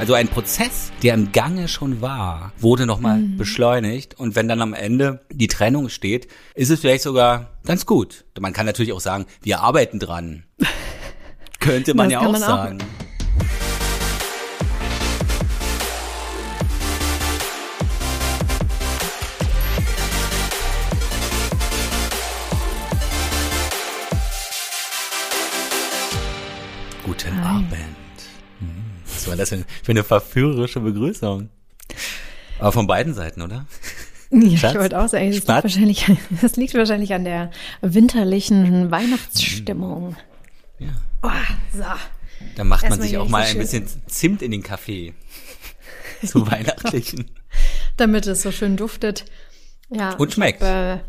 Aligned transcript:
Also 0.00 0.14
ein 0.14 0.28
Prozess, 0.28 0.92
der 1.02 1.12
im 1.12 1.30
Gange 1.30 1.68
schon 1.68 2.00
war, 2.00 2.54
wurde 2.58 2.86
nochmal 2.86 3.18
mhm. 3.18 3.36
beschleunigt. 3.36 4.18
Und 4.18 4.34
wenn 4.34 4.48
dann 4.48 4.62
am 4.62 4.72
Ende 4.72 5.20
die 5.30 5.46
Trennung 5.46 5.90
steht, 5.90 6.26
ist 6.54 6.70
es 6.70 6.80
vielleicht 6.80 7.02
sogar 7.02 7.50
ganz 7.66 7.84
gut. 7.84 8.24
Man 8.40 8.54
kann 8.54 8.64
natürlich 8.64 8.94
auch 8.94 9.00
sagen, 9.00 9.26
wir 9.42 9.60
arbeiten 9.60 9.98
dran. 9.98 10.44
Könnte 11.60 11.92
man 11.92 12.08
das 12.08 12.12
ja 12.14 12.20
auch 12.20 12.32
man 12.32 12.40
sagen. 12.40 12.78
Auch. 12.80 13.09
War 29.30 29.36
das 29.36 29.50
denn 29.50 29.64
für 29.82 29.92
eine 29.92 30.04
verführerische 30.04 30.80
Begrüßung? 30.80 31.48
Aber 32.58 32.72
von 32.72 32.86
beiden 32.86 33.14
Seiten, 33.14 33.42
oder? 33.42 33.66
Ja, 34.30 34.56
Schatz? 34.56 34.72
ich 34.74 34.78
wollte 34.78 35.00
auch 35.00 35.08
sagen, 35.08 35.26
das 35.26 35.36
liegt, 35.36 35.48
wahrscheinlich, 35.48 36.06
das 36.40 36.56
liegt 36.56 36.74
wahrscheinlich 36.74 37.14
an 37.14 37.24
der 37.24 37.50
winterlichen 37.80 38.90
Weihnachtsstimmung. 38.90 40.16
Ja. 40.78 40.90
Oh, 41.22 41.30
so. 41.72 41.84
Da 42.56 42.64
macht 42.64 42.88
man 42.88 43.00
sich 43.00 43.18
auch 43.18 43.28
mal 43.28 43.44
ein 43.44 43.58
bisschen 43.58 43.86
Zimt 44.06 44.42
in 44.42 44.50
den 44.50 44.62
Kaffee. 44.62 45.14
Zu 46.24 46.46
weihnachtlichen. 46.50 47.30
Damit 47.96 48.26
es 48.26 48.42
so 48.42 48.52
schön 48.52 48.76
duftet. 48.76 49.24
Ja. 49.90 50.14
Und 50.14 50.32
schmeckt. 50.32 50.62
Habe 50.62 51.02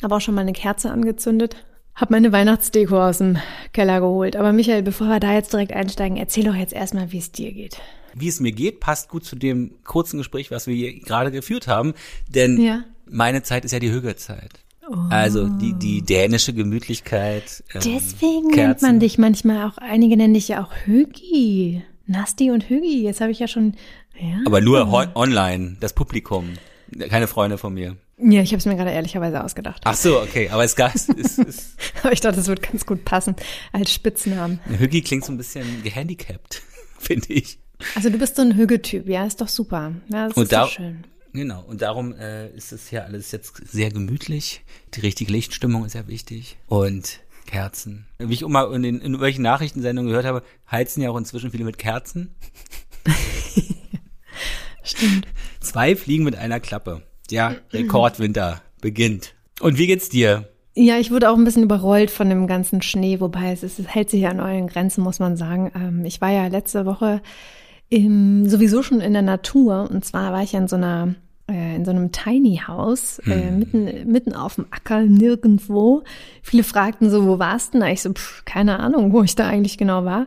äh, 0.00 0.02
hab 0.02 0.12
auch 0.12 0.20
schon 0.20 0.34
mal 0.34 0.42
eine 0.42 0.52
Kerze 0.52 0.90
angezündet. 0.90 1.56
Hab 2.00 2.10
meine 2.10 2.32
Weihnachtsdeko 2.32 2.98
aus 2.98 3.18
dem 3.18 3.36
Keller 3.74 4.00
geholt. 4.00 4.34
Aber 4.34 4.54
Michael, 4.54 4.82
bevor 4.82 5.08
wir 5.08 5.20
da 5.20 5.34
jetzt 5.34 5.52
direkt 5.52 5.74
einsteigen, 5.74 6.16
erzähl 6.16 6.44
doch 6.44 6.54
jetzt 6.54 6.72
erstmal, 6.72 7.12
wie 7.12 7.18
es 7.18 7.30
dir 7.30 7.52
geht. 7.52 7.78
Wie 8.14 8.28
es 8.28 8.40
mir 8.40 8.52
geht, 8.52 8.80
passt 8.80 9.10
gut 9.10 9.24
zu 9.24 9.36
dem 9.36 9.72
kurzen 9.84 10.16
Gespräch, 10.16 10.50
was 10.50 10.66
wir 10.66 10.74
hier 10.74 10.98
gerade 10.98 11.30
geführt 11.30 11.68
haben. 11.68 11.92
Denn 12.26 12.58
ja. 12.58 12.84
meine 13.04 13.42
Zeit 13.42 13.66
ist 13.66 13.72
ja 13.72 13.80
die 13.80 13.92
Hügelzeit. 13.92 14.60
Oh. 14.88 14.96
Also 15.10 15.46
die, 15.46 15.74
die 15.74 16.00
dänische 16.00 16.54
Gemütlichkeit. 16.54 17.62
Ähm, 17.74 17.82
Deswegen 17.84 18.50
Kerzen. 18.50 18.56
nennt 18.56 18.82
man 18.82 19.00
dich 19.00 19.18
manchmal 19.18 19.68
auch, 19.68 19.76
einige 19.76 20.16
nennen 20.16 20.34
dich 20.34 20.48
ja 20.48 20.64
auch 20.64 20.72
Hügi. 20.86 21.82
Nasti 22.06 22.50
und 22.50 22.70
Hügi. 22.70 23.02
Jetzt 23.02 23.20
habe 23.20 23.30
ich 23.30 23.38
ja 23.40 23.46
schon. 23.46 23.74
Ja. 24.18 24.40
Aber 24.46 24.62
nur 24.62 25.14
online, 25.14 25.76
das 25.80 25.92
Publikum. 25.92 26.54
Keine 27.10 27.28
Freunde 27.28 27.58
von 27.58 27.74
mir. 27.74 27.96
Ja, 28.22 28.42
ich 28.42 28.50
habe 28.50 28.58
es 28.58 28.66
mir 28.66 28.76
gerade 28.76 28.90
ehrlicherweise 28.90 29.42
ausgedacht. 29.42 29.82
Ach 29.84 29.94
so, 29.94 30.20
okay, 30.20 30.48
aber 30.50 30.64
es 30.64 30.76
gab 30.76 30.94
es 30.94 31.08
ist, 31.08 31.38
ist 31.38 31.76
Aber 32.02 32.12
ich 32.12 32.20
dachte, 32.20 32.36
das 32.36 32.48
wird 32.48 32.62
ganz 32.62 32.84
gut 32.84 33.04
passen 33.04 33.34
als 33.72 33.92
Spitznamen. 33.92 34.60
Hüggi 34.66 35.02
klingt 35.02 35.24
so 35.24 35.32
ein 35.32 35.38
bisschen 35.38 35.82
gehandicapt, 35.82 36.62
finde 36.98 37.32
ich. 37.32 37.58
Also 37.94 38.10
du 38.10 38.18
bist 38.18 38.36
so 38.36 38.42
ein 38.42 38.56
Hügge-Typ, 38.56 39.08
ja, 39.08 39.24
ist 39.24 39.40
doch 39.40 39.48
super. 39.48 39.92
Ja, 40.08 40.28
das 40.28 40.36
und 40.36 40.44
ist 40.44 40.52
da, 40.52 40.64
doch 40.64 40.70
schön. 40.70 41.04
Genau, 41.32 41.64
und 41.66 41.80
darum 41.80 42.12
äh, 42.14 42.50
ist 42.50 42.72
es 42.72 42.88
hier 42.88 43.04
alles 43.04 43.30
jetzt 43.30 43.56
sehr 43.70 43.90
gemütlich. 43.90 44.62
Die 44.94 45.00
richtige 45.00 45.32
Lichtstimmung 45.32 45.84
ist 45.84 45.94
ja 45.94 46.08
wichtig. 46.08 46.58
Und 46.66 47.20
Kerzen. 47.46 48.06
Wie 48.18 48.34
ich 48.34 48.42
immer 48.42 48.72
in, 48.72 48.82
den, 48.82 48.96
in 48.96 49.02
irgendwelchen 49.02 49.42
Nachrichtensendungen 49.42 50.08
gehört 50.08 50.26
habe, 50.26 50.42
heizen 50.70 51.02
ja 51.02 51.10
auch 51.10 51.16
inzwischen 51.16 51.50
viele 51.50 51.64
mit 51.64 51.78
Kerzen. 51.78 52.34
Stimmt. 54.82 55.26
Zwei 55.60 55.94
Fliegen 55.96 56.24
mit 56.24 56.36
einer 56.36 56.60
Klappe. 56.60 57.02
Ja, 57.30 57.54
Rekordwinter 57.72 58.60
beginnt. 58.80 59.34
Und 59.60 59.78
wie 59.78 59.86
geht's 59.86 60.08
dir? 60.08 60.48
Ja, 60.74 60.98
ich 60.98 61.10
wurde 61.10 61.30
auch 61.30 61.36
ein 61.36 61.44
bisschen 61.44 61.64
überrollt 61.64 62.10
von 62.10 62.28
dem 62.28 62.46
ganzen 62.46 62.80
Schnee, 62.80 63.20
wobei 63.20 63.52
es, 63.52 63.62
ist, 63.62 63.78
es 63.78 63.88
hält 63.88 64.08
sich 64.08 64.22
ja 64.22 64.30
an 64.30 64.40
euren 64.40 64.68
Grenzen, 64.68 65.02
muss 65.02 65.18
man 65.18 65.36
sagen. 65.36 65.70
Ähm, 65.74 66.04
ich 66.04 66.20
war 66.20 66.30
ja 66.30 66.46
letzte 66.46 66.86
Woche 66.86 67.20
im, 67.88 68.48
sowieso 68.48 68.82
schon 68.82 69.00
in 69.00 69.12
der 69.12 69.22
Natur 69.22 69.88
und 69.90 70.04
zwar 70.04 70.32
war 70.32 70.42
ich 70.42 70.52
ja 70.52 70.60
in 70.60 70.68
so 70.68 70.76
einer 70.76 71.16
äh, 71.50 71.74
in 71.74 71.84
so 71.84 71.90
einem 71.90 72.12
Tiny 72.12 72.62
House, 72.66 73.18
äh, 73.26 73.48
hm. 73.48 73.58
mitten, 73.58 74.10
mitten 74.10 74.34
auf 74.34 74.54
dem 74.54 74.66
Acker, 74.70 75.00
nirgendwo. 75.02 76.04
Viele 76.42 76.62
fragten 76.62 77.10
so, 77.10 77.26
wo 77.26 77.38
warst 77.38 77.74
du 77.74 77.80
denn? 77.80 77.88
Ich 77.88 78.02
so, 78.02 78.12
pff, 78.12 78.44
keine 78.44 78.78
Ahnung, 78.78 79.12
wo 79.12 79.22
ich 79.22 79.34
da 79.34 79.48
eigentlich 79.48 79.76
genau 79.76 80.04
war. 80.04 80.26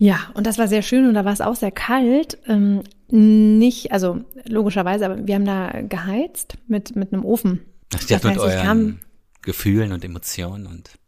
Ja, 0.00 0.30
und 0.32 0.46
das 0.46 0.56
war 0.56 0.66
sehr 0.66 0.80
schön 0.80 1.06
und 1.06 1.12
da 1.12 1.26
war 1.26 1.32
es 1.34 1.42
auch 1.42 1.54
sehr 1.54 1.70
kalt. 1.70 2.38
Ähm, 2.46 2.82
nicht, 3.08 3.92
also 3.92 4.24
logischerweise, 4.46 5.04
aber 5.04 5.26
wir 5.26 5.34
haben 5.34 5.44
da 5.44 5.82
geheizt 5.82 6.56
mit, 6.66 6.96
mit 6.96 7.12
einem 7.12 7.22
Ofen. 7.22 7.60
Ach, 7.94 7.98
das 7.98 8.10
heißt, 8.10 8.24
mit 8.24 8.38
euren 8.38 8.62
kam, 8.62 8.98
Gefühlen 9.42 9.92
und 9.92 10.02
Emotionen 10.02 10.66
und 10.66 10.98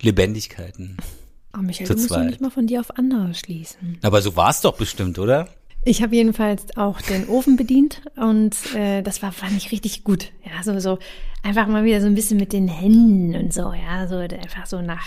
Lebendigkeiten. 0.00 0.96
Oh, 1.58 1.60
Michael, 1.60 1.88
du 1.88 1.94
musst 1.94 2.10
doch 2.12 2.22
nicht 2.22 2.40
mal 2.40 2.50
von 2.50 2.68
dir 2.68 2.78
auf 2.78 2.96
andere 2.96 3.34
schließen. 3.34 3.98
Aber 4.02 4.22
so 4.22 4.36
war 4.36 4.50
es 4.50 4.60
doch 4.60 4.76
bestimmt, 4.76 5.18
oder? 5.18 5.48
Ich 5.88 6.02
habe 6.02 6.16
jedenfalls 6.16 6.76
auch 6.76 7.00
den 7.00 7.28
Ofen 7.28 7.54
bedient 7.54 8.02
und 8.16 8.56
äh, 8.74 9.02
das 9.02 9.22
war 9.22 9.30
fand 9.30 9.56
ich 9.56 9.70
richtig 9.70 10.02
gut. 10.02 10.32
Ja, 10.44 10.64
so 10.64 10.80
so 10.80 10.98
einfach 11.44 11.68
mal 11.68 11.84
wieder 11.84 12.00
so 12.00 12.08
ein 12.08 12.16
bisschen 12.16 12.38
mit 12.38 12.52
den 12.52 12.66
Händen 12.66 13.36
und 13.36 13.54
so, 13.54 13.72
ja, 13.72 14.08
so 14.08 14.16
einfach 14.16 14.66
so 14.66 14.82
nach 14.82 15.06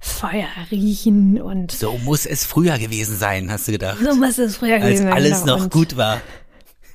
Feuer 0.00 0.48
riechen 0.70 1.40
und 1.40 1.72
so 1.72 1.96
muss 2.04 2.26
es 2.26 2.44
früher 2.44 2.76
gewesen 2.76 3.16
sein, 3.16 3.50
hast 3.50 3.68
du 3.68 3.72
gedacht? 3.72 3.96
So 4.04 4.14
muss 4.16 4.36
es 4.36 4.58
früher 4.58 4.78
gewesen 4.80 5.04
sein, 5.04 5.12
als 5.14 5.16
alles 5.16 5.40
genau. 5.40 5.56
noch 5.56 5.62
und, 5.64 5.72
gut 5.72 5.96
war. 5.96 6.20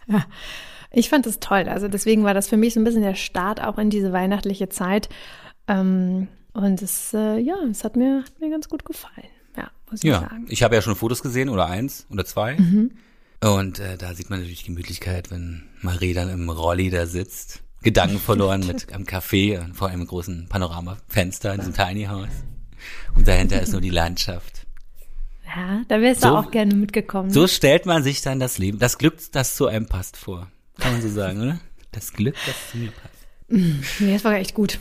Ja, 0.05 0.25
ich 0.91 1.09
fand 1.09 1.25
es 1.25 1.39
toll. 1.39 1.67
Also 1.67 1.87
deswegen 1.87 2.23
war 2.23 2.35
das 2.35 2.47
für 2.47 2.57
mich 2.57 2.75
so 2.75 2.79
ein 2.79 2.83
bisschen 2.83 3.01
der 3.01 3.15
Start 3.15 3.63
auch 3.63 3.79
in 3.79 3.89
diese 3.89 4.13
weihnachtliche 4.13 4.69
Zeit. 4.69 5.09
Ähm, 5.67 6.27
und 6.53 6.83
es, 6.83 7.15
äh, 7.15 7.39
ja, 7.39 7.55
es 7.71 7.83
hat 7.83 7.95
mir, 7.95 8.25
hat 8.25 8.39
mir 8.39 8.51
ganz 8.51 8.69
gut 8.69 8.85
gefallen. 8.85 9.27
Ja, 9.57 9.71
muss 9.89 10.03
ich 10.03 10.09
ja, 10.11 10.19
sagen. 10.19 10.45
Ich 10.49 10.61
habe 10.61 10.75
ja 10.75 10.83
schon 10.83 10.95
Fotos 10.95 11.23
gesehen 11.23 11.49
oder 11.49 11.65
eins 11.65 12.05
oder 12.11 12.25
zwei. 12.25 12.57
Mhm. 12.57 12.91
Und 13.43 13.79
äh, 13.79 13.97
da 13.97 14.13
sieht 14.13 14.29
man 14.29 14.39
natürlich 14.39 14.61
die 14.61 14.67
Gemütlichkeit, 14.67 15.29
wenn 15.29 15.63
Marie 15.81 16.13
dann 16.13 16.29
im 16.29 16.49
Rolli 16.49 16.89
da 16.89 17.05
sitzt, 17.05 17.61
Gedanken 17.81 18.17
verloren 18.17 18.65
mit 18.65 18.93
am 18.93 19.03
Café 19.03 19.73
vor 19.73 19.89
einem 19.89 20.07
großen 20.07 20.47
Panoramafenster 20.47 21.53
in 21.53 21.59
diesem 21.59 21.73
Tiny 21.73 22.05
House. 22.05 22.45
Und 23.15 23.27
dahinter 23.27 23.61
ist 23.61 23.73
nur 23.73 23.81
die 23.81 23.89
Landschaft. 23.89 24.65
Ja, 25.45 25.81
da 25.89 25.99
wärst 25.99 26.23
du 26.23 26.29
so, 26.29 26.37
auch 26.37 26.51
gerne 26.51 26.73
mitgekommen. 26.73 27.31
So 27.31 27.47
stellt 27.47 27.85
man 27.85 28.01
sich 28.01 28.21
dann 28.21 28.39
das 28.39 28.59
Leben, 28.59 28.79
das 28.79 28.97
Glück, 28.97 29.15
das 29.33 29.55
zu 29.55 29.67
einem 29.67 29.87
passt 29.87 30.15
vor. 30.15 30.47
Kann 30.79 30.93
man 30.93 31.01
so 31.01 31.09
sagen, 31.09 31.41
oder? 31.41 31.59
Das 31.91 32.13
Glück, 32.13 32.35
das 32.47 32.71
zu 32.71 32.77
mir 32.77 32.91
passt. 32.91 33.99
Nee, 33.99 34.13
das 34.13 34.23
war 34.23 34.35
echt 34.35 34.53
gut. 34.53 34.79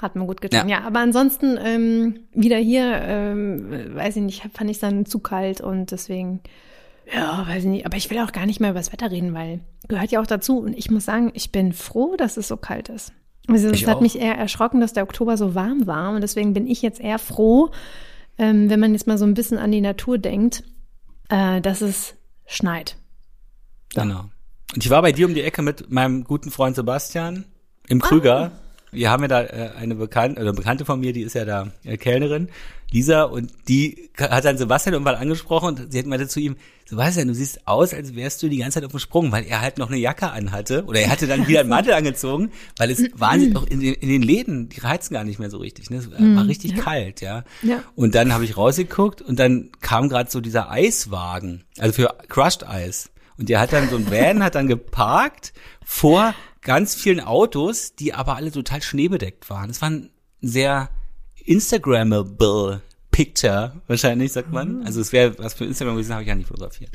Hat 0.00 0.14
mir 0.14 0.26
gut 0.26 0.40
getan. 0.40 0.68
Ja, 0.68 0.78
ja 0.78 0.86
aber 0.86 1.00
ansonsten 1.00 1.58
ähm, 1.62 2.20
wieder 2.32 2.56
hier, 2.56 3.00
ähm, 3.02 3.94
weiß 3.94 4.16
ich 4.16 4.22
nicht, 4.22 4.42
fand 4.54 4.70
ich 4.70 4.76
es 4.76 4.80
dann 4.80 5.06
zu 5.06 5.18
kalt 5.18 5.60
und 5.60 5.90
deswegen 5.90 6.40
ja, 7.14 7.46
weiß 7.46 7.64
ich 7.64 7.70
nicht. 7.70 7.86
Aber 7.86 7.96
ich 7.96 8.10
will 8.10 8.18
auch 8.18 8.32
gar 8.32 8.46
nicht 8.46 8.60
mehr 8.60 8.70
über 8.70 8.78
das 8.78 8.92
Wetter 8.92 9.10
reden, 9.10 9.34
weil 9.34 9.60
gehört 9.88 10.10
ja 10.10 10.20
auch 10.20 10.26
dazu. 10.26 10.58
Und 10.58 10.76
ich 10.76 10.90
muss 10.90 11.04
sagen, 11.04 11.30
ich 11.34 11.52
bin 11.52 11.72
froh, 11.72 12.16
dass 12.16 12.36
es 12.36 12.48
so 12.48 12.56
kalt 12.56 12.88
ist. 12.88 13.12
Also 13.48 13.68
es 13.68 13.86
hat 13.86 13.96
auch. 13.96 14.00
mich 14.00 14.18
eher 14.18 14.36
erschrocken, 14.36 14.80
dass 14.80 14.92
der 14.92 15.02
Oktober 15.02 15.36
so 15.36 15.54
warm 15.54 15.86
war. 15.86 16.14
Und 16.14 16.20
deswegen 16.20 16.54
bin 16.54 16.66
ich 16.66 16.82
jetzt 16.82 17.00
eher 17.00 17.18
froh, 17.18 17.70
ähm, 18.38 18.70
wenn 18.70 18.80
man 18.80 18.92
jetzt 18.92 19.06
mal 19.06 19.18
so 19.18 19.24
ein 19.24 19.34
bisschen 19.34 19.58
an 19.58 19.72
die 19.72 19.80
Natur 19.80 20.18
denkt, 20.18 20.62
äh, 21.28 21.60
dass 21.60 21.80
es 21.80 22.14
schneit. 22.46 22.96
Ja. 23.94 24.02
Genau. 24.02 24.24
Und 24.74 24.84
ich 24.84 24.90
war 24.90 25.02
bei 25.02 25.12
dir 25.12 25.26
um 25.26 25.34
die 25.34 25.42
Ecke 25.42 25.62
mit 25.62 25.90
meinem 25.90 26.24
guten 26.24 26.50
Freund 26.50 26.76
Sebastian 26.76 27.44
im 27.88 28.00
Krüger. 28.00 28.52
Ah 28.54 28.70
wir 28.92 29.10
haben 29.10 29.22
ja 29.22 29.28
da 29.28 29.42
äh, 29.42 29.70
eine 29.76 29.94
Bekannte, 29.94 30.40
oder 30.40 30.52
Bekannte 30.52 30.84
von 30.84 31.00
mir, 31.00 31.12
die 31.12 31.22
ist 31.22 31.34
ja 31.34 31.44
da 31.44 31.68
äh, 31.84 31.96
Kellnerin, 31.96 32.48
Lisa, 32.92 33.24
und 33.24 33.52
die 33.68 34.10
hat 34.18 34.44
dann 34.44 34.58
Sebastian 34.58 34.94
irgendwann 34.94 35.14
angesprochen 35.14 35.68
und 35.68 35.92
sie 35.92 35.98
hat 35.98 36.06
meinte 36.06 36.28
zu 36.28 36.40
ihm, 36.40 36.56
Sebastian, 36.86 37.28
du 37.28 37.34
siehst 37.34 37.68
aus, 37.68 37.94
als 37.94 38.16
wärst 38.16 38.42
du 38.42 38.48
die 38.48 38.58
ganze 38.58 38.74
Zeit 38.74 38.84
auf 38.84 38.90
dem 38.90 38.98
Sprung, 38.98 39.30
weil 39.30 39.44
er 39.44 39.60
halt 39.60 39.78
noch 39.78 39.88
eine 39.88 39.98
Jacke 39.98 40.30
anhatte 40.30 40.84
oder 40.86 41.00
er 41.00 41.10
hatte 41.10 41.28
dann 41.28 41.46
wieder 41.46 41.60
einen 41.60 41.68
Mantel 41.68 41.94
angezogen, 41.94 42.50
weil 42.78 42.90
es 42.90 43.02
wahnsinnig 43.14 43.56
auch 43.56 43.66
in 43.66 43.80
den, 43.80 43.94
in 43.94 44.08
den 44.08 44.22
Läden, 44.22 44.68
die 44.68 44.82
heizen 44.82 45.14
gar 45.14 45.22
nicht 45.22 45.38
mehr 45.38 45.50
so 45.50 45.58
richtig, 45.58 45.90
ne? 45.90 45.98
Es 45.98 46.10
war 46.10 46.20
mhm. 46.20 46.38
richtig 46.38 46.72
ja. 46.72 46.82
kalt, 46.82 47.20
ja. 47.20 47.44
ja. 47.62 47.82
Und 47.94 48.16
dann 48.16 48.32
habe 48.32 48.44
ich 48.44 48.56
rausgeguckt 48.56 49.22
und 49.22 49.38
dann 49.38 49.70
kam 49.80 50.08
gerade 50.08 50.30
so 50.30 50.40
dieser 50.40 50.70
Eiswagen, 50.70 51.64
also 51.78 51.92
für 51.94 52.16
Crushed 52.28 52.68
Eis. 52.68 53.10
Und 53.38 53.48
der 53.48 53.60
hat 53.60 53.72
dann 53.72 53.88
so 53.88 53.96
ein 53.96 54.10
Van, 54.10 54.42
hat 54.42 54.54
dann 54.54 54.66
geparkt 54.66 55.52
vor 55.84 56.34
ganz 56.60 56.94
vielen 56.94 57.20
Autos, 57.20 57.94
die 57.94 58.12
aber 58.12 58.36
alle 58.36 58.50
total 58.50 58.82
schneebedeckt 58.82 59.48
waren. 59.48 59.70
Es 59.70 59.80
war 59.80 59.90
ein 59.90 60.10
sehr 60.42 60.90
Instagrammable 61.44 62.82
Picture, 63.10 63.72
wahrscheinlich, 63.86 64.32
sagt 64.32 64.52
man. 64.52 64.78
Mhm. 64.78 64.86
Also 64.86 65.00
es 65.00 65.12
wäre 65.12 65.38
was 65.38 65.54
für 65.54 65.64
Instagram 65.64 65.94
gewesen, 65.96 66.12
habe 66.12 66.22
ich 66.22 66.28
ja 66.28 66.34
nicht 66.34 66.48
fotografiert. 66.48 66.90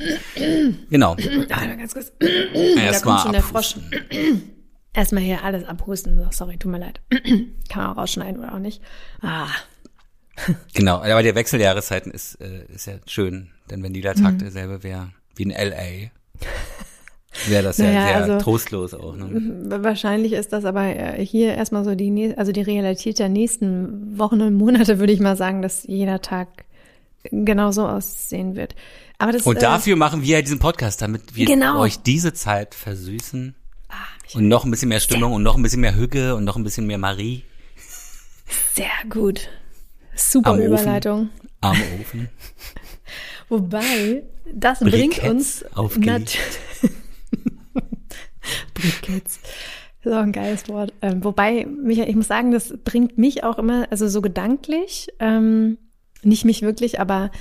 genau. 0.89 1.15
Ah, 1.49 1.65
ganz 1.75 1.93
kurz. 1.93 2.11
Erstmal 2.19 3.41
Frosch. 3.41 3.75
Erstmal 4.93 5.23
hier 5.23 5.43
alles 5.43 5.65
abhusten. 5.65 6.25
Sorry, 6.31 6.57
tut 6.57 6.71
mir 6.71 6.79
leid. 6.79 7.01
Kann 7.69 7.83
man 7.83 7.87
auch 7.87 7.97
rausschneiden 7.97 8.39
oder 8.39 8.53
auch 8.53 8.59
nicht. 8.59 8.81
Ah. 9.21 9.49
genau, 10.73 10.97
aber 10.97 11.23
der 11.23 11.35
Wechsel 11.35 11.59
der 11.59 11.67
Jahreszeiten 11.69 12.11
ist, 12.11 12.35
äh, 12.35 12.65
ist 12.73 12.87
ja 12.87 12.95
schön, 13.05 13.51
denn 13.69 13.83
wenn 13.83 13.93
dieser 13.93 14.15
Tag 14.15 14.33
mhm. 14.33 14.39
derselbe 14.39 14.83
wäre 14.83 15.11
wie 15.35 15.43
in 15.43 15.51
LA, 15.51 16.11
wäre 17.47 17.63
das 17.63 17.77
naja, 17.77 17.91
ja 17.93 18.05
sehr 18.05 18.15
also, 18.35 18.43
trostlos 18.43 18.93
auch. 18.93 19.15
Ne? 19.15 19.81
Wahrscheinlich 19.83 20.33
ist 20.33 20.53
das 20.53 20.65
aber 20.65 20.83
äh, 20.83 21.25
hier 21.25 21.55
erstmal 21.55 21.83
so 21.83 21.95
die, 21.95 22.33
also 22.37 22.51
die 22.51 22.61
Realität 22.61 23.19
der 23.19 23.29
nächsten 23.29 24.17
Wochen 24.17 24.41
und 24.41 24.55
Monate, 24.55 24.99
würde 24.99 25.13
ich 25.13 25.19
mal 25.19 25.35
sagen, 25.37 25.61
dass 25.61 25.83
jeder 25.83 26.21
Tag 26.21 26.47
genau 27.31 27.71
so 27.71 27.87
aussehen 27.87 28.55
wird. 28.55 28.75
Aber 29.17 29.31
das, 29.31 29.43
Und 29.43 29.57
äh, 29.57 29.61
dafür 29.61 29.95
machen 29.95 30.21
wir 30.21 30.37
ja 30.37 30.41
diesen 30.41 30.59
Podcast, 30.59 31.01
damit 31.01 31.35
wir 31.35 31.45
Genau. 31.45 31.79
euch 31.79 31.99
diese 31.99 32.33
Zeit 32.33 32.75
versüßen. 32.75 33.55
ah, 33.89 33.93
Und 34.33 34.47
noch 34.47 34.65
ein 34.65 34.71
bisschen 34.71 34.89
mehr 34.89 34.99
Stimmung 34.99 35.33
und 35.33 35.43
noch 35.43 35.55
ein 35.55 35.63
bisschen 35.63 35.81
mehr 35.81 35.95
Hücke 35.95 36.35
und 36.35 36.43
noch 36.43 36.57
ein 36.57 36.63
bisschen 36.63 36.85
mehr 36.85 36.97
Marie 36.97 37.43
sehr 38.73 38.91
gut. 39.09 39.49
Super 40.15 40.51
Am 40.51 40.59
Ofen. 40.59 40.67
Überleitung. 40.67 41.29
am 41.61 41.77
Ofen. 41.99 42.29
Wobei, 43.49 44.23
das 44.51 44.79
bringt 44.79 45.15
Briketts 45.15 45.63
uns 45.63 45.65
aufgelegt. 48.45 48.73
nat- 48.73 48.73
Briketts. 48.73 49.39
So 50.03 50.11
ein 50.11 50.31
geiles 50.31 50.69
Wort. 50.69 50.93
Ähm, 51.01 51.23
wobei, 51.23 51.65
Michael, 51.65 52.09
ich 52.09 52.15
muss 52.15 52.27
sagen, 52.27 52.51
das 52.51 52.73
bringt 52.83 53.17
mich 53.17 53.43
auch 53.43 53.57
immer, 53.57 53.87
also 53.89 54.07
so 54.07 54.21
gedanklich, 54.21 55.07
ähm, 55.19 55.79
nicht 56.21 56.45
mich 56.45 56.61
wirklich, 56.61 56.99
aber 56.99 57.31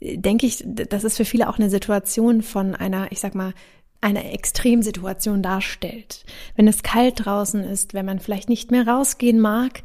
äh, 0.00 0.16
denke 0.16 0.46
ich, 0.46 0.62
das 0.64 1.02
ist 1.02 1.16
für 1.16 1.24
viele 1.24 1.48
auch 1.48 1.58
eine 1.58 1.70
Situation 1.70 2.42
von 2.42 2.76
einer, 2.76 3.10
ich 3.10 3.18
sag 3.20 3.34
mal, 3.34 3.52
einer 4.00 4.32
Extremsituation 4.32 5.42
darstellt. 5.42 6.24
Wenn 6.56 6.68
es 6.68 6.82
kalt 6.82 7.24
draußen 7.24 7.64
ist, 7.64 7.94
wenn 7.94 8.06
man 8.06 8.20
vielleicht 8.20 8.48
nicht 8.48 8.70
mehr 8.70 8.86
rausgehen 8.86 9.40
mag, 9.40 9.82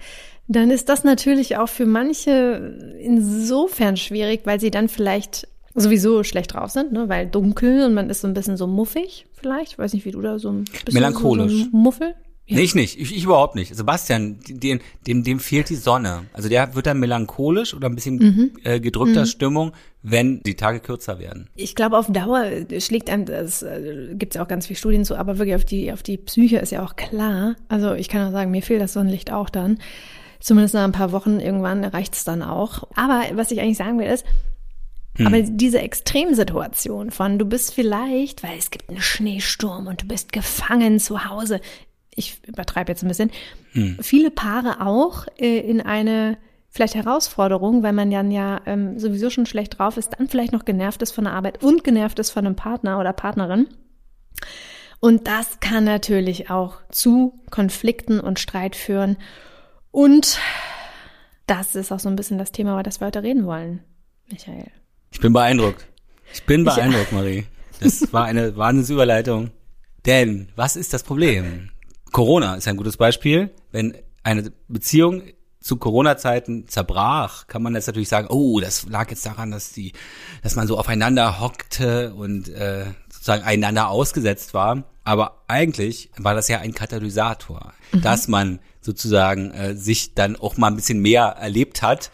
dann 0.47 0.71
ist 0.71 0.89
das 0.89 1.03
natürlich 1.03 1.57
auch 1.57 1.69
für 1.69 1.85
manche 1.85 2.95
insofern 2.99 3.97
schwierig, 3.97 4.41
weil 4.45 4.59
sie 4.59 4.71
dann 4.71 4.89
vielleicht 4.89 5.47
sowieso 5.75 6.23
schlecht 6.23 6.53
drauf 6.53 6.71
sind, 6.71 6.91
ne? 6.91 7.09
weil 7.09 7.27
dunkel 7.27 7.85
und 7.85 7.93
man 7.93 8.09
ist 8.09 8.21
so 8.21 8.27
ein 8.27 8.33
bisschen 8.33 8.57
so 8.57 8.67
muffig 8.67 9.25
vielleicht. 9.33 9.73
Ich 9.73 9.77
weiß 9.79 9.93
nicht, 9.93 10.05
wie 10.05 10.11
du 10.11 10.21
da 10.21 10.39
so 10.39 10.49
ein 10.51 10.63
bisschen 10.65 10.93
Melancholisch. 10.93 11.51
So, 11.53 11.63
ein 11.65 11.69
Muffel. 11.71 12.15
Nee, 12.51 12.61
ich 12.61 12.73
nicht. 12.73 12.99
Ich, 12.99 13.15
ich 13.15 13.23
überhaupt 13.25 13.53
nicht. 13.53 13.75
Sebastian, 13.75 14.39
dem, 14.47 14.79
dem, 15.05 15.23
dem 15.23 15.39
fehlt 15.39 15.69
die 15.69 15.75
Sonne. 15.75 16.23
Also 16.33 16.49
der 16.49 16.73
wird 16.73 16.87
dann 16.87 16.99
melancholisch 16.99 17.75
oder 17.75 17.87
ein 17.87 17.93
bisschen 17.93 18.15
Mhm. 18.17 18.51
äh, 18.63 18.79
gedrückter 18.79 19.27
Stimmung, 19.27 19.73
wenn 20.01 20.41
die 20.41 20.55
Tage 20.55 20.79
kürzer 20.79 21.19
werden. 21.19 21.47
Ich 21.55 21.75
glaube, 21.75 21.95
auf 21.95 22.11
Dauer 22.11 22.45
schlägt 22.79 23.11
einem, 23.11 23.25
das 23.25 23.61
äh, 23.61 24.15
gibt 24.15 24.33
es 24.33 24.37
ja 24.37 24.43
auch 24.43 24.47
ganz 24.47 24.65
viele 24.65 24.77
Studien 24.79 25.05
zu, 25.05 25.15
aber 25.15 25.37
wirklich 25.37 25.53
auf 25.55 25.63
die, 25.65 25.91
auf 25.93 26.01
die 26.01 26.17
Psyche 26.17 26.57
ist 26.57 26.71
ja 26.71 26.83
auch 26.83 26.95
klar. 26.95 27.55
Also 27.67 27.93
ich 27.93 28.09
kann 28.09 28.27
auch 28.27 28.31
sagen, 28.31 28.49
mir 28.49 28.63
fehlt 28.63 28.81
das 28.81 28.93
Sonnenlicht 28.93 29.31
auch 29.31 29.51
dann. 29.51 29.77
Zumindest 30.39 30.73
nach 30.73 30.85
ein 30.85 30.91
paar 30.91 31.11
Wochen 31.11 31.39
irgendwann 31.39 31.83
reicht 31.83 32.15
es 32.15 32.23
dann 32.23 32.41
auch. 32.41 32.87
Aber 32.95 33.21
was 33.33 33.51
ich 33.51 33.61
eigentlich 33.61 33.77
sagen 33.77 33.99
will 33.99 34.07
ist, 34.07 34.25
aber 35.25 35.41
diese 35.41 35.79
Extremsituation 35.79 37.11
von 37.11 37.39
du 37.39 37.45
bist 37.45 37.73
vielleicht, 37.73 38.43
weil 38.43 38.57
es 38.57 38.71
gibt 38.71 38.89
einen 38.89 39.01
Schneesturm 39.01 39.87
und 39.87 40.03
du 40.03 40.07
bist 40.07 40.31
gefangen 40.31 40.99
zu 40.99 41.25
Hause. 41.25 41.61
Ich 42.15 42.41
übertreibe 42.47 42.91
jetzt 42.91 43.03
ein 43.03 43.07
bisschen. 43.07 43.31
Viele 44.01 44.31
Paare 44.31 44.85
auch 44.85 45.25
äh, 45.37 45.59
in 45.59 45.81
eine 45.81 46.37
vielleicht 46.69 46.95
Herausforderung, 46.95 47.83
weil 47.83 47.93
man 47.93 48.11
dann 48.11 48.31
ja 48.31 48.61
ähm, 48.65 48.99
sowieso 48.99 49.29
schon 49.29 49.45
schlecht 49.45 49.79
drauf 49.79 49.97
ist, 49.97 50.11
dann 50.17 50.27
vielleicht 50.27 50.53
noch 50.53 50.65
genervt 50.65 51.01
ist 51.01 51.11
von 51.11 51.23
der 51.23 51.33
Arbeit 51.33 51.63
und 51.63 51.83
genervt 51.83 52.19
ist 52.19 52.31
von 52.31 52.45
einem 52.45 52.55
Partner 52.55 52.99
oder 52.99 53.13
Partnerin. 53.13 53.67
Und 54.99 55.27
das 55.27 55.59
kann 55.59 55.85
natürlich 55.85 56.49
auch 56.49 56.77
zu 56.91 57.39
Konflikten 57.49 58.19
und 58.19 58.39
Streit 58.39 58.75
führen. 58.75 59.17
Und 59.91 60.39
das 61.47 61.75
ist 61.75 61.91
auch 61.91 61.99
so 61.99 62.09
ein 62.09 62.15
bisschen 62.15 62.37
das 62.37 62.51
Thema, 62.51 62.73
über 62.73 62.83
das 62.83 62.99
wir 62.99 63.07
heute 63.07 63.23
reden 63.23 63.45
wollen, 63.45 63.83
Michael. 64.29 64.71
Ich 65.11 65.19
bin 65.19 65.33
beeindruckt. 65.33 65.87
Ich 66.33 66.43
bin 66.43 66.63
beeindruckt, 66.63 67.11
Marie. 67.11 67.45
Das 67.79 68.11
war 68.13 68.25
eine 68.25 68.55
Wahnsinnsüberleitung. 68.57 69.51
Denn 70.05 70.49
was 70.55 70.75
ist 70.75 70.93
das 70.93 71.03
Problem? 71.03 71.69
Corona 72.11 72.55
ist 72.55 72.67
ein 72.67 72.77
gutes 72.77 72.97
Beispiel. 72.97 73.51
Wenn 73.71 73.97
eine 74.23 74.51
Beziehung 74.67 75.23
zu 75.61 75.75
Corona-Zeiten 75.77 76.67
zerbrach, 76.67 77.47
kann 77.47 77.61
man 77.61 77.75
jetzt 77.75 77.87
natürlich 77.87 78.09
sagen, 78.09 78.27
oh, 78.29 78.59
das 78.59 78.87
lag 78.87 79.09
jetzt 79.09 79.25
daran, 79.25 79.51
dass 79.51 79.71
die, 79.71 79.93
dass 80.41 80.55
man 80.55 80.67
so 80.67 80.77
aufeinander 80.77 81.41
hockte 81.41 82.13
und 82.13 82.47
äh, 82.49 82.85
sozusagen 83.09 83.43
einander 83.43 83.89
ausgesetzt 83.89 84.53
war. 84.53 84.83
Aber 85.03 85.43
eigentlich 85.47 86.09
war 86.17 86.33
das 86.33 86.47
ja 86.47 86.59
ein 86.59 86.73
Katalysator, 86.73 87.73
dass 87.91 88.27
man 88.27 88.59
sozusagen 88.81 89.51
äh, 89.51 89.75
sich 89.75 90.13
dann 90.13 90.35
auch 90.35 90.57
mal 90.57 90.67
ein 90.67 90.75
bisschen 90.75 91.01
mehr 91.01 91.23
erlebt 91.23 91.81
hat. 91.81 92.11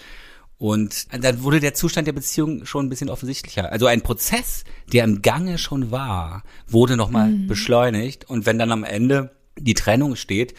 Und 0.57 1.07
dann 1.23 1.43
wurde 1.43 1.59
der 1.59 1.73
Zustand 1.73 2.07
der 2.07 2.13
Beziehung 2.13 2.65
schon 2.65 2.85
ein 2.85 2.89
bisschen 2.89 3.09
offensichtlicher. 3.09 3.71
Also 3.71 3.87
ein 3.87 4.01
Prozess, 4.01 4.63
der 4.93 5.03
im 5.03 5.21
Gange 5.21 5.57
schon 5.57 5.91
war, 5.91 6.43
wurde 6.67 6.95
nochmal 6.95 7.29
beschleunigt. 7.31 8.29
Und 8.29 8.45
wenn 8.45 8.57
dann 8.57 8.71
am 8.71 8.83
Ende 8.85 9.31
die 9.57 9.73
Trennung 9.73 10.15
steht, 10.15 10.53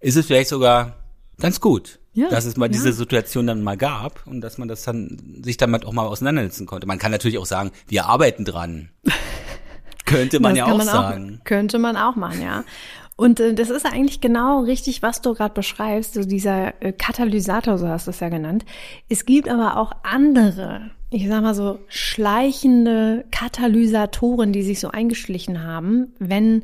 ist 0.00 0.16
es 0.16 0.26
vielleicht 0.26 0.48
sogar 0.48 0.96
ganz 1.38 1.60
gut, 1.60 2.00
Ja, 2.12 2.28
dass 2.28 2.44
es 2.44 2.56
mal 2.56 2.66
ja. 2.66 2.72
diese 2.72 2.92
Situation 2.92 3.46
dann 3.46 3.62
mal 3.62 3.76
gab 3.76 4.26
und 4.26 4.40
dass 4.40 4.58
man 4.58 4.66
das 4.68 4.82
dann 4.82 5.40
sich 5.44 5.56
damit 5.56 5.84
auch 5.84 5.92
mal 5.92 6.06
auseinandersetzen 6.06 6.66
konnte. 6.66 6.86
Man 6.86 6.98
kann 6.98 7.12
natürlich 7.12 7.38
auch 7.38 7.46
sagen, 7.46 7.70
wir 7.86 8.06
arbeiten 8.06 8.44
dran. 8.44 8.90
Könnte 10.06 10.38
man 10.40 10.52
Das 10.54 10.58
ja 10.58 10.64
auch 10.72 10.76
man 10.78 10.86
sagen. 10.86 11.40
könnte 11.44 11.78
man 11.80 11.96
auch 11.96 12.14
machen, 12.14 12.40
ja. 12.40 12.62
Und 13.16 13.40
äh, 13.40 13.54
das 13.54 13.70
ist 13.70 13.86
eigentlich 13.86 14.20
genau 14.20 14.60
richtig, 14.60 15.02
was 15.02 15.22
du 15.22 15.34
gerade 15.34 15.54
beschreibst, 15.54 16.14
so 16.14 16.22
dieser 16.22 16.74
äh, 16.82 16.92
Katalysator, 16.92 17.78
so 17.78 17.88
hast 17.88 18.06
du 18.06 18.10
es 18.10 18.20
ja 18.20 18.28
genannt. 18.28 18.64
Es 19.08 19.24
gibt 19.24 19.48
aber 19.48 19.78
auch 19.78 19.92
andere, 20.02 20.90
ich 21.10 21.26
sag 21.26 21.42
mal 21.42 21.54
so, 21.54 21.78
schleichende 21.88 23.24
Katalysatoren, 23.30 24.52
die 24.52 24.62
sich 24.62 24.80
so 24.80 24.88
eingeschlichen 24.88 25.64
haben, 25.64 26.12
wenn 26.18 26.62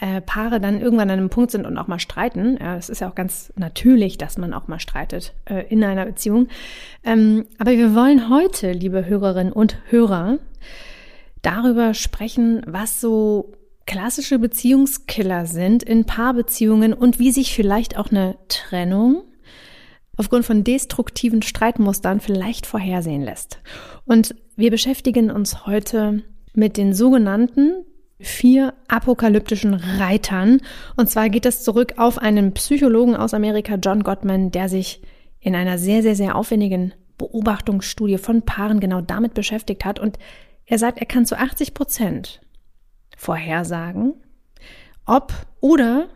äh, 0.00 0.20
Paare 0.20 0.60
dann 0.60 0.80
irgendwann 0.80 1.10
an 1.10 1.20
einem 1.20 1.30
Punkt 1.30 1.52
sind 1.52 1.64
und 1.64 1.78
auch 1.78 1.86
mal 1.86 2.00
streiten. 2.00 2.58
Ja, 2.60 2.76
es 2.76 2.88
ist 2.88 3.00
ja 3.00 3.08
auch 3.08 3.14
ganz 3.14 3.52
natürlich, 3.54 4.18
dass 4.18 4.36
man 4.36 4.52
auch 4.52 4.66
mal 4.66 4.80
streitet 4.80 5.32
äh, 5.44 5.64
in 5.68 5.84
einer 5.84 6.04
Beziehung. 6.04 6.48
Ähm, 7.04 7.46
aber 7.58 7.70
wir 7.70 7.94
wollen 7.94 8.28
heute, 8.28 8.72
liebe 8.72 9.06
Hörerinnen 9.06 9.52
und 9.52 9.76
Hörer, 9.88 10.38
darüber 11.42 11.94
sprechen, 11.94 12.62
was 12.66 13.00
so 13.00 13.52
klassische 13.86 14.38
Beziehungskiller 14.38 15.46
sind 15.46 15.82
in 15.82 16.04
Paarbeziehungen 16.04 16.92
und 16.92 17.18
wie 17.18 17.32
sich 17.32 17.54
vielleicht 17.54 17.96
auch 17.96 18.10
eine 18.10 18.36
Trennung 18.48 19.22
aufgrund 20.16 20.44
von 20.44 20.64
destruktiven 20.64 21.42
Streitmustern 21.42 22.20
vielleicht 22.20 22.66
vorhersehen 22.66 23.22
lässt. 23.22 23.60
Und 24.04 24.34
wir 24.56 24.70
beschäftigen 24.70 25.30
uns 25.30 25.66
heute 25.66 26.22
mit 26.54 26.76
den 26.76 26.92
sogenannten 26.92 27.84
vier 28.20 28.74
apokalyptischen 28.88 29.74
Reitern. 29.74 30.60
Und 30.96 31.10
zwar 31.10 31.28
geht 31.28 31.46
es 31.46 31.64
zurück 31.64 31.94
auf 31.96 32.18
einen 32.18 32.52
Psychologen 32.52 33.16
aus 33.16 33.34
Amerika, 33.34 33.76
John 33.76 34.02
Gottman, 34.02 34.50
der 34.50 34.68
sich 34.68 35.02
in 35.40 35.56
einer 35.56 35.78
sehr, 35.78 36.02
sehr, 36.02 36.14
sehr 36.14 36.36
aufwendigen 36.36 36.92
Beobachtungsstudie 37.18 38.18
von 38.18 38.42
Paaren 38.42 38.80
genau 38.80 39.00
damit 39.00 39.34
beschäftigt 39.34 39.84
hat. 39.84 39.98
Und 39.98 40.18
er 40.66 40.78
sagt, 40.78 40.98
er 40.98 41.06
kann 41.06 41.26
zu 41.26 41.36
80 41.36 41.74
Prozent 41.74 42.40
vorhersagen, 43.22 44.14
ob 45.06 45.32
oder 45.60 46.08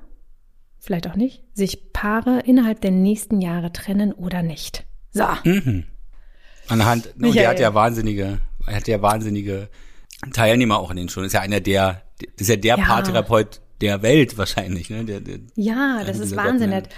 vielleicht 0.81 1.09
auch 1.09 1.15
nicht, 1.15 1.45
sich 1.55 1.93
Paare 1.93 2.41
innerhalb 2.41 2.81
der 2.81 2.91
nächsten 2.91 3.41
Jahre 3.41 3.73
trennen 3.73 4.13
oder 4.13 4.43
nicht. 4.43 4.85
So. 5.13 5.23
Anhand, 6.69 7.07
und 7.07 7.23
der 7.23 7.29
Michael. 7.29 7.47
hat 7.47 7.61
ja 7.61 7.75
wahnsinnige, 7.75 8.39
er 8.67 8.75
hat 8.77 8.89
ja 8.89 9.01
wahnsinnige 9.03 9.69
Teilnehmer 10.33 10.79
auch 10.79 10.91
in 10.91 10.97
den 10.97 11.09
Schulen. 11.09 11.27
Ist 11.27 11.33
ja 11.35 11.41
einer 11.41 11.61
der, 11.61 12.03
das 12.19 12.29
ist 12.43 12.49
ja 12.49 12.57
der 12.57 12.77
Ja. 12.79 12.85
Paartherapeut 12.85 13.61
der 13.81 14.03
Welt 14.03 14.37
wahrscheinlich, 14.37 14.91
ne? 14.91 15.05
Der, 15.05 15.21
der, 15.21 15.39
Ja, 15.55 16.03
das 16.05 16.19
ist 16.19 16.35
Wahnsinn. 16.35 16.73
Er 16.73 16.79
hat- 16.79 16.89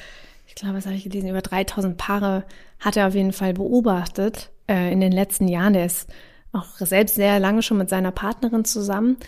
Ich 0.47 0.55
glaube, 0.55 0.77
was 0.77 0.87
habe 0.87 0.97
ich 0.97 1.05
gelesen? 1.05 1.29
Über 1.29 1.43
3000 1.43 1.99
Paare 1.99 2.45
hat 2.81 2.97
er 2.97 3.09
auf 3.09 3.15
jeden 3.15 3.33
Fall 3.33 3.53
beobachtet 3.53 4.51
äh, 4.69 4.91
in 4.93 5.01
den 5.01 5.13
letzten 5.13 5.49
Jahren. 5.49 5.75
Der 5.75 5.85
ist 5.85 6.09
auch 6.53 6.77
selbst 6.79 7.17
sehr 7.17 7.39
lange 7.39 7.63
schon 7.63 7.77
mit 7.79 7.91
seiner 7.91 8.11
Partnerin 8.13 8.65
zusammen. 8.65 9.19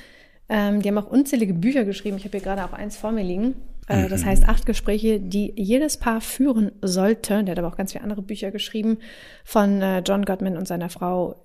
Ähm, 0.53 0.83
die 0.83 0.89
haben 0.89 0.99
auch 0.99 1.07
unzählige 1.07 1.55
Bücher 1.55 1.85
geschrieben. 1.85 2.17
Ich 2.17 2.25
habe 2.25 2.33
hier 2.37 2.41
gerade 2.45 2.65
auch 2.65 2.73
eins 2.73 2.97
vor 2.97 3.13
mir 3.13 3.23
liegen. 3.23 3.55
Äh, 3.87 4.09
Das 4.09 4.25
heißt 4.25 4.49
acht 4.49 4.67
Gespräche, 4.67 5.21
die 5.21 5.53
jedes 5.57 5.97
Paar 5.97 6.21
führen 6.21 6.73
sollte. 6.83 7.45
Der 7.45 7.53
hat 7.53 7.59
aber 7.61 7.69
auch 7.69 7.77
ganz 7.77 7.93
viele 7.93 8.03
andere 8.03 8.23
Bücher 8.23 8.51
geschrieben 8.51 8.99
von 9.45 9.81
äh, 9.81 10.01
John 10.01 10.25
Gottman 10.25 10.57
und 10.57 10.67
seiner 10.67 10.91
Frau. 10.91 11.37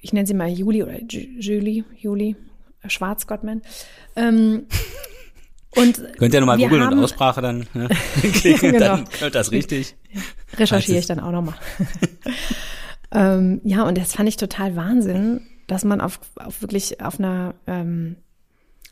Ich 0.00 0.12
nenne 0.14 0.26
sie 0.26 0.32
mal 0.34 0.48
Julie 0.48 0.82
oder 0.84 0.94
Ju- 0.96 1.38
Julie, 1.40 1.84
Julie 1.98 2.36
äh, 2.82 2.88
Schwarz 2.88 3.26
Gottman. 3.26 3.60
Ähm, 4.16 4.62
und 5.76 6.02
könnt 6.18 6.32
ihr 6.32 6.40
nochmal 6.40 6.56
googeln 6.58 6.82
und 6.88 6.98
Aussprache 7.04 7.42
dann 7.42 7.66
ne? 7.74 7.88
klicken, 8.32 8.72
Genau. 8.72 8.96
dann 8.96 9.04
hört 9.20 9.34
das 9.34 9.50
richtig. 9.52 9.94
recherchiere 10.56 10.98
ich 10.98 11.06
dann 11.06 11.20
auch 11.20 11.32
nochmal. 11.32 11.54
ähm, 13.12 13.60
ja, 13.64 13.82
und 13.84 13.96
das 13.98 14.14
fand 14.14 14.28
ich 14.28 14.36
total 14.36 14.76
Wahnsinn, 14.76 15.40
dass 15.66 15.84
man 15.84 16.00
auf, 16.00 16.20
auf 16.36 16.60
wirklich 16.62 17.00
auf 17.00 17.18
einer, 17.18 17.54
ähm, 17.66 18.16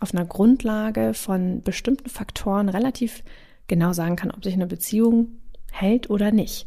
auf 0.03 0.15
einer 0.15 0.25
Grundlage 0.25 1.15
von 1.15 1.63
bestimmten 1.63 2.09
Faktoren 2.09 2.69
relativ 2.69 3.23
genau 3.69 3.93
sagen 3.93 4.17
kann, 4.17 4.31
ob 4.31 4.45
sich 4.45 4.55
eine 4.55 4.67
Beziehung 4.67 5.39
hält 5.71 6.11
oder 6.11 6.33
nicht. 6.33 6.67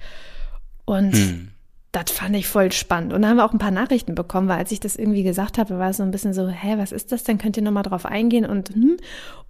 Und 0.86 1.14
Hm. 1.14 1.50
das 1.92 2.12
fand 2.12 2.36
ich 2.36 2.48
voll 2.48 2.72
spannend. 2.72 3.14
Und 3.14 3.22
da 3.22 3.30
haben 3.30 3.38
wir 3.38 3.46
auch 3.46 3.54
ein 3.54 3.60
paar 3.60 3.72
Nachrichten 3.72 4.16
bekommen, 4.16 4.48
weil 4.48 4.58
als 4.58 4.72
ich 4.72 4.80
das 4.80 4.96
irgendwie 4.96 5.24
gesagt 5.24 5.58
habe, 5.58 5.78
war 5.78 5.90
es 5.90 5.98
so 5.98 6.04
ein 6.04 6.12
bisschen 6.12 6.34
so, 6.34 6.48
hä, 6.48 6.76
was 6.78 6.92
ist 6.92 7.12
das 7.12 7.24
denn? 7.24 7.38
Könnt 7.38 7.58
ihr 7.58 7.64
nochmal 7.64 7.84
drauf 7.84 8.06
eingehen? 8.06 8.46
Und, 8.46 8.70
hm. 8.70 8.98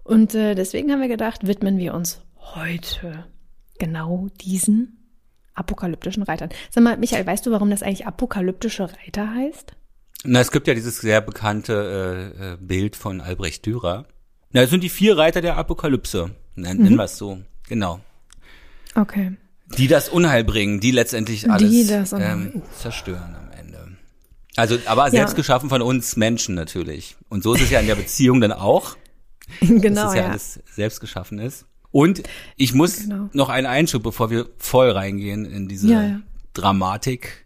und 0.03 0.35
äh, 0.35 0.55
deswegen 0.55 0.91
haben 0.91 1.01
wir 1.01 1.07
gedacht, 1.07 1.47
widmen 1.47 1.77
wir 1.77 1.93
uns 1.93 2.21
heute 2.55 3.25
genau 3.79 4.27
diesen 4.41 4.97
apokalyptischen 5.53 6.23
Reitern. 6.23 6.49
Sag 6.69 6.83
mal, 6.83 6.97
Michael, 6.97 7.25
weißt 7.25 7.45
du, 7.45 7.51
warum 7.51 7.69
das 7.69 7.83
eigentlich 7.83 8.07
apokalyptische 8.07 8.89
Reiter 8.91 9.33
heißt? 9.33 9.75
Na, 10.25 10.39
es 10.39 10.51
gibt 10.51 10.67
ja 10.67 10.73
dieses 10.73 10.97
sehr 10.97 11.21
bekannte 11.21 12.33
äh, 12.39 12.53
äh 12.53 12.57
Bild 12.59 12.95
von 12.95 13.21
Albrecht 13.21 13.65
Dürer. 13.65 14.05
Na, 14.51 14.61
das 14.61 14.69
sind 14.69 14.83
die 14.83 14.89
vier 14.89 15.17
Reiter 15.17 15.41
der 15.41 15.57
Apokalypse. 15.57 16.31
Nennen, 16.55 16.83
mhm. 16.83 16.97
wir 16.97 17.03
es 17.03 17.17
so. 17.17 17.39
Genau. 17.67 17.99
Okay. 18.95 19.35
Die 19.77 19.87
das 19.87 20.09
Unheil 20.09 20.43
bringen, 20.43 20.79
die 20.79 20.91
letztendlich 20.91 21.49
alles 21.49 21.69
die 21.69 21.91
ähm, 21.91 22.61
zerstören 22.77 23.35
am 23.35 23.51
Ende. 23.51 23.97
Also, 24.55 24.77
aber 24.85 25.09
selbst 25.09 25.31
ja. 25.31 25.37
geschaffen 25.37 25.69
von 25.69 25.81
uns 25.81 26.15
Menschen 26.15 26.55
natürlich. 26.55 27.15
Und 27.29 27.43
so 27.43 27.53
ist 27.53 27.61
es 27.61 27.69
ja 27.71 27.79
in 27.79 27.87
der 27.87 27.95
Beziehung 27.95 28.41
dann 28.41 28.53
auch. 28.53 28.95
genau. 29.59 30.03
Dass 30.03 30.11
es 30.11 30.15
ja, 30.15 30.21
ja. 30.21 30.29
alles 30.29 30.59
selbst 30.73 30.99
geschaffen 31.01 31.39
ist. 31.39 31.65
Und 31.91 32.23
ich 32.57 32.73
muss 32.73 33.03
genau. 33.03 33.29
noch 33.33 33.49
einen 33.49 33.67
Einschub, 33.67 34.03
bevor 34.03 34.29
wir 34.29 34.49
voll 34.57 34.91
reingehen 34.91 35.45
in 35.45 35.67
diese 35.67 35.87
ja. 35.87 36.19
Dramatik. 36.53 37.44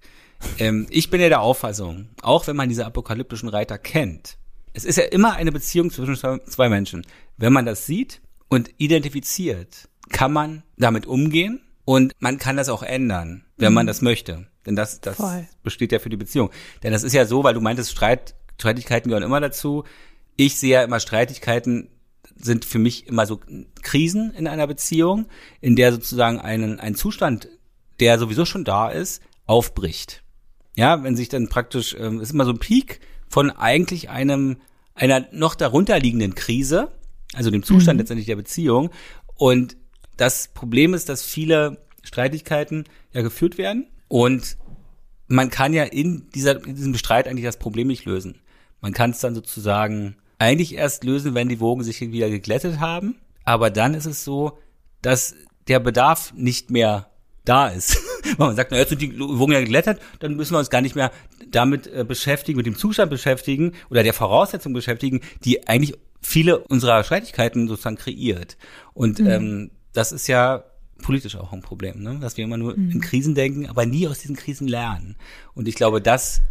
Ähm, 0.58 0.88
ich 0.90 1.10
bin 1.10 1.22
ja 1.22 1.30
der 1.30 1.42
Auffassung, 1.42 2.10
auch 2.22 2.48
wenn 2.48 2.56
man 2.56 2.70
diese 2.70 2.86
apokalyptischen 2.86 3.50
Reiter 3.50 3.78
kennt, 3.78 4.38
es 4.74 4.86
ist 4.86 4.98
ja 4.98 5.06
immer 5.06 5.34
eine 5.34 5.52
Beziehung 5.52 5.92
zwischen 5.92 6.16
zwei 6.16 6.70
Menschen. 6.70 7.06
Wenn 7.38 7.54
man 7.54 7.66
das 7.66 7.86
sieht 7.86 8.22
und 8.50 8.70
identifiziert, 8.78 9.90
kann 10.10 10.32
man 10.32 10.64
damit 10.78 11.06
umgehen 11.06 11.62
und 11.86 12.14
man 12.20 12.38
kann 12.38 12.58
das 12.58 12.70
auch 12.70 12.84
ändern, 12.84 13.46
wenn 13.58 13.70
mhm. 13.70 13.76
man 13.76 13.88
das 13.88 14.02
möchte. 14.02 14.48
Denn 14.66 14.76
das, 14.76 15.02
das 15.02 15.18
besteht 15.64 15.92
ja 15.92 16.00
für 16.00 16.10
die 16.10 16.18
Beziehung. 16.18 16.52
Denn 16.84 16.92
das 16.92 17.04
ist 17.04 17.14
ja 17.14 17.26
so, 17.26 17.44
weil 17.44 17.54
du 17.54 17.62
meintest, 17.62 17.92
Streit, 17.92 18.36
Streitigkeiten 18.58 19.10
gehören 19.10 19.24
immer 19.24 19.42
dazu. 19.42 19.86
Ich 20.36 20.58
sehe 20.58 20.74
ja 20.74 20.84
immer 20.84 21.00
Streitigkeiten 21.00 21.90
sind 22.42 22.64
für 22.64 22.80
mich 22.80 23.08
immer 23.08 23.26
so 23.26 23.42
Krisen 23.82 24.34
in 24.34 24.48
einer 24.48 24.68
Beziehung, 24.68 25.28
in 25.60 25.76
der 25.76 25.92
sozusagen 25.92 26.40
einen, 26.40 26.80
ein 26.80 26.96
Zustand, 26.96 27.50
der 28.00 28.18
sowieso 28.18 28.46
schon 28.46 28.64
da 28.64 28.90
ist, 28.90 29.22
aufbricht. 29.46 30.24
Ja, 30.80 31.04
wenn 31.04 31.18
sich 31.18 31.28
dann 31.28 31.50
praktisch, 31.50 31.94
ähm, 32.00 32.22
ist 32.22 32.32
immer 32.32 32.46
so 32.46 32.52
ein 32.52 32.60
Peak 32.60 33.02
von 33.28 33.52
eigentlich 33.52 34.10
einem, 34.10 34.56
einer 34.96 35.28
noch 35.34 35.56
darunter 35.56 36.00
liegenden 36.00 36.36
Krise, 36.36 36.94
also 37.34 37.52
dem 37.52 37.64
Zustand 37.64 37.98
mhm. 37.98 38.00
letztendlich 38.00 38.28
der 38.28 38.38
Beziehung. 38.38 38.90
Und 39.36 39.76
das 40.16 40.48
Problem 40.54 40.94
ist, 40.94 41.10
dass 41.10 41.22
viele 41.22 41.86
Streitigkeiten 42.02 42.86
ja 43.12 43.22
geführt 43.24 43.58
werden 43.58 43.88
und 44.08 44.56
man 45.28 45.50
kann 45.50 45.74
ja 45.74 45.84
in 45.84 46.30
dieser, 46.34 46.64
in 46.66 46.76
diesem 46.76 46.96
Streit 46.96 47.28
eigentlich 47.28 47.44
das 47.44 47.60
Problem 47.60 47.88
nicht 47.88 48.06
lösen. 48.06 48.40
Man 48.80 48.94
kann 48.94 49.12
es 49.12 49.20
dann 49.20 49.36
sozusagen 49.36 50.16
eigentlich 50.38 50.76
erst 50.76 51.04
lösen, 51.04 51.36
wenn 51.36 51.50
die 51.50 51.60
Wogen 51.60 51.84
sich 51.84 52.00
wieder 52.00 52.30
geglättet 52.30 52.80
haben. 52.80 53.18
Aber 53.44 53.70
dann 53.70 53.96
ist 53.96 54.06
es 54.06 54.24
so, 54.24 54.58
dass 55.02 55.36
der 55.68 55.82
Bedarf 55.82 56.32
nicht 56.38 56.72
mehr 56.72 57.10
da 57.44 57.68
ist. 57.68 57.98
Man 58.38 58.56
sagt, 58.56 58.72
na, 58.72 58.78
jetzt 58.78 58.90
sind 58.90 59.02
die 59.02 59.20
Wogen 59.20 59.54
ja 59.54 59.60
geglättet, 59.60 60.00
dann 60.20 60.36
müssen 60.36 60.54
wir 60.54 60.60
uns 60.60 60.70
gar 60.70 60.82
nicht 60.82 60.96
mehr 60.96 61.12
damit 61.50 61.88
äh, 61.88 62.04
beschäftigen, 62.04 62.58
mit 62.58 62.66
dem 62.66 62.76
Zustand 62.76 63.10
beschäftigen 63.10 63.74
oder 63.90 64.04
der 64.04 64.14
Voraussetzung 64.14 64.74
beschäftigen, 64.74 65.22
die 65.44 65.68
eigentlich 65.68 65.98
viele 66.22 66.60
unserer 66.60 67.04
Streitigkeiten 67.04 67.68
sozusagen 67.68 67.96
kreiert. 67.96 68.58
Und 68.94 69.20
mhm. 69.20 69.28
ähm, 69.28 69.72
das 69.94 70.12
ist 70.12 70.28
ja 70.28 70.64
politisch 71.02 71.36
auch 71.36 71.54
ein 71.54 71.62
Problem, 71.62 72.04
ne? 72.04 72.18
dass 72.20 72.38
wir 72.38 72.44
immer 72.44 72.58
nur 72.58 72.78
mhm. 72.78 72.92
in 72.92 73.02
Krisen 73.02 73.36
denken, 73.36 73.68
aber 73.68 73.86
nie 73.86 74.08
aus 74.08 74.20
diesen 74.20 74.36
Krisen 74.36 74.68
lernen. 74.68 75.16
Und 75.54 75.68
ich 75.68 75.76
glaube, 75.76 76.02
das 76.02 76.42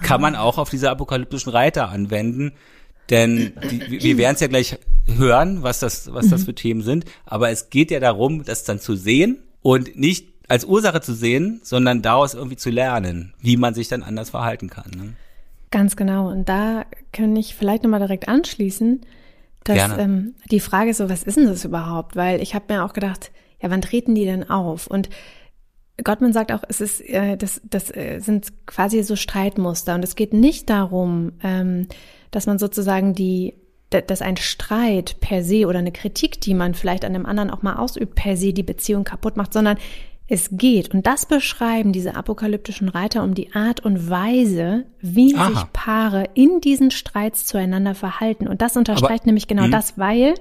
kann 0.00 0.20
man 0.20 0.36
auch 0.36 0.58
auf 0.58 0.70
diese 0.70 0.90
apokalyptischen 0.90 1.50
Reiter 1.50 1.88
anwenden, 1.88 2.52
denn 3.10 3.52
die, 3.70 4.02
wir 4.02 4.18
werden 4.18 4.34
es 4.34 4.40
ja 4.40 4.46
gleich 4.46 4.78
hören, 5.06 5.62
was 5.62 5.80
das, 5.80 6.12
was 6.12 6.28
das 6.28 6.42
mhm. 6.42 6.44
für 6.44 6.54
Themen 6.54 6.82
sind. 6.82 7.04
Aber 7.24 7.50
es 7.50 7.70
geht 7.70 7.90
ja 7.90 8.00
darum, 8.00 8.44
das 8.44 8.64
dann 8.64 8.80
zu 8.80 8.94
sehen 8.96 9.38
und 9.62 9.96
nicht 9.96 10.27
als 10.48 10.64
Ursache 10.64 11.00
zu 11.00 11.14
sehen, 11.14 11.60
sondern 11.62 12.02
daraus 12.02 12.34
irgendwie 12.34 12.56
zu 12.56 12.70
lernen, 12.70 13.34
wie 13.40 13.56
man 13.56 13.74
sich 13.74 13.88
dann 13.88 14.02
anders 14.02 14.30
verhalten 14.30 14.70
kann. 14.70 14.90
Ne? 14.96 15.14
Ganz 15.70 15.96
genau. 15.96 16.28
Und 16.28 16.48
da 16.48 16.86
kann 17.12 17.36
ich 17.36 17.54
vielleicht 17.54 17.82
nochmal 17.82 18.00
direkt 18.00 18.28
anschließen, 18.28 19.02
dass 19.64 19.98
ähm, 19.98 20.34
die 20.50 20.60
Frage 20.60 20.90
ist 20.90 20.96
so, 20.96 21.10
was 21.10 21.22
ist 21.22 21.36
denn 21.36 21.46
das 21.46 21.64
überhaupt? 21.64 22.16
Weil 22.16 22.40
ich 22.40 22.54
habe 22.54 22.72
mir 22.72 22.84
auch 22.84 22.94
gedacht, 22.94 23.30
ja, 23.60 23.70
wann 23.70 23.82
treten 23.82 24.14
die 24.14 24.24
denn 24.24 24.48
auf? 24.48 24.86
Und 24.86 25.10
Gottman 26.02 26.32
sagt 26.32 26.52
auch, 26.52 26.62
es 26.68 26.80
ist, 26.80 27.00
äh, 27.00 27.36
das, 27.36 27.60
das 27.64 27.94
äh, 27.94 28.20
sind 28.20 28.66
quasi 28.66 29.02
so 29.02 29.16
Streitmuster. 29.16 29.94
Und 29.94 30.04
es 30.04 30.16
geht 30.16 30.32
nicht 30.32 30.70
darum, 30.70 31.32
ähm, 31.42 31.86
dass 32.30 32.46
man 32.46 32.58
sozusagen 32.58 33.14
die, 33.14 33.54
dass 33.90 34.22
ein 34.22 34.36
Streit 34.36 35.16
per 35.20 35.42
se 35.42 35.66
oder 35.66 35.78
eine 35.78 35.92
Kritik, 35.92 36.40
die 36.40 36.54
man 36.54 36.74
vielleicht 36.74 37.04
an 37.04 37.14
dem 37.14 37.26
anderen 37.26 37.50
auch 37.50 37.62
mal 37.62 37.76
ausübt, 37.76 38.14
per 38.14 38.36
se 38.36 38.52
die 38.52 38.62
Beziehung 38.62 39.04
kaputt 39.04 39.36
macht, 39.36 39.52
sondern 39.52 39.78
es 40.30 40.50
geht, 40.52 40.92
und 40.92 41.06
das 41.06 41.24
beschreiben 41.24 41.92
diese 41.92 42.14
apokalyptischen 42.14 42.90
Reiter 42.90 43.22
um 43.22 43.34
die 43.34 43.54
Art 43.54 43.80
und 43.80 44.10
Weise, 44.10 44.84
wie 45.00 45.34
Aha. 45.34 45.48
sich 45.48 45.72
Paare 45.72 46.28
in 46.34 46.60
diesen 46.60 46.90
Streits 46.90 47.46
zueinander 47.46 47.94
verhalten. 47.94 48.46
Und 48.46 48.60
das 48.60 48.76
unterstreicht 48.76 49.22
Aber, 49.22 49.26
nämlich 49.26 49.48
genau 49.48 49.64
mh. 49.64 49.70
das, 49.70 49.96
weil, 49.96 50.34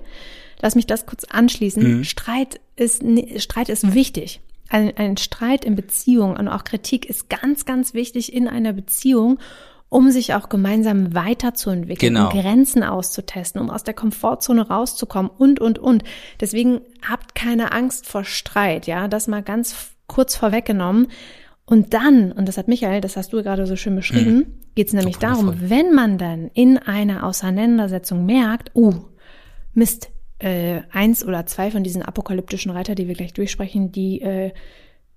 lass 0.61 0.75
mich 0.75 0.87
das 0.87 1.05
kurz 1.05 1.23
anschließen, 1.23 1.99
mh. 1.99 2.03
Streit 2.03 2.59
ist, 2.75 3.01
Streit 3.37 3.69
ist 3.69 3.93
wichtig. 3.93 4.41
Ein, 4.67 4.91
ein 4.97 5.15
Streit 5.15 5.63
in 5.63 5.75
Beziehung 5.75 6.35
und 6.35 6.49
auch 6.49 6.65
Kritik 6.65 7.05
ist 7.05 7.29
ganz, 7.29 7.63
ganz 7.63 7.93
wichtig 7.93 8.33
in 8.33 8.49
einer 8.49 8.73
Beziehung 8.73 9.39
um 9.89 10.11
sich 10.11 10.33
auch 10.33 10.49
gemeinsam 10.49 11.13
weiterzuentwickeln, 11.13 12.13
genau. 12.13 12.29
um 12.31 12.39
Grenzen 12.39 12.83
auszutesten, 12.83 13.61
um 13.61 13.69
aus 13.69 13.83
der 13.83 13.93
Komfortzone 13.93 14.67
rauszukommen 14.67 15.31
und, 15.31 15.59
und, 15.59 15.79
und. 15.79 16.03
Deswegen 16.41 16.81
habt 17.07 17.35
keine 17.35 17.71
Angst 17.71 18.05
vor 18.05 18.23
Streit, 18.23 18.87
ja, 18.87 19.07
das 19.07 19.27
mal 19.27 19.43
ganz 19.43 19.93
kurz 20.07 20.35
vorweggenommen. 20.35 21.07
Und 21.65 21.93
dann, 21.93 22.31
und 22.31 22.47
das 22.47 22.57
hat 22.57 22.67
Michael, 22.67 23.01
das 23.01 23.17
hast 23.17 23.33
du 23.33 23.43
gerade 23.43 23.65
so 23.65 23.75
schön 23.75 23.95
beschrieben, 23.95 24.35
mhm. 24.35 24.45
geht 24.75 24.87
es 24.87 24.93
nämlich 24.93 25.17
Doch, 25.17 25.29
darum, 25.29 25.53
wenn 25.57 25.93
man 25.93 26.17
dann 26.17 26.49
in 26.53 26.77
einer 26.77 27.25
Auseinandersetzung 27.25 28.25
merkt, 28.25 28.71
uh, 28.75 28.93
Mist, 29.73 30.09
äh, 30.39 30.81
eins 30.91 31.25
oder 31.25 31.45
zwei 31.45 31.71
von 31.71 31.83
diesen 31.83 32.01
apokalyptischen 32.03 32.71
Reiter, 32.71 32.95
die 32.95 33.07
wir 33.07 33.15
gleich 33.15 33.33
durchsprechen, 33.33 33.91
die 33.91 34.21
äh, 34.21 34.51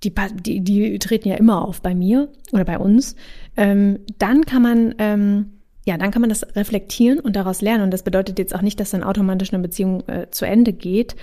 die, 0.02 0.14
die, 0.35 0.61
die 0.61 0.99
treten 0.99 1.28
ja 1.28 1.37
immer 1.37 1.66
auf 1.66 1.83
bei 1.83 1.95
mir 1.95 2.28
oder 2.52 2.64
bei 2.64 2.78
uns, 2.78 3.16
ähm, 3.57 4.00
dann 4.19 4.45
kann 4.47 4.62
man, 4.62 4.95
ähm, 4.99 5.50
ja, 5.85 5.97
dann 5.97 6.11
kann 6.11 6.21
man 6.21 6.30
das 6.30 6.42
reflektieren 6.57 7.21
und 7.21 7.37
daraus 7.37 7.61
lernen. 7.61 7.85
Und 7.85 7.90
das 7.90 8.02
bedeutet 8.02 8.38
jetzt 8.38 8.54
auch 8.54 8.62
nicht, 8.62 8.80
dass 8.80 8.90
dann 8.90 9.02
automatisch 9.02 9.52
eine 9.52 9.62
Beziehung 9.62 10.07
äh, 10.09 10.30
zu 10.30 10.47
Ende 10.47 10.73
geht. 10.73 11.16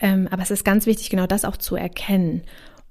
Ähm, 0.00 0.28
aber 0.30 0.42
es 0.42 0.50
ist 0.50 0.64
ganz 0.64 0.86
wichtig, 0.86 1.10
genau 1.10 1.26
das 1.26 1.44
auch 1.44 1.56
zu 1.56 1.76
erkennen. 1.76 2.42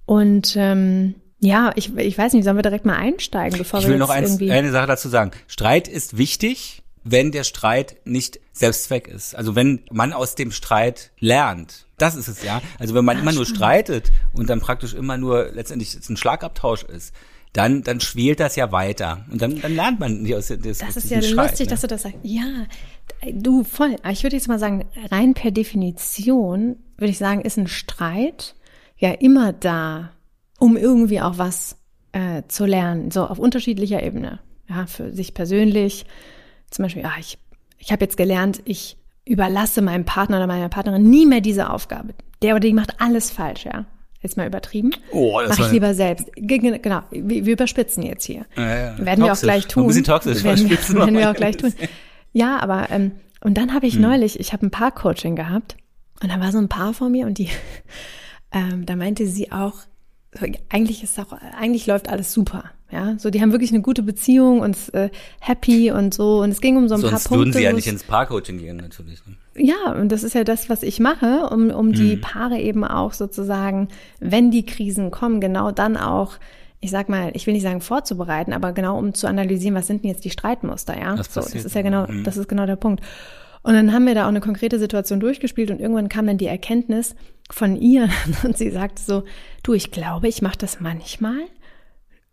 Und 0.05 0.55
ähm, 0.57 1.15
ja, 1.39 1.71
ich, 1.75 1.95
ich 1.97 2.17
weiß 2.17 2.33
nicht, 2.33 2.45
sollen 2.45 2.57
wir 2.57 2.61
direkt 2.61 2.85
mal 2.85 2.95
einsteigen, 2.95 3.57
bevor 3.57 3.79
ich 3.79 3.85
wir 3.85 3.93
will 3.93 3.99
noch 3.99 4.09
eins, 4.09 4.39
eine 4.41 4.71
Sache 4.71 4.87
dazu 4.87 5.09
sagen. 5.09 5.31
Streit 5.47 5.89
ist 5.89 6.17
wichtig, 6.17 6.82
wenn 7.03 7.31
der 7.31 7.43
Streit 7.43 7.97
nicht 8.05 8.39
Selbstzweck 8.51 9.07
ist. 9.07 9.35
Also 9.35 9.55
wenn 9.55 9.81
man 9.91 10.13
aus 10.13 10.35
dem 10.35 10.51
Streit 10.51 11.11
lernt. 11.19 11.85
Das 11.97 12.15
ist 12.15 12.27
es 12.27 12.43
ja. 12.43 12.61
Also 12.79 12.93
wenn 12.93 13.05
man 13.05 13.19
immer 13.19 13.31
nur 13.31 13.45
streitet 13.45 14.11
und 14.33 14.49
dann 14.49 14.59
praktisch 14.59 14.93
immer 14.93 15.17
nur 15.17 15.51
letztendlich 15.51 15.97
ein 16.09 16.17
Schlagabtausch 16.17 16.83
ist, 16.83 17.13
dann, 17.53 17.83
dann 17.83 17.99
schwelt 17.99 18.39
das 18.39 18.55
ja 18.55 18.71
weiter. 18.71 19.25
Und 19.31 19.41
dann, 19.41 19.61
dann 19.61 19.75
lernt 19.75 19.99
man 19.99 20.23
nicht 20.23 20.35
aus 20.35 20.47
dem 20.47 20.61
Das 20.63 20.81
aus 20.81 20.97
ist 20.97 21.11
ja 21.11 21.21
Streit, 21.21 21.51
lustig, 21.51 21.67
ne? 21.67 21.71
dass 21.71 21.81
du 21.81 21.87
das 21.87 22.01
sagst. 22.01 22.17
Ja, 22.23 22.65
du 23.31 23.63
voll. 23.63 23.95
Ich 24.11 24.23
würde 24.23 24.35
jetzt 24.35 24.47
mal 24.47 24.59
sagen, 24.59 24.85
rein 25.11 25.35
per 25.35 25.51
Definition 25.51 26.77
würde 26.97 27.11
ich 27.11 27.19
sagen, 27.19 27.41
ist 27.41 27.57
ein 27.57 27.67
Streit 27.67 28.55
ja 28.97 29.11
immer 29.11 29.53
da, 29.53 30.11
um 30.57 30.77
irgendwie 30.77 31.21
auch 31.21 31.37
was 31.37 31.77
äh, 32.11 32.43
zu 32.47 32.65
lernen, 32.65 33.11
so 33.11 33.25
auf 33.25 33.37
unterschiedlicher 33.37 34.01
Ebene. 34.01 34.39
Ja, 34.67 34.87
für 34.87 35.13
sich 35.13 35.33
persönlich, 35.33 36.05
zum 36.73 36.83
Beispiel, 36.83 37.03
ja, 37.03 37.13
ich, 37.19 37.37
ich 37.77 37.91
habe 37.91 38.03
jetzt 38.03 38.17
gelernt, 38.17 38.61
ich 38.65 38.97
überlasse 39.25 39.81
meinem 39.81 40.05
Partner 40.05 40.37
oder 40.37 40.47
meiner 40.47 40.69
Partnerin 40.69 41.09
nie 41.09 41.25
mehr 41.25 41.41
diese 41.41 41.69
Aufgabe. 41.69 42.13
Der 42.41 42.55
oder 42.55 42.61
die 42.61 42.73
macht 42.73 42.99
alles 42.99 43.31
falsch, 43.31 43.65
ja. 43.65 43.85
Jetzt 44.21 44.37
mal 44.37 44.47
übertrieben. 44.47 44.91
Oh, 45.11 45.39
das 45.45 45.59
Mach 45.59 45.65
ich 45.65 45.73
lieber 45.73 45.93
selbst. 45.93 46.31
Genau, 46.35 47.01
wir, 47.11 47.45
wir 47.45 47.53
überspitzen 47.53 48.03
jetzt 48.03 48.23
hier. 48.23 48.45
Ja, 48.55 48.63
ja. 48.63 48.97
Werden 48.97 48.97
toxisch. 48.99 49.17
wir 49.19 49.31
auch 49.33 49.41
gleich 49.41 49.67
tun. 49.67 49.83
Ein 49.83 49.87
bisschen 49.87 50.03
toxisch. 50.05 50.43
Werden, 50.45 50.69
wir, 50.69 50.95
werden 50.95 51.17
wir 51.17 51.29
auch 51.29 51.35
gleich 51.35 51.57
tun. 51.57 51.73
Ja, 52.31 52.59
aber 52.61 52.89
ähm, 52.89 53.11
und 53.41 53.57
dann 53.57 53.73
habe 53.73 53.85
ich 53.85 53.95
hm. 53.95 54.01
neulich, 54.01 54.39
ich 54.39 54.53
habe 54.53 54.65
ein 54.65 54.71
Paar-Coaching 54.71 55.35
gehabt 55.35 55.75
und 56.21 56.31
da 56.31 56.39
war 56.39 56.51
so 56.51 56.57
ein 56.57 56.69
Paar 56.69 56.93
vor 56.93 57.09
mir 57.09 57.27
und 57.27 57.37
die, 57.37 57.49
ähm, 58.51 58.85
da 58.85 58.95
meinte 58.95 59.27
sie 59.27 59.51
auch, 59.51 59.73
eigentlich 60.69 61.03
ist 61.03 61.19
auch, 61.19 61.33
eigentlich 61.57 61.87
läuft 61.87 62.09
alles 62.09 62.33
super. 62.33 62.65
Ja, 62.91 63.15
so 63.17 63.31
die 63.31 63.41
haben 63.41 63.51
wirklich 63.51 63.71
eine 63.71 63.81
gute 63.81 64.03
Beziehung 64.03 64.59
und 64.59 64.77
äh, 64.93 65.09
happy 65.39 65.89
und 65.91 66.13
so. 66.13 66.41
Und 66.41 66.51
es 66.51 66.61
ging 66.61 66.77
um 66.77 66.87
so 66.87 66.93
ein 66.93 67.01
Sonst 67.01 67.11
paar 67.11 67.19
Punkte. 67.21 67.37
würden 67.37 67.53
sie 67.53 67.63
ja 67.63 67.73
nicht 67.73 67.87
ins 67.87 68.03
Paarcoaching 68.03 68.59
gehen, 68.59 68.77
natürlich. 68.77 69.19
Ne? 69.25 69.35
Ja, 69.55 69.93
und 69.93 70.11
das 70.11 70.23
ist 70.23 70.35
ja 70.35 70.43
das, 70.43 70.69
was 70.69 70.83
ich 70.83 70.99
mache, 70.99 71.49
um, 71.51 71.71
um 71.71 71.87
mhm. 71.87 71.93
die 71.93 72.17
Paare 72.17 72.59
eben 72.59 72.83
auch 72.83 73.13
sozusagen, 73.13 73.87
wenn 74.19 74.51
die 74.51 74.63
Krisen 74.63 75.09
kommen, 75.09 75.41
genau 75.41 75.71
dann 75.71 75.97
auch, 75.97 76.33
ich 76.81 76.91
sag 76.91 77.09
mal, 77.09 77.31
ich 77.33 77.47
will 77.47 77.55
nicht 77.55 77.63
sagen 77.63 77.81
vorzubereiten, 77.81 78.53
aber 78.53 78.73
genau 78.73 78.99
um 78.99 79.15
zu 79.15 79.25
analysieren, 79.25 79.73
was 79.73 79.87
sind 79.87 80.03
denn 80.03 80.11
jetzt 80.11 80.23
die 80.23 80.29
Streitmuster, 80.29 80.95
ja? 80.95 81.15
Das, 81.15 81.33
so, 81.33 81.41
das 81.41 81.55
ist 81.55 81.73
ja 81.73 81.81
genau, 81.81 82.05
mhm. 82.05 82.23
das 82.23 82.37
ist 82.37 82.47
genau 82.47 82.67
der 82.67 82.75
Punkt. 82.75 83.03
Und 83.63 83.73
dann 83.73 83.91
haben 83.93 84.05
wir 84.05 84.13
da 84.13 84.25
auch 84.25 84.29
eine 84.29 84.41
konkrete 84.41 84.77
Situation 84.77 85.19
durchgespielt 85.19 85.71
und 85.71 85.79
irgendwann 85.79 86.09
kam 86.09 86.27
dann 86.27 86.37
die 86.37 86.47
Erkenntnis 86.47 87.15
von 87.51 87.75
ihr 87.75 88.09
und 88.43 88.57
sie 88.57 88.71
sagte 88.71 89.01
so, 89.01 89.23
du, 89.63 89.73
ich 89.73 89.91
glaube, 89.91 90.27
ich 90.27 90.41
mache 90.41 90.57
das 90.57 90.79
manchmal 90.79 91.41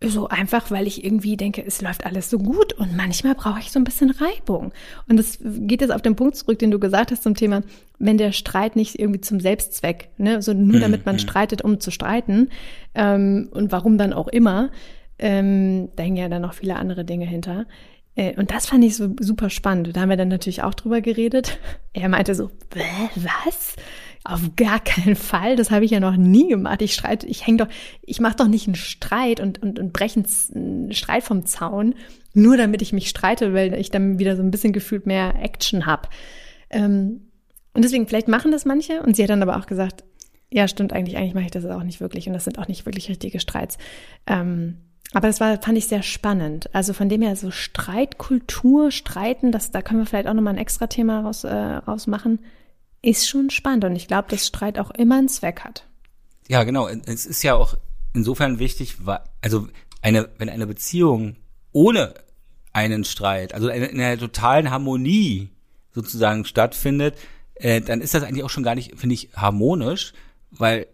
so 0.02 0.28
einfach, 0.28 0.70
weil 0.70 0.86
ich 0.86 1.04
irgendwie 1.04 1.36
denke, 1.36 1.62
es 1.64 1.82
läuft 1.82 2.06
alles 2.06 2.30
so 2.30 2.38
gut 2.38 2.72
und 2.72 2.96
manchmal 2.96 3.34
brauche 3.34 3.60
ich 3.60 3.70
so 3.70 3.78
ein 3.78 3.84
bisschen 3.84 4.10
Reibung. 4.10 4.72
Und 5.08 5.18
das 5.18 5.38
geht 5.42 5.82
jetzt 5.82 5.92
auf 5.92 6.00
den 6.00 6.16
Punkt 6.16 6.36
zurück, 6.36 6.58
den 6.58 6.70
du 6.70 6.78
gesagt 6.78 7.10
hast 7.10 7.22
zum 7.22 7.34
Thema, 7.34 7.62
wenn 7.98 8.16
der 8.16 8.32
Streit 8.32 8.76
nicht 8.76 8.98
irgendwie 8.98 9.20
zum 9.20 9.40
Selbstzweck, 9.40 10.08
ne, 10.16 10.40
so 10.40 10.54
nur 10.54 10.76
mhm, 10.76 10.80
damit 10.80 11.04
man 11.04 11.16
mhm. 11.16 11.20
streitet, 11.20 11.60
um 11.62 11.80
zu 11.80 11.90
streiten 11.90 12.48
ähm, 12.94 13.48
und 13.50 13.72
warum 13.72 13.98
dann 13.98 14.14
auch 14.14 14.28
immer, 14.28 14.70
ähm, 15.18 15.90
da 15.96 16.02
hängen 16.02 16.16
ja 16.16 16.30
dann 16.30 16.42
noch 16.42 16.54
viele 16.54 16.76
andere 16.76 17.04
Dinge 17.04 17.26
hinter. 17.26 17.66
Äh, 18.14 18.34
und 18.36 18.50
das 18.50 18.66
fand 18.66 18.82
ich 18.84 18.96
so 18.96 19.14
super 19.20 19.50
spannend. 19.50 19.94
Da 19.94 20.00
haben 20.00 20.08
wir 20.08 20.16
dann 20.16 20.28
natürlich 20.28 20.62
auch 20.62 20.74
drüber 20.74 21.00
geredet. 21.00 21.58
Er 21.92 22.08
meinte 22.08 22.36
so, 22.36 22.52
was? 23.16 23.74
Auf 24.30 24.54
gar 24.54 24.78
keinen 24.78 25.16
Fall. 25.16 25.56
Das 25.56 25.72
habe 25.72 25.84
ich 25.84 25.90
ja 25.90 25.98
noch 25.98 26.16
nie 26.16 26.48
gemacht. 26.48 26.82
Ich 26.82 26.94
streite, 26.94 27.26
ich 27.26 27.46
hänge 27.46 27.58
doch, 27.58 27.68
ich 28.02 28.20
mache 28.20 28.36
doch 28.36 28.46
nicht 28.46 28.68
einen 28.68 28.76
Streit 28.76 29.40
und, 29.40 29.60
und, 29.60 29.80
und 29.80 29.92
breche 29.92 30.22
einen 30.54 30.92
Streit 30.92 31.24
vom 31.24 31.46
Zaun, 31.46 31.96
nur 32.32 32.56
damit 32.56 32.80
ich 32.80 32.92
mich 32.92 33.08
streite, 33.08 33.52
weil 33.54 33.74
ich 33.74 33.90
dann 33.90 34.20
wieder 34.20 34.36
so 34.36 34.42
ein 34.42 34.52
bisschen 34.52 34.72
gefühlt 34.72 35.04
mehr 35.04 35.34
Action 35.42 35.84
habe. 35.84 36.08
Ähm, 36.70 37.30
und 37.74 37.84
deswegen, 37.84 38.06
vielleicht 38.06 38.28
machen 38.28 38.52
das 38.52 38.64
manche. 38.64 39.02
Und 39.02 39.16
sie 39.16 39.24
hat 39.24 39.30
dann 39.30 39.42
aber 39.42 39.56
auch 39.56 39.66
gesagt, 39.66 40.04
ja, 40.52 40.68
stimmt 40.68 40.92
eigentlich, 40.92 41.16
eigentlich 41.16 41.34
mache 41.34 41.46
ich 41.46 41.50
das 41.50 41.66
auch 41.66 41.82
nicht 41.82 42.00
wirklich. 42.00 42.28
Und 42.28 42.34
das 42.34 42.44
sind 42.44 42.58
auch 42.58 42.68
nicht 42.68 42.86
wirklich 42.86 43.08
richtige 43.08 43.40
Streits. 43.40 43.78
Ähm, 44.28 44.76
aber 45.12 45.26
das 45.26 45.40
war, 45.40 45.60
fand 45.60 45.76
ich 45.76 45.88
sehr 45.88 46.04
spannend. 46.04 46.72
Also 46.72 46.92
von 46.92 47.08
dem 47.08 47.22
her 47.22 47.34
so 47.34 47.50
Streitkultur, 47.50 48.92
Streiten, 48.92 49.50
das, 49.50 49.72
da 49.72 49.82
können 49.82 50.00
wir 50.00 50.06
vielleicht 50.06 50.28
auch 50.28 50.34
nochmal 50.34 50.54
ein 50.54 50.60
extra 50.60 50.86
Thema 50.86 51.22
raus, 51.22 51.42
äh, 51.42 51.52
rausmachen, 51.52 52.38
ist 53.02 53.28
schon 53.28 53.50
spannend. 53.50 53.84
Und 53.84 53.96
ich 53.96 54.08
glaube, 54.08 54.28
dass 54.28 54.46
Streit 54.46 54.78
auch 54.78 54.90
immer 54.90 55.18
einen 55.18 55.28
Zweck 55.28 55.60
hat. 55.60 55.86
Ja, 56.48 56.64
genau. 56.64 56.88
Es 56.88 57.26
ist 57.26 57.42
ja 57.42 57.54
auch 57.54 57.76
insofern 58.12 58.58
wichtig, 58.58 58.96
also 59.40 59.68
eine, 60.02 60.28
wenn 60.38 60.48
eine 60.48 60.66
Beziehung 60.66 61.36
ohne 61.72 62.14
einen 62.72 63.04
Streit, 63.04 63.54
also 63.54 63.68
in 63.68 64.00
einer 64.00 64.18
totalen 64.18 64.70
Harmonie 64.70 65.50
sozusagen 65.92 66.44
stattfindet, 66.44 67.16
äh, 67.54 67.80
dann 67.80 68.00
ist 68.00 68.14
das 68.14 68.22
eigentlich 68.22 68.44
auch 68.44 68.50
schon 68.50 68.62
gar 68.62 68.74
nicht, 68.74 68.98
finde 68.98 69.14
ich, 69.14 69.30
harmonisch, 69.34 70.12
weil 70.50 70.86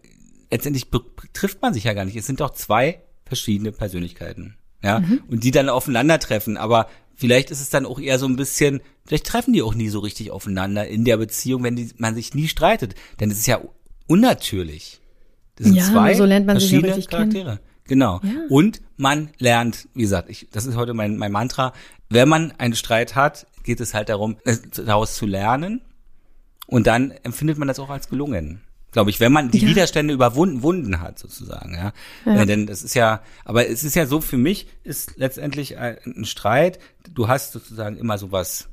letztendlich 0.51 0.87
trifft 1.33 1.61
man 1.61 1.73
sich 1.73 1.85
ja 1.85 1.93
gar 1.93 2.05
nicht. 2.05 2.15
Es 2.15 2.25
sind 2.25 2.39
doch 2.39 2.53
zwei 2.53 3.01
verschiedene 3.25 3.71
Persönlichkeiten. 3.71 4.57
Ja, 4.83 4.99
mhm. 4.99 5.23
und 5.27 5.43
die 5.43 5.51
dann 5.51 5.69
aufeinandertreffen. 5.69 6.55
Aber 6.55 6.87
vielleicht 7.17 7.51
ist 7.51 7.59
es 7.59 7.69
dann 7.69 7.85
auch 7.85 7.99
eher 7.99 8.17
so 8.19 8.25
ein 8.25 8.37
bisschen, 8.37 8.81
vielleicht 9.05 9.25
treffen 9.25 9.51
die 9.51 9.61
auch 9.61 9.75
nie 9.75 9.89
so 9.89 9.99
richtig 9.99 10.31
aufeinander 10.31 10.87
in 10.87 11.03
der 11.03 11.17
Beziehung, 11.17 11.63
wenn 11.63 11.75
die, 11.75 11.89
man 11.97 12.15
sich 12.15 12.33
nie 12.33 12.47
streitet. 12.47 12.95
Denn 13.19 13.29
es 13.29 13.39
ist 13.39 13.47
ja 13.47 13.59
unnatürlich. 14.07 15.01
Das 15.55 15.67
sind 15.67 15.75
ja, 15.75 15.83
zwei 15.83 16.13
so 16.13 16.23
lernt 16.23 16.45
man 16.45 16.59
verschiedene 16.59 16.93
sich 16.93 17.05
ja 17.05 17.11
Charaktere. 17.11 17.57
Kennen. 17.57 17.59
Genau. 17.85 18.21
Ja. 18.23 18.43
Und 18.49 18.81
man 18.95 19.31
lernt, 19.39 19.89
wie 19.93 20.03
gesagt, 20.03 20.29
ich, 20.29 20.47
das 20.51 20.65
ist 20.65 20.75
heute 20.75 20.93
mein, 20.93 21.17
mein 21.17 21.31
Mantra, 21.31 21.73
wenn 22.09 22.29
man 22.29 22.51
einen 22.51 22.75
Streit 22.75 23.15
hat, 23.15 23.47
geht 23.63 23.81
es 23.81 23.93
halt 23.93 24.09
darum, 24.09 24.37
daraus 24.75 25.15
zu 25.15 25.25
lernen. 25.25 25.81
Und 26.67 26.85
dann 26.85 27.11
empfindet 27.23 27.57
man 27.57 27.67
das 27.67 27.79
auch 27.79 27.89
als 27.89 28.09
gelungen 28.09 28.61
glaube 28.97 29.11
ich, 29.11 29.19
wenn 29.19 29.31
man 29.31 29.51
die 29.51 29.59
ja. 29.59 29.67
Widerstände 29.67 30.11
überwunden 30.11 31.01
hat, 31.01 31.19
sozusagen, 31.19 31.75
ja. 31.75 31.93
ja. 32.25 32.41
Äh, 32.41 32.45
denn 32.47 32.65
das 32.65 32.81
ist 32.81 32.95
ja, 32.95 33.21
aber 33.45 33.69
es 33.69 33.83
ist 33.83 33.95
ja 33.95 34.07
so, 34.07 34.21
für 34.21 34.37
mich 34.37 34.69
ist 34.83 35.17
letztendlich 35.17 35.77
ein, 35.77 35.97
ein 36.03 36.25
Streit, 36.25 36.79
du 37.07 37.27
hast 37.27 37.51
sozusagen 37.51 37.95
immer 37.97 38.17
sowas, 38.17 38.69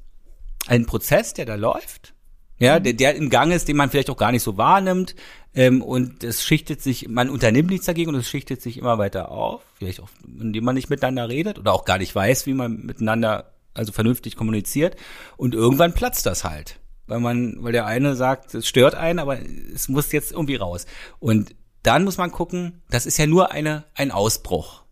einen 0.67 0.87
Prozess, 0.87 1.35
der 1.35 1.45
da 1.45 1.57
läuft, 1.57 2.15
ja, 2.57 2.79
mhm. 2.79 2.85
der, 2.85 2.93
der 2.95 3.17
im 3.17 3.29
Gang 3.29 3.53
ist, 3.53 3.69
den 3.69 3.77
man 3.77 3.91
vielleicht 3.91 4.09
auch 4.09 4.17
gar 4.17 4.33
nicht 4.33 4.43
so 4.43 4.57
wahrnimmt, 4.57 5.15
ähm, 5.55 5.83
und 5.83 6.25
es 6.25 6.43
schichtet 6.43 6.81
sich, 6.81 7.07
man 7.07 7.29
unternimmt 7.29 7.69
nichts 7.69 7.85
dagegen 7.85 8.09
und 8.09 8.15
es 8.15 8.27
schichtet 8.27 8.63
sich 8.63 8.79
immer 8.79 8.97
weiter 8.97 9.31
auf, 9.31 9.61
vielleicht 9.75 10.01
auch, 10.01 10.09
indem 10.27 10.65
man 10.65 10.75
nicht 10.75 10.89
miteinander 10.89 11.29
redet 11.29 11.59
oder 11.59 11.75
auch 11.75 11.85
gar 11.85 11.99
nicht 11.99 12.15
weiß, 12.15 12.47
wie 12.47 12.55
man 12.55 12.87
miteinander 12.87 13.53
also 13.75 13.93
vernünftig 13.93 14.37
kommuniziert 14.37 14.97
und 15.37 15.55
irgendwann 15.55 15.93
platzt 15.93 16.25
das 16.25 16.45
halt 16.45 16.81
weil 17.07 17.21
man, 17.21 17.63
weil 17.63 17.73
der 17.73 17.87
eine 17.87 18.17
sagt, 18.17 18.55
es 18.55 18.67
stört 18.67 18.95
einen, 18.95 19.19
aber 19.19 19.39
es 19.75 19.89
muss 19.89 20.13
jetzt 20.13 20.33
irgendwie 20.33 20.57
raus. 20.57 20.87
Und 21.19 21.55
dann 21.83 22.05
muss 22.05 22.17
man 22.17 22.33
gucken, 22.33 22.83
das 22.91 23.07
ist 23.07 23.19
ja 23.19 23.27
nur 23.27 23.53
eine, 23.53 23.85
ein 23.95 24.11
Ausbruch, 24.11 24.83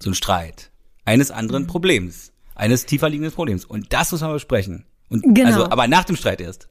so 0.00 0.10
ein 0.10 0.14
Streit 0.14 0.70
eines 1.04 1.30
anderen 1.30 1.64
mhm. 1.64 1.68
Problems, 1.68 2.32
eines 2.54 2.86
tiefer 2.86 3.08
liegenden 3.08 3.32
Problems. 3.32 3.64
Und 3.64 3.92
das 3.92 4.12
muss 4.12 4.20
man 4.20 4.32
besprechen. 4.32 4.84
Und 5.08 5.22
genau. 5.34 5.48
also, 5.48 5.70
aber 5.70 5.88
nach 5.88 6.04
dem 6.04 6.16
Streit 6.16 6.40
erst. 6.40 6.68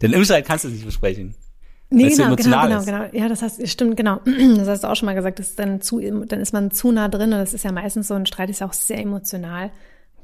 Denn 0.00 0.12
im 0.12 0.24
Streit 0.24 0.46
kannst 0.46 0.64
du 0.64 0.68
es 0.68 0.74
nicht 0.74 0.86
besprechen. 0.86 1.34
Nee, 1.90 2.08
genau, 2.08 2.34
genau, 2.34 2.62
genau, 2.62 2.84
genau. 2.84 3.04
Ja, 3.12 3.28
das 3.28 3.42
heißt, 3.42 3.68
stimmt, 3.68 3.96
genau. 3.96 4.20
Das 4.56 4.68
hast 4.68 4.84
du 4.84 4.88
auch 4.88 4.96
schon 4.96 5.06
mal 5.06 5.14
gesagt, 5.14 5.38
das 5.38 5.50
ist 5.50 5.58
dann 5.58 5.80
zu, 5.80 6.00
dann 6.00 6.40
ist 6.40 6.52
man 6.52 6.70
zu 6.70 6.90
nah 6.90 7.08
drin 7.08 7.32
und 7.32 7.38
das 7.38 7.54
ist 7.54 7.64
ja 7.64 7.72
meistens 7.72 8.08
so 8.08 8.14
ein 8.14 8.26
Streit 8.26 8.50
ist 8.50 8.60
ja 8.60 8.68
auch 8.68 8.72
sehr 8.72 8.98
emotional 8.98 9.70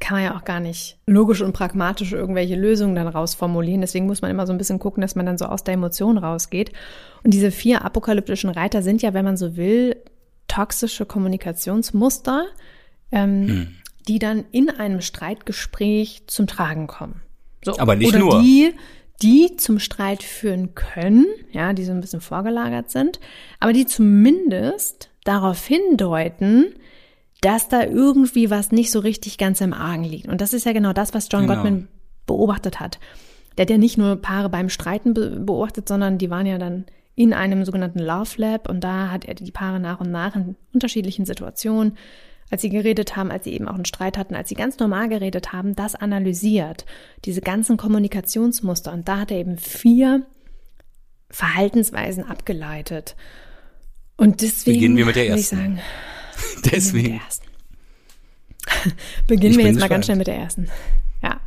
kann 0.03 0.17
man 0.17 0.25
ja 0.25 0.37
auch 0.37 0.45
gar 0.45 0.59
nicht 0.59 0.99
logisch 1.07 1.43
und 1.43 1.53
pragmatisch 1.53 2.13
irgendwelche 2.13 2.57
Lösungen 2.57 2.97
dann 2.97 3.07
rausformulieren. 3.07 3.81
Deswegen 3.81 4.07
muss 4.07 4.21
man 4.21 4.33
immer 4.33 4.49
so 4.49 4.53
ein 4.53 4.59
bisschen 4.59 4.81
gucken, 4.81 5.01
dass 5.01 5.15
man 5.15 5.25
dann 5.25 5.39
so 5.39 5.45
aus 5.45 5.63
der 5.63 5.75
Emotion 5.75 6.19
rausgeht. 6.19 6.73
Und 7.23 7.33
diese 7.33 7.53
vier 7.53 7.85
apokalyptischen 7.85 8.51
Reiter 8.51 8.83
sind 8.83 9.01
ja, 9.01 9.15
wenn 9.15 9.25
man 9.25 9.37
so 9.37 9.57
will, 9.57 9.97
toxische 10.49 11.07
Kommunikationsmuster, 11.07 12.47
ähm, 13.13 13.49
hm. 13.49 13.69
die 14.09 14.19
dann 14.19 14.45
in 14.51 14.71
einem 14.71 15.01
Streitgespräch 15.01 16.25
zum 16.27 16.49
Tragen 16.49 16.89
kommen. 16.89 17.23
So. 17.65 17.79
Aber 17.79 17.95
nicht 17.95 18.09
Oder 18.09 18.19
nur. 18.19 18.43
Die, 18.43 18.75
die 19.23 19.57
zum 19.57 19.79
Streit 19.79 20.25
führen 20.25 20.75
können, 20.75 21.27
ja, 21.53 21.73
die 21.75 21.85
so 21.85 21.93
ein 21.93 22.01
bisschen 22.01 22.21
vorgelagert 22.21 22.91
sind, 22.91 23.21
aber 23.61 23.73
die 23.73 23.87
zumindest 23.87 25.11
darauf 25.23 25.65
hindeuten, 25.65 26.75
dass 27.43 27.69
da 27.69 27.85
irgendwie 27.85 28.51
was 28.51 28.73
nicht 28.73 28.91
so 28.91 29.01
richtig 29.01 29.37
ganz 29.37 29.61
im 29.61 29.75
Argen 29.75 30.05
liegt. 30.05 30.29
Und 30.29 30.41
das 30.41 30.55
ist 30.55 30.65
ja 30.65 30.73
genau 30.73 30.93
das, 30.93 31.13
was 31.13 31.29
John 31.31 31.43
genau. 31.43 31.57
Gottman 31.57 31.89
beobachtet 32.25 32.81
hat. 32.81 32.99
Der 33.59 33.65
hat 33.65 33.71
ja 33.71 33.79
nicht 33.79 33.99
nur 33.99 34.17
Paare 34.17 34.49
beim 34.49 34.69
Streiten 34.71 35.13
beobachtet, 35.13 35.89
sondern 35.89 36.19
die 36.19 36.31
waren 36.31 36.47
ja 36.47 36.57
dann 36.57 36.87
in 37.15 37.35
einem 37.35 37.65
sogenannten 37.65 37.99
Love 37.99 38.31
Lab 38.37 38.69
und 38.71 38.81
da 38.83 39.11
hat 39.11 39.25
er 39.27 39.35
die 39.35 39.51
Paare 39.51 39.81
nach 39.81 40.01
und 40.01 40.11
nach 40.11 40.35
in 40.37 40.57
unterschiedlichen 40.73 41.27
Situationen, 41.27 41.99
als 42.49 42.63
sie 42.63 42.71
geredet 42.71 43.17
haben, 43.17 43.31
als 43.31 43.45
sie 43.45 43.53
eben 43.53 43.69
auch 43.69 43.75
einen 43.75 43.85
Streit 43.85 44.17
hatten, 44.17 44.35
als 44.35 44.49
sie 44.49 44.55
ganz 44.55 44.79
normal 44.79 45.09
geredet 45.09 45.53
haben, 45.53 45.75
das 45.75 45.95
analysiert, 45.95 46.87
diese 47.25 47.41
ganzen 47.41 47.77
Kommunikationsmuster 47.77 48.93
und 48.93 49.09
da 49.09 49.19
hat 49.19 49.31
er 49.31 49.39
eben 49.39 49.59
vier 49.59 50.25
Verhaltensweisen 51.29 52.25
abgeleitet. 52.25 53.17
Und 54.17 54.43
deswegen 54.43 54.77
beginnen 54.77 54.97
wir 54.97 55.07
mit 55.07 55.17
der 55.17 55.29
ersten. 55.29 55.57
Sagen, 55.57 55.81
Deswegen. 56.71 57.21
Beginnen 59.27 59.59
wir 59.59 59.67
jetzt 59.67 59.81
mal 59.81 59.89
ganz 59.89 60.07
schnell 60.07 60.19
mit 60.19 60.27
der 60.27 60.37
ersten. 60.37 60.69
Ja. 61.23 61.41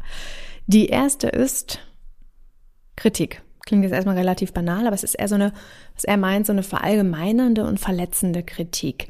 Die 0.68 0.88
erste 0.88 1.28
ist 1.28 1.80
Kritik. 2.96 3.42
Klingt 3.66 3.84
jetzt 3.84 3.94
erstmal 3.94 4.18
relativ 4.18 4.54
banal, 4.54 4.86
aber 4.86 4.96
es 4.96 5.04
ist 5.04 5.16
eher 5.16 5.28
so 5.28 5.36
eine, 5.36 5.54
was 5.96 6.04
er 6.04 6.18
meint, 6.18 6.46
so 6.46 6.54
eine 6.54 6.64
verallgemeinernde 6.64 7.66
und 7.66 7.80
verletzende 7.80 8.44
Kritik. 8.44 9.08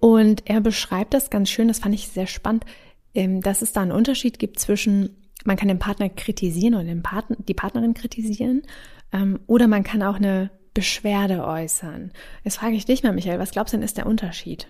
Und 0.00 0.42
er 0.46 0.60
beschreibt 0.60 1.14
das 1.14 1.30
ganz 1.30 1.48
schön, 1.48 1.68
das 1.68 1.78
fand 1.78 1.94
ich 1.94 2.08
sehr 2.08 2.26
spannend, 2.26 2.64
ähm, 3.14 3.40
dass 3.40 3.62
es 3.62 3.72
da 3.72 3.82
einen 3.82 3.92
Unterschied 3.92 4.38
gibt 4.38 4.58
zwischen, 4.58 5.16
man 5.44 5.56
kann 5.56 5.68
den 5.68 5.78
Partner 5.78 6.08
kritisieren 6.08 6.74
oder 6.74 6.84
den 6.84 7.02
Partner, 7.02 7.36
die 7.38 7.54
Partnerin 7.54 7.94
kritisieren, 7.94 8.62
ähm, 9.12 9.40
oder 9.46 9.68
man 9.68 9.84
kann 9.84 10.02
auch 10.02 10.16
eine 10.16 10.50
Beschwerde 10.74 11.44
äußern. 11.46 12.10
Jetzt 12.42 12.56
frage 12.56 12.74
ich 12.74 12.84
dich 12.84 13.04
mal, 13.04 13.12
Michael, 13.12 13.38
was 13.38 13.52
glaubst 13.52 13.72
du 13.72 13.76
denn 13.76 13.84
ist 13.84 13.96
der 13.96 14.06
Unterschied? 14.06 14.66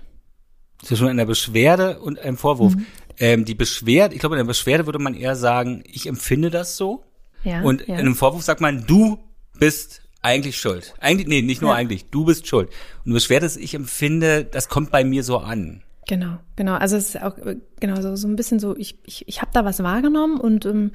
Zwischen 0.82 1.08
einer 1.08 1.26
Beschwerde 1.26 2.00
und 2.00 2.18
einem 2.18 2.36
Vorwurf. 2.36 2.74
Mhm. 2.74 2.86
Ähm, 3.18 3.44
die 3.44 3.54
Beschwerde, 3.54 4.14
ich 4.14 4.20
glaube, 4.20 4.34
in 4.34 4.40
der 4.40 4.44
Beschwerde 4.44 4.86
würde 4.86 4.98
man 4.98 5.14
eher 5.14 5.36
sagen, 5.36 5.84
ich 5.86 6.06
empfinde 6.06 6.50
das 6.50 6.76
so. 6.76 7.04
Ja, 7.44 7.62
und 7.62 7.86
ja. 7.86 7.94
in 7.94 8.00
einem 8.00 8.16
Vorwurf 8.16 8.42
sagt 8.42 8.60
man, 8.60 8.86
du 8.86 9.18
bist 9.58 10.02
eigentlich 10.22 10.58
schuld. 10.58 10.94
Eigentlich, 11.00 11.28
nee, 11.28 11.42
nicht 11.42 11.60
nur 11.60 11.70
ja. 11.70 11.76
eigentlich, 11.76 12.06
du 12.06 12.24
bist 12.24 12.46
schuld. 12.46 12.70
Und 13.04 13.12
Beschwerde 13.12 13.46
ist, 13.46 13.56
ich 13.56 13.74
empfinde, 13.74 14.44
das 14.44 14.68
kommt 14.68 14.90
bei 14.90 15.04
mir 15.04 15.22
so 15.22 15.38
an. 15.38 15.82
Genau, 16.06 16.38
genau. 16.56 16.74
Also 16.74 16.96
es 16.96 17.14
ist 17.14 17.22
auch 17.22 17.36
genau 17.80 18.00
so, 18.00 18.16
so 18.16 18.28
ein 18.28 18.36
bisschen 18.36 18.58
so, 18.58 18.76
ich, 18.76 18.98
ich, 19.04 19.26
ich 19.28 19.40
habe 19.40 19.50
da 19.54 19.64
was 19.64 19.82
wahrgenommen 19.82 20.38
und 20.38 20.66
ähm, 20.66 20.92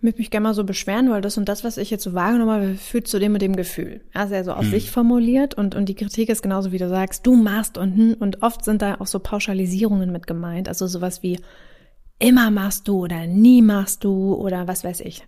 möchte 0.00 0.20
mich 0.20 0.30
gerne 0.30 0.44
mal 0.44 0.54
so 0.54 0.64
beschweren, 0.64 1.10
weil 1.10 1.20
das 1.20 1.38
und 1.38 1.48
das, 1.48 1.64
was 1.64 1.78
ich 1.78 1.90
jetzt 1.90 2.04
so 2.04 2.14
wahrgenommen 2.14 2.50
habe, 2.50 2.74
führt 2.74 3.08
zu 3.08 3.18
dem 3.18 3.34
und 3.34 3.42
dem 3.42 3.56
Gefühl. 3.56 4.02
Ja, 4.14 4.26
sehr 4.26 4.44
so 4.44 4.52
auf 4.52 4.64
hm. 4.64 4.70
sich 4.70 4.90
formuliert 4.90 5.54
und, 5.54 5.74
und 5.74 5.88
die 5.88 5.94
Kritik 5.94 6.28
ist 6.28 6.42
genauso, 6.42 6.72
wie 6.72 6.78
du 6.78 6.88
sagst, 6.88 7.26
du 7.26 7.34
machst 7.34 7.78
und 7.78 7.96
hm, 7.96 8.16
und 8.18 8.42
oft 8.42 8.64
sind 8.64 8.82
da 8.82 8.96
auch 9.00 9.06
so 9.06 9.18
Pauschalisierungen 9.18 10.12
mit 10.12 10.26
gemeint, 10.26 10.68
also 10.68 10.86
sowas 10.86 11.22
wie 11.22 11.38
immer 12.18 12.50
machst 12.50 12.88
du 12.88 13.04
oder 13.04 13.26
nie 13.26 13.62
machst 13.62 14.04
du 14.04 14.34
oder 14.34 14.66
was 14.68 14.84
weiß 14.84 15.00
ich. 15.00 15.24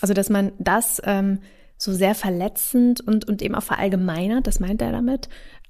Also, 0.00 0.14
dass 0.14 0.30
man 0.30 0.52
das 0.58 1.00
ähm, 1.04 1.40
so 1.76 1.92
sehr 1.92 2.14
verletzend 2.14 3.00
und, 3.00 3.26
und 3.28 3.42
eben 3.42 3.54
auch 3.54 3.62
verallgemeinert, 3.62 4.46
das 4.46 4.60
meint 4.60 4.82
er 4.82 4.92
damit, 4.92 5.28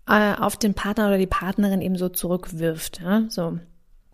äh, 0.08 0.34
auf 0.34 0.56
den 0.56 0.74
Partner 0.74 1.08
oder 1.08 1.18
die 1.18 1.26
Partnerin 1.26 1.80
eben 1.80 1.96
so 1.96 2.08
zurückwirft. 2.08 3.00
Ja? 3.00 3.24
So. 3.28 3.58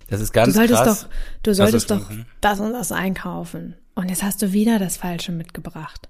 Das 0.09 0.20
ist 0.20 0.33
ganz 0.33 0.49
du 0.49 0.53
solltest 0.53 0.83
krass. 0.83 1.03
Doch, 1.03 1.09
du 1.42 1.55
solltest 1.55 1.90
doch 1.90 2.11
das 2.40 2.61
und 2.61 2.72
das 2.72 2.92
einkaufen. 2.92 3.77
Und 3.97 4.11
jetzt 4.11 4.23
hast 4.23 4.43
du 4.43 4.53
wieder 4.53 4.79
das 4.79 4.97
Falsche 4.97 5.33
mitgebracht. 5.33 6.09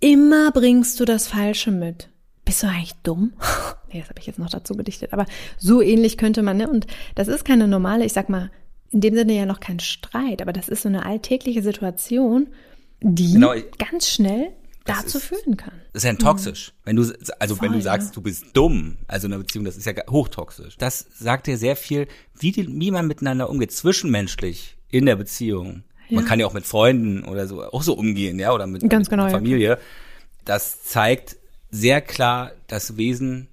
Immer 0.00 0.52
bringst 0.52 0.98
du 1.00 1.04
das 1.04 1.26
Falsche 1.26 1.70
mit. 1.70 2.08
Bist 2.44 2.62
du 2.62 2.68
eigentlich 2.68 2.94
dumm? 3.02 3.34
nee, 3.92 4.00
das 4.00 4.08
habe 4.08 4.20
ich 4.20 4.26
jetzt 4.26 4.38
noch 4.38 4.48
dazu 4.48 4.74
gedichtet, 4.74 5.12
aber 5.12 5.26
so 5.58 5.82
ähnlich 5.82 6.16
könnte 6.16 6.42
man, 6.42 6.56
ne? 6.56 6.70
Und 6.70 6.86
das 7.14 7.28
ist 7.28 7.44
keine 7.44 7.68
normale, 7.68 8.06
ich 8.06 8.14
sag 8.14 8.30
mal, 8.30 8.50
in 8.90 9.02
dem 9.02 9.14
Sinne 9.14 9.34
ja 9.34 9.44
noch 9.44 9.60
kein 9.60 9.80
Streit, 9.80 10.40
aber 10.40 10.52
das 10.52 10.68
ist 10.68 10.82
so 10.82 10.88
eine 10.88 11.04
alltägliche 11.04 11.62
Situation, 11.62 12.48
die 13.00 13.34
genau, 13.34 13.52
ganz 13.78 14.08
schnell 14.08 14.52
dazu 14.84 15.18
ist, 15.18 15.24
führen 15.24 15.56
kann. 15.56 15.74
Das 15.92 16.04
ist 16.04 16.08
ja 16.08 16.14
toxisch. 16.14 16.72
Mhm. 16.72 16.82
Wenn 16.84 16.96
du, 16.96 17.02
also 17.38 17.56
Voll, 17.56 17.66
wenn 17.66 17.72
du 17.74 17.82
sagst, 17.82 18.08
ja. 18.08 18.14
du 18.14 18.22
bist 18.22 18.46
dumm, 18.54 18.96
also 19.08 19.26
eine 19.26 19.38
Beziehung, 19.38 19.64
das 19.64 19.76
ist 19.76 19.84
ja 19.84 19.92
hochtoxisch. 20.08 20.76
Das 20.78 21.06
sagt 21.18 21.48
dir 21.48 21.58
sehr 21.58 21.76
viel, 21.76 22.06
wie, 22.38 22.52
die, 22.52 22.66
wie 22.68 22.90
man 22.90 23.06
miteinander 23.06 23.50
umgeht, 23.50 23.72
zwischenmenschlich 23.72 24.78
in 24.88 25.04
der 25.04 25.16
Beziehung. 25.16 25.82
Ja. 26.08 26.16
Man 26.16 26.24
kann 26.24 26.40
ja 26.40 26.46
auch 26.46 26.54
mit 26.54 26.66
Freunden 26.66 27.24
oder 27.24 27.46
so 27.46 27.62
auch 27.62 27.82
so 27.82 27.94
umgehen, 27.94 28.38
ja, 28.38 28.52
oder 28.52 28.66
mit, 28.66 28.88
Ganz 28.88 29.10
mit 29.10 29.18
genau, 29.18 29.30
Familie. 29.30 29.68
Ja. 29.68 29.78
Das 30.44 30.82
zeigt 30.82 31.36
sehr 31.70 32.00
klar 32.00 32.52
das 32.66 32.96
Wesen 32.96 33.48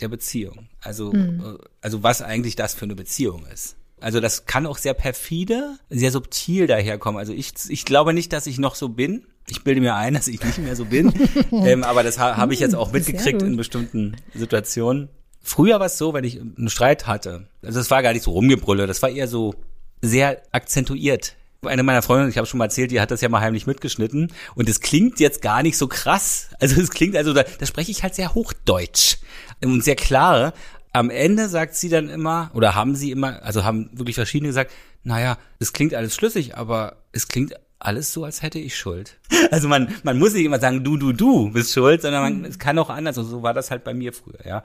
der 0.00 0.08
Beziehung. 0.08 0.68
Also, 0.80 1.12
mhm. 1.12 1.40
Äh, 1.40 1.64
also 1.80 2.02
was 2.02 2.22
eigentlich 2.22 2.56
das 2.56 2.74
für 2.74 2.84
eine 2.84 2.94
Beziehung 2.94 3.46
ist. 3.52 3.76
Also 4.00 4.20
das 4.20 4.46
kann 4.46 4.66
auch 4.66 4.78
sehr 4.78 4.94
perfide, 4.94 5.78
sehr 5.90 6.10
subtil 6.10 6.66
daherkommen. 6.66 7.18
Also 7.18 7.32
ich, 7.32 7.52
ich 7.68 7.84
glaube 7.84 8.14
nicht, 8.14 8.32
dass 8.32 8.46
ich 8.46 8.58
noch 8.58 8.74
so 8.74 8.88
bin. 8.88 9.26
Ich 9.48 9.62
bilde 9.62 9.80
mir 9.80 9.94
ein, 9.94 10.14
dass 10.14 10.28
ich 10.28 10.42
nicht 10.42 10.58
mehr 10.58 10.74
so 10.74 10.86
bin. 10.86 11.12
ähm, 11.52 11.84
aber 11.84 12.02
das 12.02 12.18
ha 12.18 12.36
habe 12.36 12.54
ich 12.54 12.60
jetzt 12.60 12.74
auch 12.74 12.92
mitgekriegt 12.92 13.42
in 13.42 13.56
bestimmten 13.56 14.16
Situationen. 14.34 15.08
Früher 15.42 15.78
war 15.80 15.86
es 15.86 15.98
so, 15.98 16.12
wenn 16.12 16.24
ich 16.24 16.40
einen 16.40 16.68
Streit 16.68 17.06
hatte. 17.06 17.46
Also 17.62 17.78
das 17.78 17.90
war 17.90 18.02
gar 18.02 18.12
nicht 18.12 18.22
so 18.22 18.32
rumgebrülle, 18.32 18.86
das 18.86 19.00
war 19.02 19.10
eher 19.10 19.28
so 19.28 19.54
sehr 20.02 20.42
akzentuiert. 20.52 21.36
Eine 21.62 21.82
meiner 21.82 22.02
Freundinnen, 22.02 22.30
ich 22.30 22.38
habe 22.38 22.46
schon 22.46 22.58
mal 22.58 22.64
erzählt, 22.64 22.90
die 22.90 23.00
hat 23.00 23.10
das 23.10 23.20
ja 23.20 23.28
mal 23.28 23.42
heimlich 23.42 23.66
mitgeschnitten 23.66 24.32
und 24.54 24.68
es 24.68 24.80
klingt 24.80 25.20
jetzt 25.20 25.42
gar 25.42 25.62
nicht 25.62 25.76
so 25.76 25.88
krass. 25.88 26.48
Also 26.58 26.80
es 26.80 26.90
klingt, 26.90 27.16
also 27.16 27.34
da, 27.34 27.42
da 27.42 27.66
spreche 27.66 27.90
ich 27.90 28.02
halt 28.02 28.14
sehr 28.14 28.34
hochdeutsch 28.34 29.18
und 29.62 29.84
sehr 29.84 29.96
klar, 29.96 30.54
am 30.92 31.10
Ende 31.10 31.48
sagt 31.48 31.74
sie 31.74 31.88
dann 31.88 32.08
immer, 32.08 32.50
oder 32.54 32.74
haben 32.74 32.94
sie 32.94 33.10
immer, 33.10 33.42
also 33.42 33.64
haben 33.64 33.90
wirklich 33.92 34.16
verschiedene 34.16 34.48
gesagt, 34.48 34.72
naja, 35.02 35.38
es 35.58 35.72
klingt 35.72 35.94
alles 35.94 36.14
schlüssig, 36.14 36.56
aber 36.56 36.96
es 37.12 37.28
klingt 37.28 37.54
alles 37.78 38.12
so, 38.12 38.24
als 38.24 38.42
hätte 38.42 38.58
ich 38.58 38.76
Schuld. 38.76 39.18
Also 39.50 39.66
man, 39.66 39.92
man 40.04 40.16
muss 40.16 40.34
nicht 40.34 40.44
immer 40.44 40.60
sagen, 40.60 40.84
du, 40.84 40.96
du, 40.96 41.12
du 41.12 41.50
bist 41.50 41.72
schuld, 41.72 42.02
sondern 42.02 42.22
man, 42.22 42.44
es 42.44 42.60
kann 42.60 42.78
auch 42.78 42.88
anders. 42.88 43.18
Und 43.18 43.24
so 43.24 43.42
war 43.42 43.52
das 43.52 43.72
halt 43.72 43.82
bei 43.82 43.94
mir 43.94 44.12
früher, 44.12 44.46
ja. 44.46 44.62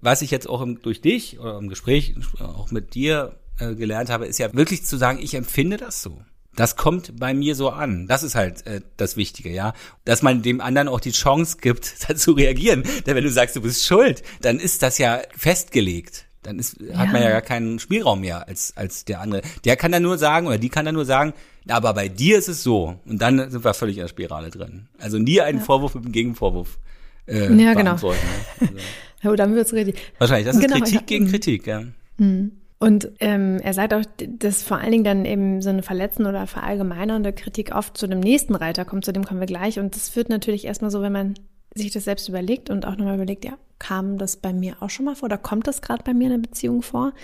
Was 0.00 0.22
ich 0.22 0.32
jetzt 0.32 0.48
auch 0.48 0.60
im, 0.60 0.82
durch 0.82 1.00
dich 1.00 1.38
oder 1.38 1.56
im 1.58 1.68
Gespräch 1.68 2.16
auch 2.40 2.72
mit 2.72 2.94
dir 2.94 3.36
äh, 3.60 3.76
gelernt 3.76 4.10
habe, 4.10 4.26
ist 4.26 4.38
ja 4.38 4.52
wirklich 4.54 4.84
zu 4.84 4.96
sagen, 4.96 5.20
ich 5.22 5.34
empfinde 5.34 5.76
das 5.76 6.02
so. 6.02 6.20
Das 6.56 6.76
kommt 6.76 7.18
bei 7.18 7.34
mir 7.34 7.54
so 7.54 7.70
an. 7.70 8.06
Das 8.06 8.22
ist 8.22 8.34
halt 8.34 8.66
äh, 8.66 8.80
das 8.96 9.16
Wichtige, 9.16 9.50
ja. 9.50 9.74
Dass 10.04 10.22
man 10.22 10.42
dem 10.42 10.60
anderen 10.60 10.88
auch 10.88 11.00
die 11.00 11.12
Chance 11.12 11.58
gibt, 11.60 11.84
zu 12.16 12.32
reagieren. 12.32 12.84
Denn 13.06 13.16
wenn 13.16 13.24
du 13.24 13.30
sagst, 13.30 13.56
du 13.56 13.62
bist 13.62 13.84
schuld, 13.84 14.22
dann 14.40 14.58
ist 14.58 14.82
das 14.82 14.98
ja 14.98 15.20
festgelegt. 15.36 16.26
Dann 16.42 16.58
ist, 16.58 16.78
ja. 16.80 16.98
hat 16.98 17.12
man 17.12 17.22
ja 17.22 17.30
gar 17.30 17.42
keinen 17.42 17.78
Spielraum 17.78 18.20
mehr 18.20 18.46
als, 18.46 18.76
als 18.76 19.04
der 19.04 19.20
andere. 19.20 19.42
Der 19.64 19.76
kann 19.76 19.92
dann 19.92 20.02
nur 20.02 20.18
sagen, 20.18 20.46
oder 20.46 20.58
die 20.58 20.68
kann 20.68 20.84
dann 20.84 20.94
nur 20.94 21.06
sagen, 21.06 21.32
aber 21.68 21.94
bei 21.94 22.08
dir 22.08 22.38
ist 22.38 22.48
es 22.48 22.62
so. 22.62 23.00
Und 23.06 23.22
dann 23.22 23.50
sind 23.50 23.64
wir 23.64 23.72
völlig 23.72 23.96
in 23.96 24.02
der 24.02 24.08
Spirale 24.08 24.50
drin. 24.50 24.88
Also 24.98 25.18
nie 25.18 25.40
einen 25.40 25.58
ja. 25.58 25.64
Vorwurf 25.64 25.94
mit 25.94 26.04
einem 26.04 26.12
Gegenvorwurf 26.12 26.78
äh, 27.26 27.52
ja, 27.54 27.74
genau. 27.74 27.96
Genau. 27.96 28.14
Also. 28.60 28.74
ja, 29.22 29.36
dann 29.36 29.54
wird's 29.54 29.72
richtig. 29.72 29.96
Wahrscheinlich, 30.18 30.46
das 30.46 30.56
ist 30.56 30.62
genau, 30.62 30.76
Kritik 30.76 31.06
gegen 31.06 31.28
Kritik, 31.28 31.66
ja. 31.66 31.84
Mhm. 32.18 32.52
Und 32.84 33.12
ähm, 33.20 33.60
er 33.62 33.72
sagt 33.72 33.94
auch, 33.94 34.02
dass 34.18 34.62
vor 34.62 34.76
allen 34.76 34.92
Dingen 34.92 35.04
dann 35.04 35.24
eben 35.24 35.62
so 35.62 35.70
eine 35.70 35.82
verletzende 35.82 36.28
oder 36.28 36.46
verallgemeinernde 36.46 37.32
Kritik 37.32 37.74
oft 37.74 37.96
zu 37.96 38.06
dem 38.06 38.20
nächsten 38.20 38.54
Reiter 38.54 38.84
kommt, 38.84 39.06
zu 39.06 39.12
dem 39.14 39.24
kommen 39.24 39.40
wir 39.40 39.46
gleich. 39.46 39.78
Und 39.78 39.94
das 39.94 40.10
führt 40.10 40.28
natürlich 40.28 40.66
erstmal 40.66 40.90
so, 40.90 41.00
wenn 41.00 41.12
man 41.12 41.32
sich 41.74 41.92
das 41.92 42.04
selbst 42.04 42.28
überlegt 42.28 42.68
und 42.68 42.84
auch 42.84 42.96
nochmal 42.96 43.14
überlegt, 43.14 43.46
ja, 43.46 43.56
kam 43.78 44.18
das 44.18 44.36
bei 44.36 44.52
mir 44.52 44.76
auch 44.80 44.90
schon 44.90 45.06
mal 45.06 45.16
vor 45.16 45.28
oder 45.28 45.38
kommt 45.38 45.66
das 45.66 45.80
gerade 45.80 46.04
bei 46.04 46.12
mir 46.12 46.24
in 46.24 46.42
der 46.42 46.46
Beziehung 46.46 46.82
vor? 46.82 47.14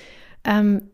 Ähm, 0.44 0.88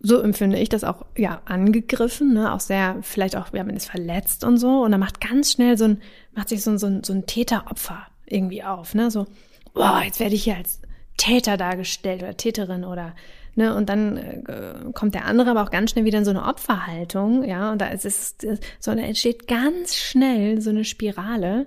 so 0.00 0.20
empfinde 0.20 0.58
ich 0.58 0.68
das 0.68 0.82
auch, 0.82 1.06
ja, 1.16 1.42
angegriffen, 1.44 2.34
ne, 2.34 2.52
auch 2.52 2.58
sehr, 2.58 2.96
vielleicht 3.02 3.36
auch, 3.36 3.52
ja, 3.52 3.62
man 3.62 3.76
ist 3.76 3.88
verletzt 3.88 4.42
und 4.42 4.56
so. 4.56 4.82
Und 4.82 4.90
dann 4.90 4.98
macht 4.98 5.20
ganz 5.20 5.52
schnell 5.52 5.78
so 5.78 5.84
ein, 5.84 6.02
macht 6.32 6.48
sich 6.48 6.64
so 6.64 6.72
ein, 6.72 6.78
so 6.78 6.88
ein, 6.88 7.04
so 7.04 7.12
ein 7.12 7.26
Täteropfer 7.26 8.08
irgendwie 8.26 8.64
auf, 8.64 8.92
ne, 8.92 9.08
so, 9.08 9.28
boah, 9.72 10.02
jetzt 10.04 10.18
werde 10.18 10.34
ich 10.34 10.42
hier 10.42 10.56
als 10.56 10.80
Täter 11.16 11.56
dargestellt 11.56 12.24
oder 12.24 12.36
Täterin 12.36 12.84
oder 12.84 13.14
Ne, 13.56 13.74
und 13.74 13.88
dann 13.88 14.16
äh, 14.16 14.92
kommt 14.94 15.14
der 15.14 15.24
andere 15.24 15.50
aber 15.50 15.62
auch 15.62 15.70
ganz 15.70 15.90
schnell 15.90 16.04
wieder 16.04 16.18
in 16.18 16.24
so 16.24 16.30
eine 16.30 16.44
Opferhaltung, 16.44 17.42
ja, 17.44 17.72
und 17.72 17.80
da 17.80 17.88
ist 17.88 18.04
es, 18.04 18.36
so, 18.78 18.94
da 18.94 19.00
entsteht 19.00 19.48
ganz 19.48 19.96
schnell 19.96 20.60
so 20.60 20.70
eine 20.70 20.84
Spirale. 20.84 21.66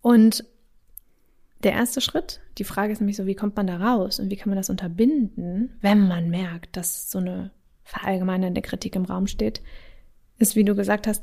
Und 0.00 0.44
der 1.62 1.72
erste 1.72 2.00
Schritt, 2.00 2.40
die 2.58 2.64
Frage 2.64 2.92
ist 2.92 3.00
nämlich 3.00 3.16
so, 3.16 3.26
wie 3.26 3.36
kommt 3.36 3.56
man 3.56 3.68
da 3.68 3.76
raus 3.76 4.18
und 4.18 4.30
wie 4.30 4.36
kann 4.36 4.48
man 4.48 4.56
das 4.56 4.68
unterbinden, 4.68 5.76
wenn 5.80 6.08
man 6.08 6.28
merkt, 6.28 6.76
dass 6.76 7.10
so 7.10 7.18
eine 7.18 7.52
verallgemeinernde 7.84 8.62
Kritik 8.62 8.96
im 8.96 9.04
Raum 9.04 9.26
steht, 9.26 9.62
ist, 10.38 10.56
wie 10.56 10.64
du 10.64 10.74
gesagt 10.74 11.06
hast, 11.06 11.22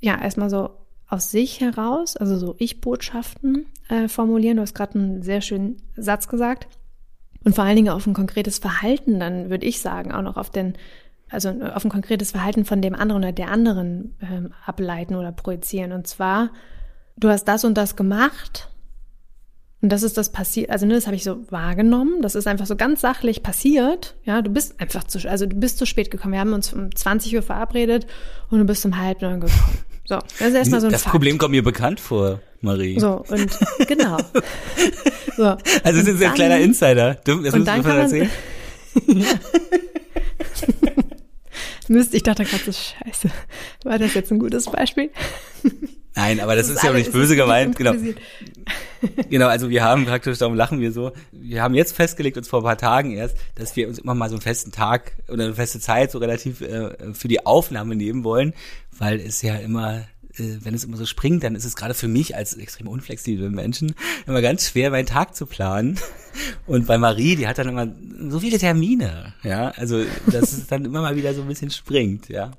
ja, 0.00 0.20
erstmal 0.20 0.50
so 0.50 0.70
aus 1.08 1.30
sich 1.30 1.60
heraus, 1.60 2.16
also 2.16 2.36
so 2.36 2.54
Ich-Botschaften 2.58 3.66
äh, 3.88 4.08
formulieren. 4.08 4.56
Du 4.56 4.62
hast 4.62 4.74
gerade 4.74 4.98
einen 4.98 5.22
sehr 5.22 5.40
schönen 5.40 5.82
Satz 5.96 6.28
gesagt. 6.28 6.68
Und 7.44 7.54
vor 7.54 7.64
allen 7.64 7.76
Dingen 7.76 7.88
auf 7.88 8.06
ein 8.06 8.14
konkretes 8.14 8.58
Verhalten, 8.58 9.18
dann 9.18 9.50
würde 9.50 9.66
ich 9.66 9.80
sagen, 9.80 10.12
auch 10.12 10.22
noch 10.22 10.36
auf 10.36 10.50
den, 10.50 10.74
also 11.30 11.48
auf 11.48 11.84
ein 11.84 11.90
konkretes 11.90 12.32
Verhalten 12.32 12.64
von 12.64 12.82
dem 12.82 12.94
anderen 12.94 13.22
oder 13.22 13.32
der 13.32 13.50
anderen 13.50 14.16
ähm, 14.20 14.52
ableiten 14.66 15.14
oder 15.14 15.32
projizieren. 15.32 15.92
Und 15.92 16.06
zwar, 16.06 16.50
du 17.16 17.28
hast 17.28 17.44
das 17.44 17.64
und 17.64 17.74
das 17.74 17.96
gemacht 17.96 18.70
und 19.82 19.90
das 19.90 20.02
ist 20.02 20.18
das 20.18 20.30
passiert, 20.30 20.70
also 20.70 20.84
ne, 20.84 20.94
das 20.94 21.06
habe 21.06 21.16
ich 21.16 21.24
so 21.24 21.50
wahrgenommen. 21.50 22.20
Das 22.20 22.34
ist 22.34 22.46
einfach 22.46 22.66
so 22.66 22.76
ganz 22.76 23.00
sachlich 23.00 23.42
passiert. 23.42 24.14
Ja, 24.24 24.42
du 24.42 24.50
bist 24.50 24.78
einfach 24.78 25.04
zu, 25.04 25.26
also 25.28 25.46
du 25.46 25.56
bist 25.56 25.78
zu 25.78 25.86
spät 25.86 26.10
gekommen. 26.10 26.34
Wir 26.34 26.40
haben 26.40 26.52
uns 26.52 26.72
um 26.72 26.94
20 26.94 27.34
Uhr 27.34 27.42
verabredet 27.42 28.06
und 28.50 28.58
du 28.58 28.64
bist 28.64 28.84
um 28.84 28.98
halb 28.98 29.22
neun 29.22 29.40
gekommen. 29.40 29.78
So, 30.10 30.16
das 30.40 30.48
ist 30.48 30.54
erstmal 30.56 30.80
so 30.80 30.88
ein 30.88 30.92
Das 30.92 31.02
Fakt. 31.04 31.12
Problem 31.12 31.38
kommt 31.38 31.52
mir 31.52 31.62
bekannt 31.62 32.00
vor, 32.00 32.40
Marie. 32.62 32.98
So, 32.98 33.24
und 33.28 33.48
genau. 33.86 34.16
so. 35.36 35.56
Also 35.84 36.00
es 36.00 36.08
ist 36.08 36.20
ein 36.20 36.34
kleiner 36.34 36.58
Insider. 36.58 37.14
Du, 37.24 37.40
das 37.40 37.54
und 37.54 37.64
dann 37.64 37.80
kann 37.84 37.92
man, 37.92 38.00
erzählen. 38.00 38.28
Mist, 41.86 42.12
ich 42.12 42.24
dachte 42.24 42.44
gerade 42.44 42.64
so, 42.64 42.72
scheiße. 42.72 43.30
War 43.84 44.00
das 44.00 44.14
jetzt 44.14 44.32
ein 44.32 44.40
gutes 44.40 44.64
Beispiel? 44.66 45.10
Nein, 46.16 46.40
aber 46.40 46.56
das, 46.56 46.66
das 46.66 46.70
ist, 46.70 46.76
ist 46.78 46.82
ja 46.82 46.90
auch 46.90 46.94
nicht 46.94 47.12
böse 47.12 47.36
gemeint. 47.36 47.76
Genau. 47.76 47.94
genau, 49.30 49.46
also 49.46 49.70
wir 49.70 49.82
haben 49.82 50.04
praktisch, 50.04 50.38
darum 50.38 50.54
lachen 50.54 50.80
wir 50.80 50.92
so, 50.92 51.12
wir 51.32 51.62
haben 51.62 51.74
jetzt 51.74 51.94
festgelegt, 51.94 52.36
uns 52.36 52.48
vor 52.48 52.60
ein 52.60 52.64
paar 52.64 52.78
Tagen 52.78 53.12
erst, 53.12 53.36
dass 53.54 53.76
wir 53.76 53.88
uns 53.88 53.98
immer 53.98 54.14
mal 54.14 54.28
so 54.28 54.34
einen 54.34 54.42
festen 54.42 54.72
Tag 54.72 55.12
oder 55.28 55.44
eine 55.44 55.54
feste 55.54 55.80
Zeit 55.80 56.10
so 56.10 56.18
relativ 56.18 56.60
äh, 56.60 57.14
für 57.14 57.28
die 57.28 57.46
Aufnahme 57.46 57.96
nehmen 57.96 58.24
wollen, 58.24 58.54
weil 58.98 59.20
es 59.20 59.42
ja 59.42 59.56
immer 59.56 60.04
äh, 60.40 60.58
wenn 60.64 60.74
es 60.74 60.84
immer 60.84 60.96
so 60.96 61.06
springt, 61.06 61.44
dann 61.44 61.54
ist 61.54 61.64
es 61.64 61.76
gerade 61.76 61.94
für 61.94 62.08
mich 62.08 62.34
als 62.34 62.54
extrem 62.54 62.88
unflexiblen 62.88 63.54
Menschen 63.54 63.94
immer 64.26 64.42
ganz 64.42 64.68
schwer, 64.68 64.90
meinen 64.90 65.06
Tag 65.06 65.36
zu 65.36 65.46
planen. 65.46 65.98
Und 66.66 66.86
bei 66.86 66.96
Marie, 66.96 67.36
die 67.36 67.46
hat 67.46 67.58
dann 67.58 67.68
immer 67.68 67.88
so 68.30 68.40
viele 68.40 68.58
Termine, 68.58 69.34
ja, 69.42 69.68
also 69.76 70.02
dass 70.26 70.52
es 70.52 70.66
dann 70.66 70.84
immer 70.84 71.02
mal 71.02 71.16
wieder 71.16 71.34
so 71.34 71.42
ein 71.42 71.48
bisschen 71.48 71.70
springt, 71.70 72.28
ja. 72.28 72.52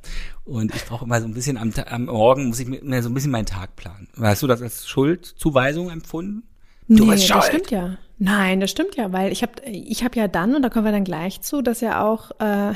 Und 0.43 0.75
ich 0.75 0.85
brauche 0.85 1.05
immer 1.05 1.21
so 1.21 1.27
ein 1.27 1.33
bisschen 1.33 1.57
am, 1.57 1.71
am 1.85 2.05
Morgen 2.05 2.47
muss 2.47 2.59
ich 2.59 2.67
mir 2.67 3.01
so 3.01 3.09
ein 3.09 3.13
bisschen 3.13 3.31
meinen 3.31 3.45
Tag 3.45 3.75
planen. 3.75 4.07
Hast 4.19 4.43
du 4.43 4.47
das 4.47 4.61
als 4.61 4.87
Schuldzuweisung 4.87 5.89
empfunden? 5.89 6.43
Du 6.87 7.05
nee, 7.05 7.25
das 7.27 7.47
stimmt 7.47 7.71
ja. 7.71 7.97
Nein, 8.17 8.59
das 8.59 8.69
stimmt 8.69 8.97
ja, 8.97 9.11
weil 9.13 9.31
ich 9.31 9.41
habe 9.41 9.53
ich 9.65 10.03
hab 10.03 10.15
ja 10.15 10.27
dann, 10.27 10.55
und 10.55 10.61
da 10.61 10.69
kommen 10.69 10.85
wir 10.85 10.91
dann 10.91 11.05
gleich 11.05 11.41
zu, 11.41 11.61
dass 11.61 11.81
ja 11.81 12.03
auch 12.03 12.31
äh, 12.39 12.73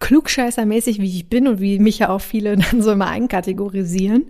klugscheißermäßig, 0.00 1.00
wie 1.00 1.16
ich 1.16 1.28
bin 1.28 1.48
und 1.48 1.60
wie 1.60 1.78
mich 1.78 1.98
ja 1.98 2.08
auch 2.10 2.20
viele 2.20 2.56
dann 2.70 2.82
so 2.82 2.92
immer 2.92 3.08
einkategorisieren. 3.08 4.26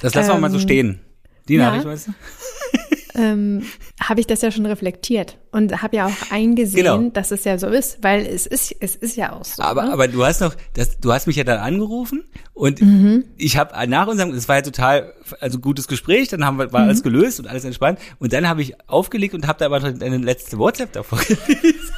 Das 0.00 0.14
lassen 0.14 0.30
wir 0.30 0.34
ähm, 0.34 0.40
mal 0.40 0.50
so 0.50 0.56
ähm, 0.56 0.62
stehen. 0.62 1.00
Die 1.48 1.54
ja. 1.54 1.70
Nachricht, 1.70 1.86
weißt 1.86 2.08
du? 2.08 2.12
Ähm, 3.16 3.62
habe 4.02 4.20
ich 4.20 4.26
das 4.26 4.42
ja 4.42 4.50
schon 4.50 4.66
reflektiert 4.66 5.38
und 5.52 5.82
habe 5.82 5.96
ja 5.96 6.06
auch 6.06 6.30
eingesehen, 6.30 6.84
genau. 6.84 7.10
dass 7.10 7.30
es 7.30 7.44
ja 7.44 7.58
so 7.58 7.68
ist, 7.68 8.02
weil 8.02 8.26
es 8.26 8.46
ist 8.46 8.74
es 8.80 8.96
ist 8.96 9.16
ja 9.16 9.32
auch 9.32 9.44
so. 9.44 9.62
Aber 9.62 9.84
ne? 9.84 9.92
aber 9.92 10.08
du 10.08 10.24
hast 10.24 10.40
noch, 10.40 10.54
das, 10.74 10.98
du 10.98 11.12
hast 11.12 11.26
mich 11.26 11.36
ja 11.36 11.44
dann 11.44 11.58
angerufen 11.58 12.24
und 12.52 12.80
mhm. 12.80 13.24
ich 13.36 13.56
habe 13.56 13.74
nach 13.88 14.06
unserem, 14.06 14.32
es 14.32 14.48
war 14.48 14.56
ja 14.56 14.62
total 14.62 15.14
also 15.40 15.58
gutes 15.58 15.88
Gespräch, 15.88 16.28
dann 16.28 16.44
haben 16.44 16.58
wir 16.58 16.72
war 16.72 16.82
mhm. 16.82 16.88
alles 16.88 17.02
gelöst 17.02 17.40
und 17.40 17.46
alles 17.46 17.64
entspannt 17.64 17.98
und 18.18 18.32
dann 18.32 18.48
habe 18.48 18.62
ich 18.62 18.74
aufgelegt 18.88 19.34
und 19.34 19.46
habe 19.46 19.58
da 19.58 19.66
aber 19.66 19.80
deine 19.80 20.18
letzte 20.18 20.58
WhatsApp 20.58 20.92
davor 20.92 21.18
gelesen. 21.26 21.92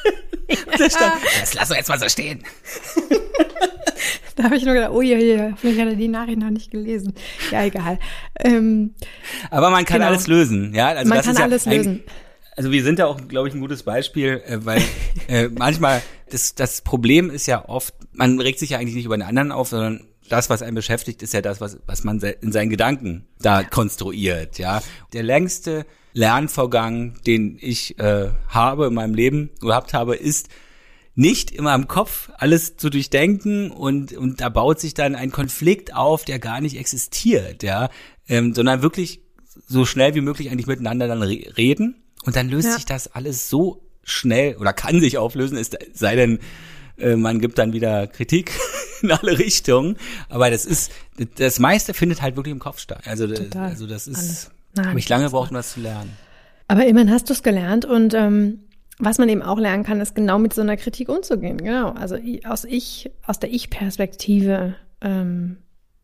Ja. 0.48 0.56
Da 0.78 0.90
stand, 0.90 1.14
das 1.40 1.54
lass 1.54 1.68
doch 1.68 1.76
jetzt 1.76 1.88
mal 1.88 1.98
so 1.98 2.08
stehen. 2.08 2.42
Da 4.36 4.44
habe 4.44 4.56
ich 4.56 4.64
nur 4.64 4.74
gedacht, 4.74 4.92
oh 4.92 5.00
ja, 5.00 5.18
ja, 5.18 5.56
vielleicht 5.56 5.80
hat 5.80 5.88
er 5.88 5.96
die 5.96 6.06
Nachricht 6.06 6.38
noch 6.38 6.50
nicht 6.50 6.70
gelesen. 6.70 7.12
Ja, 7.50 7.64
egal. 7.64 7.98
Ähm, 8.38 8.94
Aber 9.50 9.70
man 9.70 9.84
kann 9.84 9.98
genau. 9.98 10.10
alles 10.10 10.28
lösen, 10.28 10.72
ja. 10.74 10.88
Also 10.88 11.08
man 11.08 11.22
kann 11.22 11.34
ist 11.34 11.40
alles 11.40 11.64
ja 11.64 11.72
lösen. 11.72 12.04
Also 12.56 12.70
wir 12.70 12.84
sind 12.84 13.00
da 13.00 13.06
auch, 13.06 13.20
glaube 13.26 13.48
ich, 13.48 13.54
ein 13.54 13.60
gutes 13.60 13.82
Beispiel, 13.82 14.42
äh, 14.46 14.64
weil 14.64 14.82
äh, 15.28 15.48
manchmal 15.48 16.02
das, 16.30 16.54
das 16.54 16.82
Problem 16.82 17.30
ist 17.30 17.46
ja 17.46 17.68
oft, 17.68 17.94
man 18.12 18.40
regt 18.40 18.60
sich 18.60 18.70
ja 18.70 18.78
eigentlich 18.78 18.94
nicht 18.94 19.06
über 19.06 19.16
den 19.16 19.22
anderen 19.22 19.50
auf, 19.50 19.68
sondern 19.68 20.06
das, 20.28 20.50
was 20.50 20.62
einen 20.62 20.74
beschäftigt, 20.74 21.22
ist 21.22 21.34
ja 21.34 21.40
das, 21.40 21.60
was, 21.60 21.78
was 21.86 22.04
man 22.04 22.20
in 22.20 22.52
seinen 22.52 22.70
Gedanken 22.70 23.26
da 23.40 23.64
konstruiert, 23.64 24.58
ja. 24.58 24.82
Der 25.12 25.22
längste 25.22 25.86
Lernvorgang, 26.12 27.14
den 27.26 27.58
ich 27.60 27.98
äh, 27.98 28.28
habe 28.48 28.86
in 28.86 28.94
meinem 28.94 29.14
Leben 29.14 29.50
gehabt 29.60 29.94
habe, 29.94 30.16
ist 30.16 30.48
nicht 31.18 31.50
immer 31.50 31.74
im 31.74 31.88
Kopf 31.88 32.30
alles 32.38 32.76
zu 32.76 32.90
durchdenken 32.90 33.72
und, 33.72 34.12
und 34.12 34.40
da 34.40 34.48
baut 34.48 34.78
sich 34.78 34.94
dann 34.94 35.16
ein 35.16 35.32
Konflikt 35.32 35.92
auf, 35.92 36.24
der 36.24 36.38
gar 36.38 36.60
nicht 36.60 36.76
existiert, 36.76 37.64
ja, 37.64 37.90
ähm, 38.28 38.54
sondern 38.54 38.82
wirklich 38.82 39.20
so 39.66 39.84
schnell 39.84 40.14
wie 40.14 40.20
möglich 40.20 40.48
eigentlich 40.48 40.68
miteinander 40.68 41.08
dann 41.08 41.20
re 41.20 41.40
reden 41.56 41.96
und 42.24 42.36
dann 42.36 42.48
löst 42.48 42.68
ja. 42.68 42.74
sich 42.74 42.84
das 42.84 43.08
alles 43.08 43.50
so 43.50 43.82
schnell 44.04 44.56
oder 44.58 44.72
kann 44.72 45.00
sich 45.00 45.18
auflösen, 45.18 45.58
es 45.58 45.70
sei 45.92 46.14
denn, 46.14 46.38
äh, 46.98 47.16
man 47.16 47.40
gibt 47.40 47.58
dann 47.58 47.72
wieder 47.72 48.06
Kritik 48.06 48.52
in 49.02 49.10
alle 49.10 49.40
Richtungen, 49.40 49.96
aber 50.28 50.52
das 50.52 50.66
ist, 50.66 50.92
das 51.36 51.58
meiste 51.58 51.94
findet 51.94 52.22
halt 52.22 52.36
wirklich 52.36 52.52
im 52.52 52.60
Kopf 52.60 52.78
statt. 52.78 53.02
Also, 53.06 53.26
Total. 53.26 53.70
also 53.70 53.88
das 53.88 54.06
ist, 54.06 54.52
habe 54.78 55.00
ich 55.00 55.08
lange 55.08 55.24
gebraucht, 55.24 55.50
um 55.50 55.56
das 55.56 55.72
zu 55.72 55.80
lernen. 55.80 56.16
Aber 56.68 56.86
immerhin 56.86 57.10
hast 57.10 57.28
du 57.28 57.32
es 57.32 57.42
gelernt 57.42 57.86
und 57.86 58.14
ähm, 58.14 58.67
was 58.98 59.18
man 59.18 59.28
eben 59.28 59.42
auch 59.42 59.58
lernen 59.58 59.84
kann, 59.84 60.00
ist 60.00 60.14
genau 60.14 60.38
mit 60.38 60.52
so 60.52 60.60
einer 60.60 60.76
Kritik 60.76 61.08
umzugehen. 61.08 61.58
Genau. 61.58 61.90
Also 61.90 62.16
aus 62.44 62.64
ich, 62.64 63.10
aus 63.26 63.38
der 63.38 63.52
Ich-Perspektive 63.52 64.74
ähm, 65.00 65.58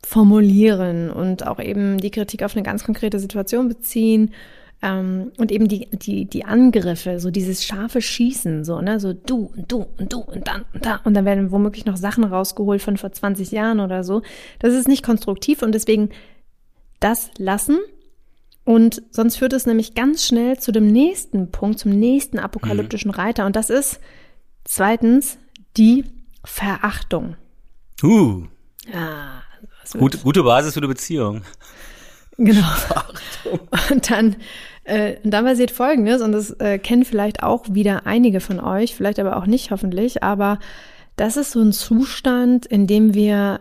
formulieren 0.05 1.11
und 1.11 1.47
auch 1.47 1.59
eben 1.59 1.99
die 1.99 2.11
Kritik 2.11 2.43
auf 2.43 2.55
eine 2.55 2.63
ganz 2.63 2.85
konkrete 2.85 3.19
Situation 3.19 3.69
beziehen 3.69 4.33
ähm, 4.83 5.33
und 5.39 5.51
eben 5.51 5.67
die, 5.67 5.89
die, 5.93 6.27
die 6.27 6.45
Angriffe, 6.45 7.19
so 7.19 7.31
dieses 7.31 7.65
scharfe 7.65 8.03
Schießen, 8.03 8.65
so, 8.65 8.81
ne, 8.81 9.01
so 9.01 9.13
du 9.13 9.51
und 9.57 9.73
du 9.73 9.87
und 9.99 10.13
du 10.13 10.21
und 10.21 10.47
dann 10.47 10.65
und 10.73 10.87
da 10.87 11.01
und 11.05 11.15
dann 11.15 11.25
werden 11.25 11.51
womöglich 11.51 11.87
noch 11.87 11.97
Sachen 11.97 12.23
rausgeholt 12.23 12.83
von 12.83 12.97
vor 12.97 13.11
20 13.11 13.51
Jahren 13.51 13.81
oder 13.81 14.05
so. 14.05 14.23
Das 14.59 14.75
ist 14.75 14.87
nicht 14.87 15.03
konstruktiv 15.03 15.63
und 15.63 15.73
deswegen 15.73 16.11
das 17.01 17.31
lassen 17.39 17.79
und 18.65 19.03
sonst 19.11 19.37
führt 19.37 19.53
es 19.53 19.67
nämlich 19.67 19.95
ganz 19.95 20.25
schnell 20.25 20.59
zu 20.59 20.73
dem 20.73 20.87
nächsten 20.87 21.51
Punkt, 21.51 21.79
zum 21.79 21.93
nächsten 21.93 22.39
apokalyptischen 22.39 23.11
mhm. 23.11 23.17
Reiter. 23.17 23.47
Und 23.47 23.57
das 23.57 23.69
ist 23.71 24.01
zweitens 24.65 25.39
die 25.77 26.05
Verachtung. 26.45 27.37
Uh. 28.03 28.45
Ja. 28.93 29.43
Gut, 29.93 30.23
gute 30.23 30.43
Basis 30.43 30.75
für 30.75 30.81
eine 30.81 30.89
Beziehung. 30.89 31.43
Genau. 32.39 32.63
Verachtung. 32.63 33.61
Und 33.91 34.11
dann, 34.11 34.37
äh, 34.85 35.17
dann 35.25 35.45
passiert 35.45 35.71
Folgendes, 35.71 36.23
und 36.23 36.33
das 36.33 36.51
äh, 36.53 36.79
kennen 36.79 37.05
vielleicht 37.05 37.43
auch 37.43 37.67
wieder 37.71 38.07
einige 38.07 38.41
von 38.41 38.61
euch, 38.61 38.95
vielleicht 38.95 39.19
aber 39.19 39.37
auch 39.37 39.47
nicht 39.47 39.71
hoffentlich, 39.71 40.23
aber 40.23 40.59
das 41.17 41.37
ist 41.37 41.53
so 41.53 41.61
ein 41.61 41.73
Zustand, 41.73 42.67
in 42.67 42.87
dem 42.87 43.15
wir, 43.15 43.61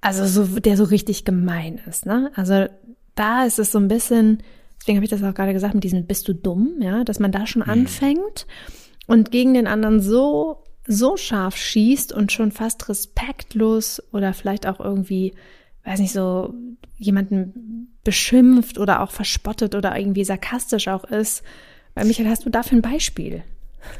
also 0.00 0.26
so, 0.26 0.60
der 0.60 0.76
so 0.76 0.84
richtig 0.84 1.24
gemein 1.24 1.80
ist, 1.88 2.06
ne? 2.06 2.32
Also 2.34 2.66
da 3.14 3.44
ist 3.44 3.58
es 3.58 3.72
so 3.72 3.78
ein 3.78 3.88
bisschen, 3.88 4.42
deswegen 4.80 4.98
habe 4.98 5.04
ich 5.04 5.10
das 5.10 5.22
auch 5.22 5.34
gerade 5.34 5.52
gesagt, 5.52 5.74
mit 5.74 5.84
diesem 5.84 6.06
bist 6.06 6.28
du 6.28 6.34
dumm, 6.34 6.76
ja, 6.80 7.04
dass 7.04 7.18
man 7.18 7.32
da 7.32 7.46
schon 7.46 7.62
mhm. 7.62 7.70
anfängt 7.70 8.46
und 9.06 9.30
gegen 9.30 9.54
den 9.54 9.66
anderen 9.66 10.00
so, 10.00 10.64
so 10.86 11.16
scharf 11.16 11.56
schießt 11.56 12.12
und 12.12 12.32
schon 12.32 12.52
fast 12.52 12.88
respektlos 12.88 14.02
oder 14.12 14.32
vielleicht 14.32 14.66
auch 14.66 14.80
irgendwie, 14.80 15.34
weiß 15.84 16.00
nicht, 16.00 16.12
so 16.12 16.54
jemanden 16.96 17.92
beschimpft 18.04 18.78
oder 18.78 19.00
auch 19.02 19.10
verspottet 19.10 19.74
oder 19.74 19.96
irgendwie 19.96 20.24
sarkastisch 20.24 20.88
auch 20.88 21.04
ist. 21.04 21.42
Weil 21.94 22.06
Michael, 22.06 22.28
hast 22.28 22.46
du 22.46 22.50
dafür 22.50 22.78
ein 22.78 22.82
Beispiel? 22.82 23.42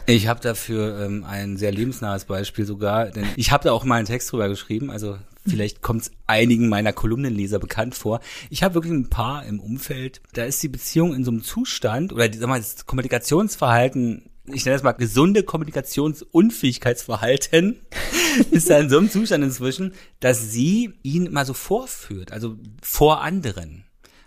Ich 0.07 0.29
habe 0.29 0.41
dafür 0.41 1.01
ähm, 1.01 1.25
ein 1.25 1.57
sehr 1.57 1.73
lebensnahes 1.73 2.25
Beispiel 2.25 2.65
sogar, 2.65 3.11
denn 3.11 3.27
ich 3.37 3.51
habe 3.51 3.65
da 3.65 3.73
auch 3.73 3.85
mal 3.85 3.97
einen 3.97 4.07
Text 4.07 4.33
drüber 4.33 4.49
geschrieben, 4.49 4.91
also 4.91 5.19
Vielleicht 5.45 5.83
kommt 5.83 6.03
es 6.03 6.13
einigen 6.29 6.69
meiner 6.69 6.93
Kolumnenleser 6.93 7.59
bekannt 7.59 7.97
vor. 7.97 8.21
Ich 8.49 8.63
habe 8.63 8.75
wirklich 8.75 8.93
ein 8.93 9.11
paar 9.11 9.45
im 9.45 9.59
Umfeld. 9.59 10.21
Da 10.35 10.45
ist 10.45 10.63
die 10.63 10.69
Beziehung 10.69 11.17
in 11.17 11.25
so 11.25 11.33
einem 11.33 11.43
Zustand 11.43 12.13
oder 12.13 12.33
sag 12.33 12.49
mal, 12.49 12.61
das 12.61 12.87
Kommunikationsverhalten 12.87 14.23
ich 14.47 14.65
nenne 14.65 14.77
das 14.77 14.83
mal 14.83 14.91
gesunde 14.93 15.43
Kommunikationsunfähigkeitsverhalten, 15.45 17.77
ist 18.51 18.71
da 18.71 18.79
in 18.79 18.89
so 18.91 18.99
einem 18.99 19.09
Zustand 19.11 19.45
inzwischen, 19.45 19.95
dass 20.21 20.51
sie 20.51 20.95
ihn 21.03 21.27
immer 21.27 21.45
so 21.45 21.53
vorführt, 21.55 22.33
also 22.33 22.57
vor 22.81 23.21
anderen. 23.21 23.85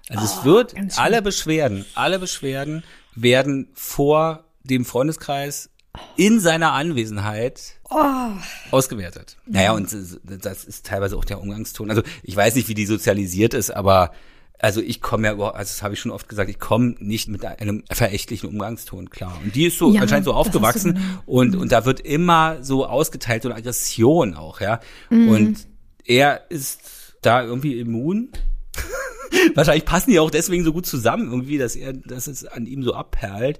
Also 0.08 0.22
oh, 0.22 0.26
es 0.26 0.46
wird 0.46 0.76
alle 0.98 1.22
Beschwerden, 1.22 1.86
alle 1.96 2.20
Beschwerden 2.20 2.84
werden 3.16 3.68
vor 3.74 4.45
dem 4.66 4.86
Freundeskreis 4.86 5.70
in 6.18 6.40
seiner 6.40 6.74
Anwesenheit 6.74 7.76
oh. 7.90 8.32
ausgewertet. 8.72 9.38
Naja, 9.46 9.72
und 9.74 9.96
das 10.24 10.66
ist 10.66 10.86
teilweise 10.86 11.18
auch 11.18 11.26
der 11.26 11.42
Umgangston. 11.42 11.90
Also 11.90 12.04
ich 12.24 12.36
weiß 12.36 12.56
nicht, 12.56 12.68
wie 12.68 12.74
die 12.74 12.86
sozialisiert 12.86 13.54
ist, 13.54 13.72
aber 13.72 14.12
also 14.60 14.82
ich 14.82 15.02
komme 15.02 15.28
ja, 15.28 15.34
also 15.34 15.54
das 15.54 15.84
habe 15.84 15.94
ich 15.94 16.00
schon 16.00 16.12
oft 16.12 16.30
gesagt, 16.30 16.50
ich 16.50 16.60
komme 16.60 16.96
nicht 17.00 17.28
mit 17.28 17.44
einem 17.46 17.84
verächtlichen 17.92 18.50
Umgangston 18.50 19.10
klar. 19.10 19.40
Und 19.44 19.56
die 19.56 19.66
ist 19.66 19.78
so 19.78 19.94
ja, 19.94 20.02
anscheinend 20.02 20.26
so 20.26 20.34
aufgewachsen 20.34 21.20
und 21.26 21.56
mhm. 21.56 21.62
und 21.62 21.72
da 21.72 21.86
wird 21.86 22.00
immer 22.00 22.64
so 22.64 22.86
ausgeteilt 22.86 23.44
so 23.44 23.50
eine 23.50 23.58
Aggression 23.58 24.34
auch, 24.34 24.62
ja. 24.62 24.80
Mhm. 25.10 25.30
Und 25.30 25.68
er 26.06 26.50
ist 26.50 27.16
da 27.22 27.44
irgendwie 27.44 27.80
immun. 27.80 28.30
Wahrscheinlich 29.56 29.86
passen 29.86 30.12
die 30.12 30.20
auch 30.20 30.32
deswegen 30.32 30.64
so 30.64 30.72
gut 30.72 30.86
zusammen 30.86 31.30
irgendwie, 31.30 31.58
dass 31.58 31.76
er, 31.76 31.94
dass 31.94 32.28
es 32.28 32.46
an 32.46 32.66
ihm 32.66 32.84
so 32.84 32.94
abperlt. 32.94 33.60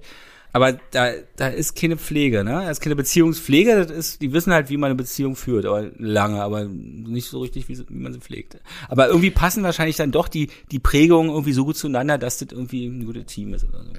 Aber 0.56 0.72
da, 0.72 1.10
da 1.36 1.48
ist 1.48 1.76
keine 1.76 1.98
Pflege, 1.98 2.42
ne? 2.42 2.52
Da 2.52 2.70
ist 2.70 2.80
keine 2.80 2.96
Beziehungspflege, 2.96 3.84
das 3.84 3.90
ist, 3.90 4.22
die 4.22 4.32
wissen 4.32 4.54
halt, 4.54 4.70
wie 4.70 4.78
man 4.78 4.86
eine 4.86 4.94
Beziehung 4.94 5.36
führt, 5.36 5.66
aber 5.66 5.90
lange, 5.98 6.42
aber 6.42 6.64
nicht 6.64 7.28
so 7.28 7.40
richtig, 7.40 7.68
wie, 7.68 7.78
wie 7.78 8.02
man 8.02 8.14
sie 8.14 8.20
pflegt. 8.20 8.56
Aber 8.88 9.08
irgendwie 9.08 9.30
passen 9.30 9.62
wahrscheinlich 9.64 9.96
dann 9.96 10.12
doch 10.12 10.28
die, 10.28 10.48
die 10.72 10.78
Prägungen 10.78 11.28
irgendwie 11.28 11.52
so 11.52 11.66
gut 11.66 11.76
zueinander, 11.76 12.16
dass 12.16 12.38
das 12.38 12.48
irgendwie 12.52 12.86
ein 12.86 13.04
gutes 13.04 13.26
Team 13.26 13.52
ist 13.52 13.64
oder 13.68 13.84
so. 13.84 13.90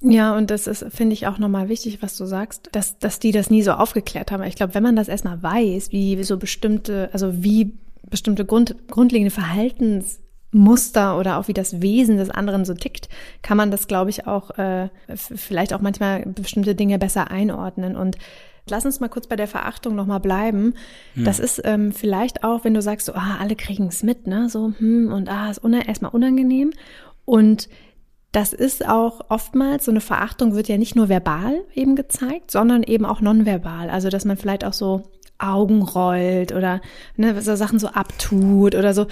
Ja, 0.00 0.34
und 0.34 0.50
das 0.50 0.66
ist, 0.66 0.86
finde 0.88 1.12
ich, 1.12 1.26
auch 1.26 1.36
nochmal 1.36 1.68
wichtig, 1.68 2.00
was 2.00 2.16
du 2.16 2.24
sagst, 2.24 2.70
dass, 2.72 2.98
dass 2.98 3.18
die 3.18 3.32
das 3.32 3.50
nie 3.50 3.60
so 3.60 3.72
aufgeklärt 3.72 4.32
haben. 4.32 4.42
Ich 4.44 4.56
glaube, 4.56 4.74
wenn 4.74 4.82
man 4.82 4.96
das 4.96 5.08
erstmal 5.08 5.42
weiß, 5.42 5.92
wie 5.92 6.24
so 6.24 6.38
bestimmte, 6.38 7.10
also 7.12 7.42
wie 7.44 7.74
bestimmte 8.08 8.46
Grund, 8.46 8.76
grundlegende 8.88 9.30
Verhaltens 9.30 10.20
Muster 10.50 11.18
oder 11.18 11.38
auch 11.38 11.48
wie 11.48 11.54
das 11.54 11.82
Wesen 11.82 12.16
des 12.16 12.30
anderen 12.30 12.64
so 12.64 12.74
tickt, 12.74 13.08
kann 13.42 13.56
man 13.56 13.70
das, 13.70 13.86
glaube 13.86 14.10
ich, 14.10 14.26
auch 14.26 14.56
äh, 14.58 14.88
vielleicht 15.14 15.74
auch 15.74 15.80
manchmal 15.80 16.24
bestimmte 16.26 16.74
Dinge 16.74 16.98
besser 16.98 17.30
einordnen. 17.30 17.96
Und 17.96 18.16
lass 18.70 18.86
uns 18.86 19.00
mal 19.00 19.08
kurz 19.08 19.26
bei 19.26 19.36
der 19.36 19.48
Verachtung 19.48 19.94
nochmal 19.94 20.20
bleiben. 20.20 20.74
Hm. 21.14 21.24
Das 21.24 21.38
ist 21.38 21.60
ähm, 21.64 21.92
vielleicht 21.92 22.44
auch, 22.44 22.64
wenn 22.64 22.74
du 22.74 22.82
sagst, 22.82 23.06
so, 23.06 23.14
ah, 23.14 23.36
alle 23.40 23.56
kriegen 23.56 23.88
es 23.88 24.02
mit, 24.02 24.26
ne? 24.26 24.48
So, 24.48 24.72
hm, 24.78 25.12
und 25.12 25.28
ah, 25.28 25.50
ist 25.50 25.62
una 25.62 25.86
erstmal 25.86 26.12
unangenehm. 26.12 26.72
Und 27.24 27.68
das 28.32 28.52
ist 28.52 28.86
auch 28.86 29.30
oftmals, 29.30 29.86
so 29.86 29.90
eine 29.90 30.00
Verachtung 30.00 30.54
wird 30.54 30.68
ja 30.68 30.78
nicht 30.78 30.96
nur 30.96 31.08
verbal 31.08 31.62
eben 31.74 31.96
gezeigt, 31.96 32.50
sondern 32.50 32.82
eben 32.82 33.04
auch 33.04 33.20
nonverbal. 33.20 33.90
Also, 33.90 34.08
dass 34.08 34.24
man 34.24 34.36
vielleicht 34.36 34.64
auch 34.64 34.72
so 34.72 35.02
Augen 35.38 35.82
rollt 35.82 36.52
oder 36.52 36.80
ne, 37.16 37.40
so 37.40 37.54
Sachen 37.54 37.78
so 37.78 37.88
abtut 37.88 38.74
oder 38.74 38.92
so. 38.92 39.06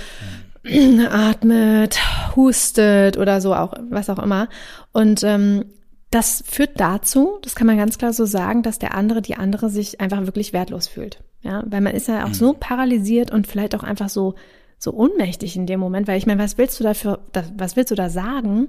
Atmet, 1.11 1.99
hustet 2.35 3.17
oder 3.17 3.41
so 3.41 3.55
auch, 3.55 3.75
was 3.91 4.11
auch 4.11 4.19
immer. 4.19 4.49
Und 4.93 5.23
ähm, 5.23 5.65
das 6.11 6.45
führt 6.47 6.81
dazu, 6.81 7.39
das 7.43 7.55
kann 7.55 7.67
man 7.67 7.77
ganz 7.77 7.99
klar 7.99 8.13
so 8.13 8.25
sagen, 8.25 8.63
dass 8.63 8.79
der 8.79 8.95
andere, 8.95 9.23
die 9.23 9.37
andere 9.37 9.71
sich 9.71 10.01
einfach 10.01 10.25
wirklich 10.25 10.53
wertlos 10.53 10.87
fühlt. 10.87 11.23
Ja, 11.43 11.63
weil 11.67 11.81
man 11.81 11.95
ist 11.95 12.09
ja 12.09 12.25
auch 12.25 12.29
mhm. 12.29 12.35
so 12.35 12.57
paralysiert 12.59 13.31
und 13.31 13.47
vielleicht 13.47 13.75
auch 13.75 13.83
einfach 13.83 14.09
so, 14.09 14.35
so 14.79 14.93
ohnmächtig 14.93 15.57
in 15.57 15.67
dem 15.67 15.81
Moment, 15.81 16.09
weil 16.09 16.19
ich 16.19 16.27
meine, 16.27 16.43
was 16.43 16.59
willst 16.59 16.79
du 16.81 16.85
dafür, 16.85 17.21
was 17.57 17.77
willst 17.77 17.91
du 17.91 17.95
da 17.95 18.09
sagen, 18.09 18.69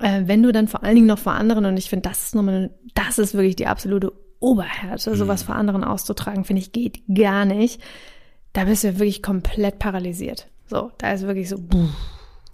äh, 0.00 0.22
wenn 0.24 0.42
du 0.42 0.52
dann 0.52 0.68
vor 0.68 0.82
allen 0.82 0.94
Dingen 0.94 1.06
noch 1.06 1.18
vor 1.18 1.32
anderen, 1.32 1.66
und 1.66 1.76
ich 1.76 1.88
finde, 1.88 2.08
das 2.08 2.24
ist 2.24 2.34
nochmal, 2.34 2.70
das 2.94 3.18
ist 3.18 3.34
wirklich 3.34 3.56
die 3.56 3.66
absolute 3.66 4.12
Oberhärte, 4.40 5.10
mhm. 5.10 5.16
sowas 5.16 5.42
vor 5.42 5.54
anderen 5.54 5.84
auszutragen, 5.84 6.44
finde 6.44 6.62
ich, 6.62 6.72
geht 6.72 7.02
gar 7.12 7.44
nicht. 7.44 7.80
Da 8.52 8.64
bist 8.64 8.82
du 8.82 8.88
ja 8.88 8.98
wirklich 8.98 9.22
komplett 9.22 9.78
paralysiert. 9.78 10.49
So, 10.70 10.92
da 10.98 11.12
ist 11.12 11.26
wirklich 11.26 11.48
so. 11.48 11.58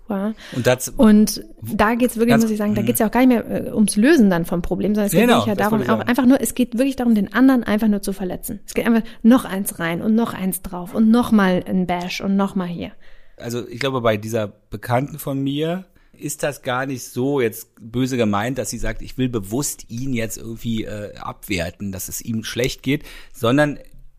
Ja. 0.08 0.32
Und, 0.52 0.66
das, 0.66 0.88
und 0.88 1.44
da 1.60 1.94
geht's 1.94 2.16
wirklich, 2.16 2.36
muss 2.36 2.50
ich 2.50 2.56
sagen, 2.56 2.74
da 2.74 2.82
geht's 2.82 3.00
ja 3.00 3.08
auch 3.08 3.10
gar 3.10 3.26
nicht 3.26 3.28
mehr 3.28 3.66
äh, 3.66 3.72
ums 3.72 3.96
Lösen 3.96 4.30
dann 4.30 4.46
vom 4.46 4.62
Problem, 4.62 4.94
sondern 4.94 5.06
es 5.06 5.12
geht 5.12 5.22
genau, 5.22 5.38
wirklich 5.44 5.48
ja 5.48 5.54
darum, 5.56 5.82
auch 5.82 6.00
einfach 6.06 6.24
nur, 6.24 6.40
es 6.40 6.54
geht 6.54 6.78
wirklich 6.78 6.96
darum, 6.96 7.14
den 7.14 7.34
anderen 7.34 7.64
einfach 7.64 7.88
nur 7.88 8.02
zu 8.02 8.12
verletzen. 8.12 8.60
Es 8.64 8.72
geht 8.72 8.86
einfach 8.86 9.02
noch 9.22 9.44
eins 9.44 9.78
rein 9.78 10.00
und 10.00 10.14
noch 10.14 10.32
eins 10.32 10.62
drauf 10.62 10.94
und 10.94 11.10
noch 11.10 11.30
mal 11.30 11.62
ein 11.66 11.86
Bash 11.86 12.20
und 12.22 12.36
noch 12.36 12.54
mal 12.54 12.68
hier. 12.68 12.92
Also 13.36 13.68
ich 13.68 13.80
glaube, 13.80 14.00
bei 14.00 14.16
dieser 14.16 14.46
Bekannten 14.46 15.18
von 15.18 15.42
mir 15.42 15.84
ist 16.12 16.42
das 16.42 16.62
gar 16.62 16.86
nicht 16.86 17.04
so 17.04 17.42
jetzt 17.42 17.68
böse 17.78 18.16
gemeint, 18.16 18.56
dass 18.56 18.70
sie 18.70 18.78
sagt, 18.78 19.02
ich 19.02 19.18
will 19.18 19.28
bewusst 19.28 19.90
ihn 19.90 20.14
jetzt 20.14 20.38
irgendwie 20.38 20.84
äh, 20.84 21.16
abwerten, 21.16 21.92
dass 21.92 22.08
es 22.08 22.22
ihm 22.22 22.44
schlecht 22.44 22.82
geht, 22.82 23.04
sondern 23.34 23.78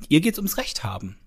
ihr 0.10 0.22
geht's 0.22 0.38
ums 0.38 0.58
Recht 0.58 0.84
haben. 0.84 1.18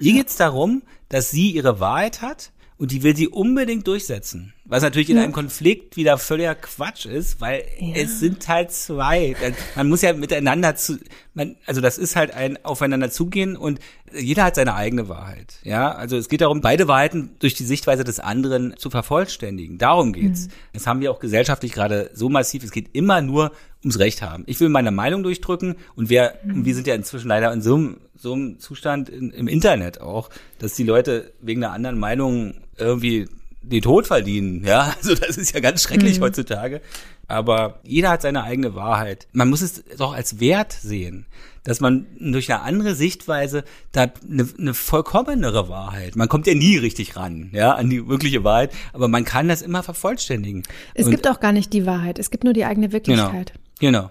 Ihr 0.00 0.12
ja. 0.12 0.18
geht's 0.18 0.36
darum, 0.36 0.82
dass 1.08 1.30
sie 1.30 1.50
ihre 1.50 1.80
Wahrheit 1.80 2.22
hat 2.22 2.50
und 2.76 2.90
die 2.90 3.02
will 3.02 3.14
sie 3.16 3.28
unbedingt 3.28 3.86
durchsetzen. 3.86 4.52
Was 4.64 4.82
natürlich 4.82 5.10
in 5.10 5.18
einem 5.18 5.32
Konflikt 5.32 5.96
wieder 5.96 6.18
völliger 6.18 6.54
Quatsch 6.54 7.06
ist, 7.06 7.40
weil 7.40 7.64
ja. 7.78 7.94
es 7.96 8.18
sind 8.18 8.48
halt 8.48 8.72
zwei. 8.72 9.36
Man 9.76 9.88
muss 9.88 10.02
ja 10.02 10.12
miteinander 10.12 10.74
zu, 10.74 10.98
man, 11.34 11.56
also 11.66 11.80
das 11.80 11.98
ist 11.98 12.16
halt 12.16 12.32
ein 12.32 12.64
aufeinander 12.64 13.10
zugehen 13.10 13.56
und 13.56 13.78
jeder 14.12 14.44
hat 14.44 14.56
seine 14.56 14.74
eigene 14.74 15.08
Wahrheit. 15.08 15.60
Ja, 15.62 15.92
also 15.92 16.16
es 16.16 16.28
geht 16.28 16.40
darum, 16.40 16.62
beide 16.62 16.88
Wahrheiten 16.88 17.36
durch 17.38 17.54
die 17.54 17.64
Sichtweise 17.64 18.04
des 18.04 18.20
anderen 18.20 18.74
zu 18.76 18.90
vervollständigen. 18.90 19.78
Darum 19.78 20.12
geht's. 20.12 20.46
Mhm. 20.46 20.52
Das 20.72 20.86
haben 20.86 21.00
wir 21.00 21.12
auch 21.12 21.20
gesellschaftlich 21.20 21.72
gerade 21.72 22.10
so 22.14 22.28
massiv. 22.28 22.64
Es 22.64 22.72
geht 22.72 22.88
immer 22.92 23.20
nur 23.20 23.52
ums 23.84 23.98
Recht 23.98 24.22
haben. 24.22 24.44
Ich 24.46 24.60
will 24.60 24.68
meine 24.68 24.90
Meinung 24.90 25.22
durchdrücken 25.22 25.76
und 25.94 26.08
wir, 26.08 26.34
mhm. 26.44 26.54
und 26.54 26.64
wir 26.64 26.74
sind 26.74 26.86
ja 26.86 26.94
inzwischen 26.94 27.28
leider 27.28 27.52
in 27.52 27.62
so 27.62 27.74
einem, 27.74 27.96
so 28.16 28.32
einem 28.32 28.58
Zustand 28.58 29.08
in, 29.08 29.30
im 29.30 29.48
Internet 29.48 30.00
auch, 30.00 30.30
dass 30.58 30.74
die 30.74 30.84
Leute 30.84 31.32
wegen 31.40 31.62
einer 31.62 31.72
anderen 31.72 31.98
Meinung 31.98 32.54
irgendwie 32.76 33.26
den 33.62 33.82
Tod 33.82 34.06
verdienen. 34.06 34.64
Ja, 34.64 34.94
also 34.96 35.14
das 35.14 35.36
ist 35.36 35.54
ja 35.54 35.60
ganz 35.60 35.82
schrecklich 35.82 36.18
mhm. 36.18 36.24
heutzutage. 36.24 36.80
Aber 37.26 37.80
jeder 37.84 38.10
hat 38.10 38.22
seine 38.22 38.44
eigene 38.44 38.74
Wahrheit. 38.74 39.28
Man 39.32 39.48
muss 39.48 39.62
es 39.62 39.82
doch 39.96 40.12
als 40.12 40.40
Wert 40.40 40.72
sehen, 40.72 41.26
dass 41.62 41.80
man 41.80 42.06
durch 42.20 42.52
eine 42.52 42.60
andere 42.60 42.94
Sichtweise 42.94 43.64
da 43.92 44.12
eine, 44.28 44.46
eine 44.58 44.74
vollkommenere 44.74 45.70
Wahrheit. 45.70 46.16
Man 46.16 46.28
kommt 46.28 46.46
ja 46.46 46.54
nie 46.54 46.76
richtig 46.76 47.16
ran, 47.16 47.48
ja, 47.52 47.72
an 47.72 47.88
die 47.88 48.06
wirkliche 48.06 48.44
Wahrheit, 48.44 48.72
aber 48.92 49.08
man 49.08 49.24
kann 49.24 49.48
das 49.48 49.62
immer 49.62 49.82
vervollständigen. 49.82 50.64
Es 50.92 51.06
Und, 51.06 51.12
gibt 51.12 51.26
auch 51.26 51.40
gar 51.40 51.52
nicht 51.52 51.72
die 51.72 51.86
Wahrheit. 51.86 52.18
Es 52.18 52.30
gibt 52.30 52.44
nur 52.44 52.52
die 52.52 52.66
eigene 52.66 52.92
Wirklichkeit. 52.92 53.52
Genau. 53.54 53.63
Genau. 53.78 54.10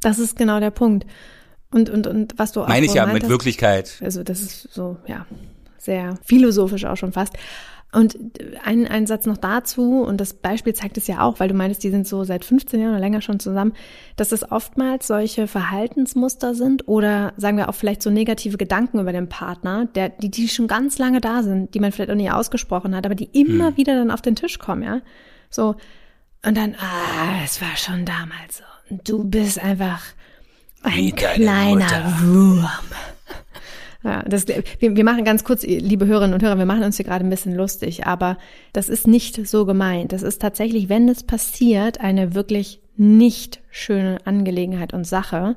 Das 0.00 0.18
ist 0.18 0.36
genau 0.36 0.60
der 0.60 0.70
Punkt. 0.70 1.06
Und, 1.70 1.90
und, 1.90 2.06
und 2.06 2.38
was 2.38 2.52
du 2.52 2.62
auch 2.62 2.68
Meine 2.68 2.86
ich 2.86 2.94
ja 2.94 3.04
meintest, 3.04 3.24
mit 3.24 3.30
Wirklichkeit. 3.30 3.98
Also 4.02 4.22
das 4.22 4.40
ist 4.40 4.72
so, 4.72 4.96
ja, 5.06 5.26
sehr 5.78 6.18
philosophisch 6.24 6.84
auch 6.84 6.96
schon 6.96 7.12
fast. 7.12 7.34
Und 7.92 8.18
ein, 8.62 8.86
ein 8.86 9.06
Satz 9.06 9.26
noch 9.26 9.38
dazu, 9.38 10.02
und 10.02 10.20
das 10.20 10.34
Beispiel 10.34 10.74
zeigt 10.74 10.98
es 10.98 11.06
ja 11.06 11.22
auch, 11.22 11.40
weil 11.40 11.48
du 11.48 11.54
meinst, 11.54 11.82
die 11.82 11.90
sind 11.90 12.06
so 12.06 12.24
seit 12.24 12.44
15 12.44 12.80
Jahren 12.80 12.90
oder 12.90 13.00
länger 13.00 13.22
schon 13.22 13.40
zusammen, 13.40 13.72
dass 14.16 14.32
es 14.32 14.50
oftmals 14.50 15.06
solche 15.06 15.46
Verhaltensmuster 15.46 16.54
sind 16.54 16.88
oder 16.88 17.32
sagen 17.36 17.56
wir 17.56 17.68
auch 17.68 17.74
vielleicht 17.74 18.02
so 18.02 18.10
negative 18.10 18.58
Gedanken 18.58 19.00
über 19.00 19.12
den 19.12 19.28
Partner, 19.28 19.86
der, 19.86 20.10
die, 20.10 20.30
die 20.30 20.48
schon 20.48 20.66
ganz 20.66 20.98
lange 20.98 21.20
da 21.20 21.42
sind, 21.42 21.74
die 21.74 21.80
man 21.80 21.92
vielleicht 21.92 22.10
auch 22.10 22.16
nie 22.16 22.30
ausgesprochen 22.30 22.94
hat, 22.94 23.06
aber 23.06 23.14
die 23.14 23.30
immer 23.32 23.68
hm. 23.68 23.76
wieder 23.76 23.94
dann 23.94 24.10
auf 24.10 24.20
den 24.20 24.36
Tisch 24.36 24.58
kommen, 24.58 24.82
ja. 24.82 25.00
So, 25.48 25.76
und 26.44 26.56
dann, 26.56 26.74
ah, 26.74 27.42
es 27.44 27.62
war 27.62 27.76
schon 27.76 28.04
damals 28.04 28.58
so. 28.58 28.64
Du 28.90 29.24
bist 29.24 29.62
einfach 29.62 30.02
ein 30.82 31.14
kleiner 31.14 32.14
Wurm. 32.20 32.68
Ja, 34.04 34.22
das, 34.22 34.46
wir, 34.46 34.62
wir 34.78 35.04
machen 35.04 35.24
ganz 35.24 35.42
kurz, 35.42 35.64
liebe 35.64 36.06
Hörerinnen 36.06 36.34
und 36.34 36.42
Hörer, 36.42 36.58
wir 36.58 36.66
machen 36.66 36.84
uns 36.84 36.96
hier 36.96 37.04
gerade 37.04 37.24
ein 37.24 37.30
bisschen 37.30 37.56
lustig, 37.56 38.06
aber 38.06 38.38
das 38.72 38.88
ist 38.88 39.08
nicht 39.08 39.48
so 39.48 39.66
gemeint. 39.66 40.12
Das 40.12 40.22
ist 40.22 40.40
tatsächlich, 40.40 40.88
wenn 40.88 41.08
es 41.08 41.24
passiert, 41.24 42.00
eine 42.00 42.34
wirklich 42.34 42.80
nicht 42.96 43.60
schöne 43.70 44.18
Angelegenheit 44.24 44.94
und 44.94 45.06
Sache. 45.08 45.56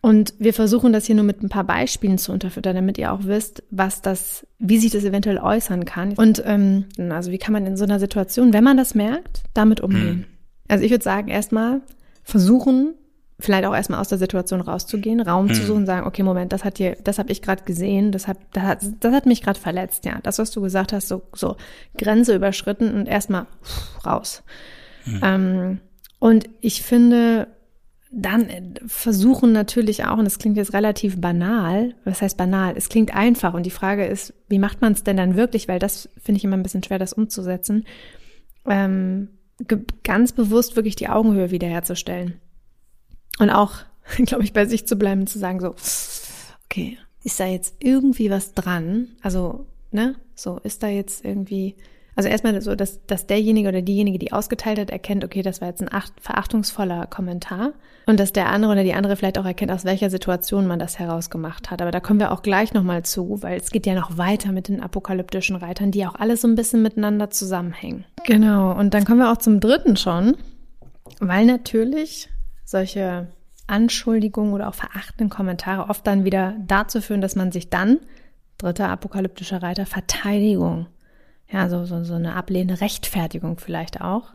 Und 0.00 0.34
wir 0.38 0.54
versuchen 0.54 0.92
das 0.92 1.04
hier 1.04 1.14
nur 1.16 1.24
mit 1.24 1.42
ein 1.42 1.48
paar 1.50 1.64
Beispielen 1.64 2.16
zu 2.16 2.32
unterfüttern, 2.32 2.76
damit 2.76 2.96
ihr 2.96 3.12
auch 3.12 3.24
wisst, 3.24 3.62
was 3.70 4.00
das, 4.00 4.46
wie 4.58 4.78
sich 4.78 4.92
das 4.92 5.04
eventuell 5.04 5.38
äußern 5.38 5.84
kann. 5.84 6.12
Und 6.14 6.42
ähm, 6.46 6.86
also 7.10 7.30
wie 7.30 7.38
kann 7.38 7.52
man 7.52 7.66
in 7.66 7.76
so 7.76 7.84
einer 7.84 7.98
Situation, 7.98 8.54
wenn 8.54 8.64
man 8.64 8.76
das 8.76 8.94
merkt, 8.94 9.42
damit 9.52 9.80
umgehen? 9.80 10.08
Hm. 10.08 10.24
Also 10.68 10.84
ich 10.84 10.90
würde 10.90 11.04
sagen, 11.04 11.28
erstmal 11.28 11.82
versuchen, 12.24 12.94
vielleicht 13.38 13.66
auch 13.66 13.74
erstmal 13.74 14.00
aus 14.00 14.08
der 14.08 14.18
Situation 14.18 14.60
rauszugehen, 14.60 15.20
Raum 15.20 15.48
hm. 15.48 15.54
zu 15.54 15.62
suchen, 15.62 15.86
sagen, 15.86 16.06
okay, 16.06 16.22
Moment, 16.22 16.52
das 16.52 16.64
hat 16.64 16.78
dir, 16.78 16.96
das 17.02 17.18
habe 17.18 17.30
ich 17.30 17.42
gerade 17.42 17.64
gesehen, 17.64 18.12
das 18.12 18.26
hat, 18.26 18.38
das 18.52 18.62
hat, 18.64 18.78
das 19.00 19.12
hat 19.12 19.26
mich 19.26 19.42
gerade 19.42 19.60
verletzt, 19.60 20.04
ja. 20.04 20.18
Das, 20.22 20.38
was 20.38 20.50
du 20.50 20.60
gesagt 20.60 20.92
hast, 20.92 21.08
so, 21.08 21.22
so 21.32 21.56
Grenze 21.96 22.34
überschritten 22.34 22.94
und 22.94 23.06
erstmal 23.06 23.46
raus. 24.06 24.42
Hm. 25.04 25.20
Ähm, 25.22 25.80
und 26.18 26.48
ich 26.60 26.82
finde, 26.82 27.48
dann 28.10 28.48
versuchen 28.86 29.52
natürlich 29.52 30.04
auch, 30.04 30.18
und 30.18 30.24
das 30.24 30.38
klingt 30.38 30.56
jetzt 30.56 30.72
relativ 30.72 31.20
banal, 31.20 31.94
was 32.04 32.22
heißt 32.22 32.36
banal? 32.36 32.74
Es 32.76 32.88
klingt 32.88 33.14
einfach 33.14 33.54
und 33.54 33.66
die 33.66 33.70
Frage 33.70 34.06
ist, 34.06 34.32
wie 34.48 34.60
macht 34.60 34.80
man 34.80 34.92
es 34.92 35.02
denn 35.02 35.16
dann 35.16 35.34
wirklich? 35.34 35.66
Weil 35.66 35.80
das 35.80 36.08
finde 36.22 36.38
ich 36.38 36.44
immer 36.44 36.56
ein 36.56 36.62
bisschen 36.62 36.84
schwer, 36.84 37.00
das 37.00 37.12
umzusetzen. 37.12 37.84
Ähm, 38.66 39.30
ganz 40.02 40.32
bewusst 40.32 40.76
wirklich 40.76 40.96
die 40.96 41.08
Augenhöhe 41.08 41.50
wiederherzustellen. 41.50 42.40
Und 43.38 43.50
auch, 43.50 43.72
glaube 44.26 44.44
ich, 44.44 44.52
bei 44.52 44.66
sich 44.66 44.86
zu 44.86 44.96
bleiben, 44.96 45.26
zu 45.26 45.38
sagen 45.38 45.60
so, 45.60 45.74
okay, 46.64 46.98
ist 47.22 47.40
da 47.40 47.46
jetzt 47.46 47.76
irgendwie 47.78 48.30
was 48.30 48.52
dran? 48.52 49.08
Also, 49.22 49.66
ne, 49.90 50.16
so, 50.34 50.58
ist 50.62 50.82
da 50.82 50.88
jetzt 50.88 51.24
irgendwie, 51.24 51.76
also 52.16 52.28
erstmal 52.28 52.60
so, 52.60 52.74
dass, 52.74 53.04
dass 53.06 53.26
derjenige 53.26 53.68
oder 53.68 53.82
diejenige, 53.82 54.18
die 54.18 54.32
ausgeteilt 54.32 54.78
hat, 54.78 54.90
erkennt, 54.90 55.24
okay, 55.24 55.42
das 55.42 55.60
war 55.60 55.68
jetzt 55.68 55.82
ein 55.82 56.02
verachtungsvoller 56.20 57.06
Kommentar 57.06 57.72
und 58.06 58.20
dass 58.20 58.32
der 58.32 58.48
andere 58.48 58.72
oder 58.72 58.84
die 58.84 58.94
andere 58.94 59.16
vielleicht 59.16 59.38
auch 59.38 59.44
erkennt, 59.44 59.72
aus 59.72 59.84
welcher 59.84 60.10
Situation 60.10 60.66
man 60.66 60.78
das 60.78 60.98
herausgemacht 60.98 61.70
hat. 61.70 61.82
Aber 61.82 61.90
da 61.90 62.00
kommen 62.00 62.20
wir 62.20 62.30
auch 62.30 62.42
gleich 62.42 62.72
nochmal 62.72 63.02
zu, 63.04 63.42
weil 63.42 63.58
es 63.58 63.70
geht 63.70 63.86
ja 63.86 63.94
noch 63.94 64.16
weiter 64.16 64.52
mit 64.52 64.68
den 64.68 64.80
apokalyptischen 64.80 65.56
Reitern, 65.56 65.90
die 65.90 66.06
auch 66.06 66.14
alle 66.14 66.36
so 66.36 66.46
ein 66.46 66.54
bisschen 66.54 66.82
miteinander 66.82 67.30
zusammenhängen. 67.30 68.04
Genau, 68.24 68.72
und 68.72 68.94
dann 68.94 69.04
kommen 69.04 69.18
wir 69.18 69.32
auch 69.32 69.38
zum 69.38 69.60
dritten 69.60 69.96
schon, 69.96 70.36
weil 71.20 71.46
natürlich 71.46 72.28
solche 72.64 73.28
Anschuldigungen 73.66 74.52
oder 74.52 74.68
auch 74.68 74.74
verachtenden 74.74 75.30
Kommentare 75.30 75.88
oft 75.88 76.06
dann 76.06 76.24
wieder 76.24 76.54
dazu 76.66 77.00
führen, 77.00 77.20
dass 77.20 77.34
man 77.34 77.50
sich 77.50 77.70
dann, 77.70 77.98
dritter 78.58 78.88
apokalyptischer 78.88 79.62
Reiter, 79.62 79.86
Verteidigung, 79.86 80.86
ja, 81.54 81.68
so, 81.68 81.84
so, 81.84 82.02
so 82.02 82.14
eine 82.14 82.34
ablehnende 82.34 82.80
Rechtfertigung 82.80 83.58
vielleicht 83.58 84.00
auch, 84.00 84.32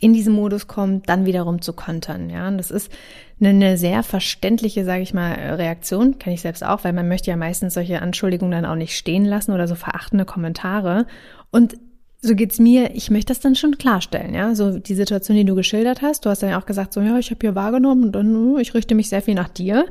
in 0.00 0.14
diesen 0.14 0.32
Modus 0.32 0.66
kommt, 0.66 1.08
dann 1.10 1.26
wiederum 1.26 1.60
zu 1.60 1.74
kontern. 1.74 2.30
Ja, 2.30 2.48
und 2.48 2.56
das 2.56 2.70
ist 2.70 2.90
eine, 3.38 3.50
eine 3.50 3.76
sehr 3.76 4.02
verständliche, 4.02 4.84
sage 4.84 5.02
ich 5.02 5.12
mal, 5.12 5.34
Reaktion, 5.34 6.18
kenne 6.18 6.34
ich 6.34 6.40
selbst 6.40 6.64
auch, 6.64 6.84
weil 6.84 6.94
man 6.94 7.06
möchte 7.06 7.30
ja 7.30 7.36
meistens 7.36 7.74
solche 7.74 8.00
Anschuldigungen 8.00 8.50
dann 8.52 8.70
auch 8.70 8.76
nicht 8.76 8.96
stehen 8.96 9.26
lassen 9.26 9.52
oder 9.52 9.68
so 9.68 9.74
verachtende 9.74 10.24
Kommentare. 10.24 11.06
Und 11.50 11.76
so 12.22 12.34
geht's 12.34 12.58
mir, 12.58 12.94
ich 12.94 13.10
möchte 13.10 13.32
das 13.32 13.40
dann 13.40 13.54
schon 13.54 13.76
klarstellen, 13.76 14.34
ja. 14.34 14.54
So 14.54 14.78
die 14.78 14.94
Situation, 14.94 15.36
die 15.36 15.44
du 15.44 15.54
geschildert 15.54 16.00
hast, 16.00 16.24
du 16.24 16.30
hast 16.30 16.42
dann 16.42 16.50
ja 16.50 16.60
auch 16.60 16.66
gesagt, 16.66 16.94
so 16.94 17.02
ja, 17.02 17.18
ich 17.18 17.30
habe 17.30 17.40
hier 17.42 17.54
wahrgenommen 17.54 18.04
und 18.04 18.12
dann, 18.12 18.34
uh, 18.34 18.58
ich 18.58 18.72
richte 18.72 18.94
mich 18.94 19.10
sehr 19.10 19.20
viel 19.20 19.34
nach 19.34 19.50
dir. 19.50 19.84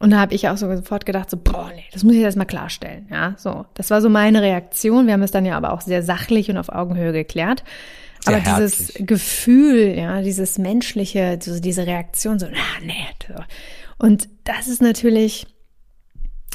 Und 0.00 0.10
da 0.10 0.18
habe 0.18 0.34
ich 0.34 0.48
auch 0.48 0.56
so 0.56 0.74
sofort 0.74 1.04
gedacht, 1.04 1.28
so, 1.28 1.36
boah, 1.36 1.70
nee, 1.74 1.84
das 1.92 2.04
muss 2.04 2.14
ich 2.14 2.22
jetzt 2.22 2.36
mal 2.36 2.46
klarstellen, 2.46 3.06
ja. 3.10 3.34
So, 3.36 3.66
das 3.74 3.90
war 3.90 4.00
so 4.00 4.08
meine 4.08 4.40
Reaktion. 4.40 5.06
Wir 5.06 5.12
haben 5.12 5.22
es 5.22 5.30
dann 5.30 5.44
ja 5.44 5.58
aber 5.58 5.74
auch 5.74 5.82
sehr 5.82 6.02
sachlich 6.02 6.50
und 6.50 6.56
auf 6.56 6.70
Augenhöhe 6.70 7.12
geklärt. 7.12 7.64
Sehr 8.20 8.36
aber 8.36 8.44
herzlich. 8.44 8.94
dieses 8.94 9.06
Gefühl, 9.06 9.94
ja, 9.98 10.22
dieses 10.22 10.56
menschliche, 10.56 11.38
so 11.42 11.60
diese 11.60 11.86
Reaktion, 11.86 12.38
so, 12.38 12.46
na, 12.50 12.84
nee. 12.86 12.94
So. 13.28 13.44
Und 13.98 14.30
das 14.44 14.68
ist 14.68 14.80
natürlich, 14.80 15.46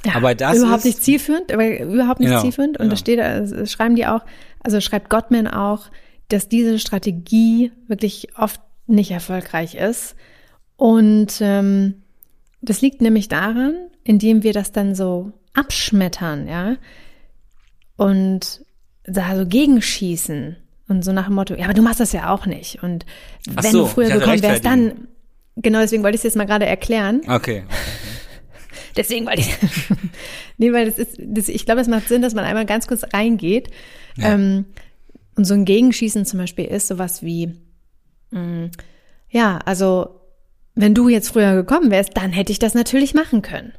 ja, 0.04 0.16
aber 0.16 0.34
das 0.34 0.58
überhaupt 0.58 0.80
ist, 0.80 0.86
nicht 0.86 1.04
zielführend, 1.04 1.54
aber 1.54 1.80
überhaupt 1.80 2.22
nicht 2.22 2.30
genau, 2.30 2.42
zielführend. 2.42 2.80
Und 2.80 2.86
genau. 2.86 2.90
da 2.90 2.98
steht, 2.98 3.20
das 3.20 3.72
schreiben 3.72 3.96
die 3.96 4.08
auch, 4.08 4.22
also 4.64 4.82
schreibt 4.82 5.12
Gottman 5.12 5.48
auch, 5.48 5.92
dass 6.30 6.50
diese 6.50 6.80
Strategie 6.80 7.72
wirklich 7.88 8.30
oft 8.40 8.60
nicht 8.88 9.12
erfolgreich 9.12 9.76
ist. 9.76 10.16
Und 10.78 11.38
ähm, 11.42 12.02
das 12.66 12.82
liegt 12.82 13.02
nämlich 13.02 13.28
daran, 13.28 13.76
indem 14.04 14.44
wir 14.44 14.54
das 14.54 14.72
dann 14.72 14.96
so 14.96 15.32
abschmettern, 15.54 16.48
ja, 16.48 16.78
und 17.98 18.66
da 19.04 19.36
so 19.36 19.46
gegenschießen 19.46 20.58
und 20.88 21.04
so 21.04 21.12
nach 21.12 21.26
dem 21.26 21.36
Motto, 21.36 21.56
ja, 21.56 21.66
aber 21.66 21.74
du 21.74 21.82
machst 21.82 22.00
das 22.00 22.12
ja 22.12 22.34
auch 22.34 22.46
nicht. 22.46 22.84
Und 22.84 23.06
wenn 23.50 23.72
so, 23.72 23.84
du 23.84 23.88
früher 23.88 24.10
gekommen 24.10 24.42
wärst, 24.42 24.66
dann, 24.66 25.08
genau 25.56 25.80
deswegen 25.80 26.04
wollte 26.04 26.16
ich 26.16 26.20
es 26.20 26.24
jetzt 26.24 26.36
mal 26.36 26.46
gerade 26.46 26.66
erklären. 26.66 27.22
Okay. 27.28 27.34
okay. 27.36 27.64
Deswegen 28.98 29.26
wollte 29.26 29.42
ich, 29.42 29.58
nee, 30.58 30.72
weil 30.72 30.86
das 30.86 30.98
ist, 30.98 31.18
das, 31.20 31.50
ich 31.50 31.66
glaube, 31.66 31.82
es 31.82 31.88
macht 31.90 32.08
Sinn, 32.08 32.22
dass 32.22 32.34
man 32.34 32.46
einmal 32.46 32.66
ganz 32.66 32.88
kurz 32.88 33.04
reingeht. 33.14 33.70
Ja. 34.16 34.34
Ähm, 34.34 34.68
und 35.36 35.44
so 35.44 35.54
ein 35.54 35.66
Gegenschießen 35.66 36.26
zum 36.26 36.40
Beispiel 36.40 36.64
ist 36.64 36.88
sowas 36.88 37.22
wie, 37.22 37.56
mh, 38.32 38.40
mm, 38.40 38.72
ja, 39.30 39.60
also 39.66 40.22
wenn 40.76 40.94
du 40.94 41.10
jetzt 41.10 41.30
früher 41.30 41.56
gekommen 41.56 41.92
wärst, 41.92 42.12
dann 42.16 42.32
hätte 42.32 42.52
ich 42.52 42.60
das 42.60 42.74
natürlich 42.74 43.14
machen 43.14 43.42
können. 43.42 43.74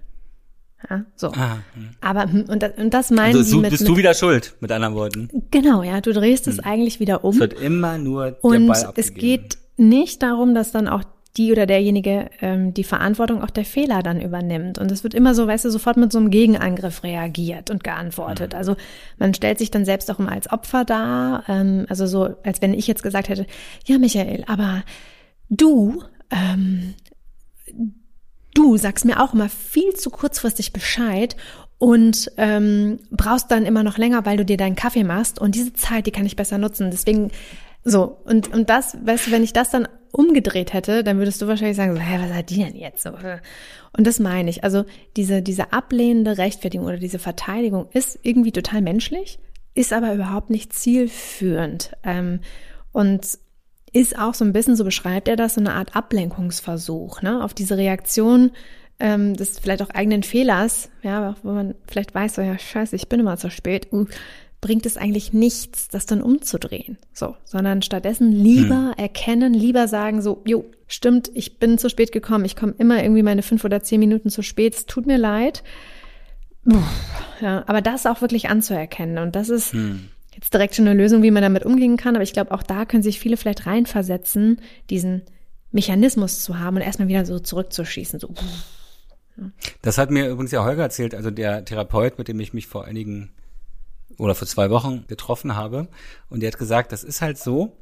Ja, 0.91 1.05
so. 1.15 1.29
Ah, 1.29 1.59
hm. 1.75 1.91
Aber 2.01 2.25
hm, 2.25 2.45
und 2.49 2.63
das, 2.63 2.73
und 2.77 2.93
das 2.93 3.11
meinen 3.11 3.37
also, 3.37 3.57
die 3.57 3.61
mit, 3.63 3.71
bist 3.71 3.83
mit, 3.83 3.91
du 3.91 3.97
wieder 3.97 4.15
schuld, 4.15 4.55
mit 4.61 4.71
anderen 4.71 4.95
Worten. 4.95 5.29
Genau, 5.51 5.83
ja, 5.83 6.01
du 6.01 6.13
drehst 6.13 6.47
es 6.47 6.59
hm. 6.59 6.65
eigentlich 6.65 7.01
wieder 7.01 7.25
um. 7.25 7.35
Es 7.35 7.41
wird 7.41 7.55
immer 7.55 7.99
nur 7.99 8.33
der 8.33 8.45
und 8.45 8.67
Ball 8.67 8.85
abgegeben. 8.85 8.97
es 8.97 9.15
geht 9.15 9.59
nicht 9.77 10.23
darum, 10.23 10.55
dass 10.55 10.73
dann 10.73 10.89
auch 10.89 11.03
die 11.37 11.53
oder 11.53 11.67
derjenige 11.67 12.31
ähm, 12.41 12.73
die 12.73 12.85
Verantwortung 12.85 13.43
auch 13.43 13.51
der 13.51 13.65
Fehler 13.65 14.03
dann 14.03 14.21
übernimmt. 14.21 14.79
Und 14.79 14.91
es 14.91 15.05
wird 15.05 15.13
immer 15.13 15.35
so, 15.35 15.47
weißt 15.47 15.67
du, 15.67 15.71
sofort 15.71 15.97
mit 15.97 16.11
so 16.11 16.19
einem 16.19 16.31
Gegenangriff 16.31 17.03
reagiert 17.03 17.71
und 17.71 17.85
geantwortet. 17.85 18.53
Mhm. 18.53 18.59
Also 18.59 18.77
man 19.19 19.35
stellt 19.35 19.59
sich 19.59 19.71
dann 19.71 19.85
selbst 19.85 20.11
auch 20.11 20.19
immer 20.19 20.33
als 20.33 20.51
Opfer 20.51 20.85
dar. 20.85 21.45
Ähm, 21.49 21.87
also 21.89 22.07
so, 22.07 22.37
als 22.43 22.63
wenn 22.63 22.73
ich 22.73 22.87
jetzt 22.87 23.03
gesagt 23.03 23.29
hätte, 23.29 23.47
ja, 23.85 23.99
Michael, 23.99 24.45
aber 24.47 24.83
du, 25.51 26.03
ähm, 26.31 26.95
du 28.55 28.77
sagst 28.77 29.05
mir 29.05 29.23
auch 29.23 29.35
immer 29.35 29.49
viel 29.49 29.95
zu 29.95 30.11
kurzfristig 30.11 30.73
Bescheid 30.73 31.37
und 31.79 32.31
ähm, 32.39 32.99
brauchst 33.11 33.51
dann 33.51 33.67
immer 33.67 33.83
noch 33.83 33.99
länger, 33.99 34.25
weil 34.25 34.39
du 34.39 34.45
dir 34.45 34.57
deinen 34.57 34.77
Kaffee 34.77 35.05
machst 35.05 35.39
und 35.39 35.55
diese 35.55 35.75
Zeit, 35.75 36.07
die 36.07 36.11
kann 36.11 36.27
ich 36.27 36.37
besser 36.37 36.59
nutzen. 36.59 36.91
Deswegen 36.91 37.31
so 37.85 38.19
und 38.25 38.53
und 38.53 38.71
das, 38.71 38.97
weißt 39.05 39.27
du, 39.27 39.31
wenn 39.31 39.45
ich 39.45 39.53
das 39.53 39.71
dann 39.71 39.87
umgedreht 40.11 40.73
hätte, 40.73 41.05
dann 41.05 41.19
würdest 41.19 41.43
du 41.43 41.47
wahrscheinlich 41.47 41.77
sagen 41.77 41.95
so, 41.95 42.01
hä, 42.01 42.19
was 42.21 42.35
hat 42.35 42.51
die 42.51 42.57
denn 42.65 42.77
jetzt 42.77 43.03
so? 43.03 43.11
Und 43.11 44.07
das 44.07 44.19
meine 44.19 44.49
ich. 44.49 44.65
Also 44.65 44.85
diese 45.17 45.43
diese 45.43 45.73
ablehnende 45.73 46.39
Rechtfertigung 46.39 46.87
oder 46.87 46.97
diese 46.97 47.19
Verteidigung 47.19 47.89
ist 47.93 48.19
irgendwie 48.23 48.53
total 48.53 48.81
menschlich, 48.81 49.39
ist 49.75 49.93
aber 49.93 50.15
überhaupt 50.15 50.49
nicht 50.49 50.73
zielführend 50.73 51.93
ähm, 52.03 52.41
und 52.93 53.39
ist 53.97 54.19
auch 54.19 54.35
so 54.35 54.45
ein 54.45 54.53
bisschen, 54.53 54.77
so 54.77 54.85
beschreibt 54.85 55.27
er 55.27 55.37
das, 55.37 55.55
so 55.55 55.61
eine 55.61 55.73
Art 55.73 55.97
Ablenkungsversuch, 55.97 57.23
ne, 57.23 57.43
auf 57.43 57.55
diese 57.55 57.79
Reaktion 57.79 58.53
ähm, 58.99 59.35
des 59.35 59.59
vielleicht 59.59 59.83
auch 59.83 59.91
eigenen 59.91 60.23
Fehlers, 60.23 60.91
ja, 61.03 61.35
wo 61.43 61.53
man 61.53 61.75
vielleicht 61.87 62.15
weiß, 62.15 62.35
so 62.35 62.43
ja, 62.43 62.59
scheiße, 62.59 62.95
ich 62.95 63.09
bin 63.09 63.21
immer 63.21 63.37
zu 63.37 63.51
spät, 63.51 63.89
uh, 63.93 64.07
bringt 64.61 64.87
es 64.87 64.97
eigentlich 64.97 65.33
nichts, 65.33 65.89
das 65.89 66.07
dann 66.07 66.23
umzudrehen. 66.23 66.99
So, 67.13 67.37
sondern 67.45 67.83
stattdessen 67.83 68.33
lieber 68.33 68.93
hm. 68.93 68.95
erkennen, 68.99 69.55
lieber 69.55 69.89
sagen 69.89 70.21
so, 70.21 70.43
jo, 70.47 70.67
stimmt, 70.87 71.31
ich 71.35 71.59
bin 71.59 71.79
zu 71.79 71.89
spät 71.89 72.13
gekommen, 72.13 72.45
ich 72.45 72.57
komme 72.57 72.75
immer 72.79 73.03
irgendwie 73.03 73.23
meine 73.23 73.43
fünf 73.43 73.65
oder 73.65 73.83
zehn 73.83 74.01
Minuten 74.01 74.29
zu 74.29 74.43
spät, 74.43 74.75
es 74.75 74.87
tut 74.87 75.07
mir 75.07 75.19
leid. 75.19 75.63
Puh, 76.65 76.83
ja, 77.41 77.65
aber 77.67 77.81
das 77.81 78.07
auch 78.07 78.21
wirklich 78.21 78.49
anzuerkennen 78.49 79.19
und 79.19 79.37
das 79.37 79.49
ist 79.49 79.73
hm. 79.73 80.09
Jetzt 80.37 80.55
direkt 80.55 80.75
schon 80.75 80.87
eine 80.87 81.01
Lösung, 81.01 81.23
wie 81.23 81.31
man 81.31 81.43
damit 81.43 81.65
umgehen 81.65 81.97
kann, 81.97 82.15
aber 82.15 82.23
ich 82.23 82.33
glaube, 82.33 82.53
auch 82.53 82.63
da 82.63 82.85
können 82.85 83.03
sich 83.03 83.19
viele 83.19 83.37
vielleicht 83.37 83.67
reinversetzen, 83.67 84.61
diesen 84.91 85.23
Mechanismus 85.73 86.43
zu 86.43 86.59
haben 86.59 86.77
und 86.77 86.83
erstmal 86.83 87.09
wieder 87.09 87.27
so 87.27 87.39
zurückzuschießen, 87.39 88.21
so. 88.21 88.33
Das 89.83 89.99
hat 89.99 90.11
mir 90.11 90.29
übrigens 90.29 90.53
ja 90.53 90.65
Holger 90.65 90.85
erzählt, 90.85 91.15
also 91.15 91.31
der 91.31 91.65
Therapeut, 91.65 92.19
mit 92.19 92.29
dem 92.29 92.41
ich 92.41 92.55
mich 92.55 92.67
vor 92.67 92.85
einigen 92.85 93.31
oder 94.17 94.35
vor 94.35 94.49
zwei 94.49 94.71
Wochen 94.71 95.05
getroffen 95.09 95.57
habe. 95.57 95.89
Und 96.31 96.41
der 96.41 96.51
hat 96.53 96.59
gesagt, 96.59 96.93
das 96.93 97.05
ist 97.05 97.21
halt 97.21 97.37
so, 97.37 97.77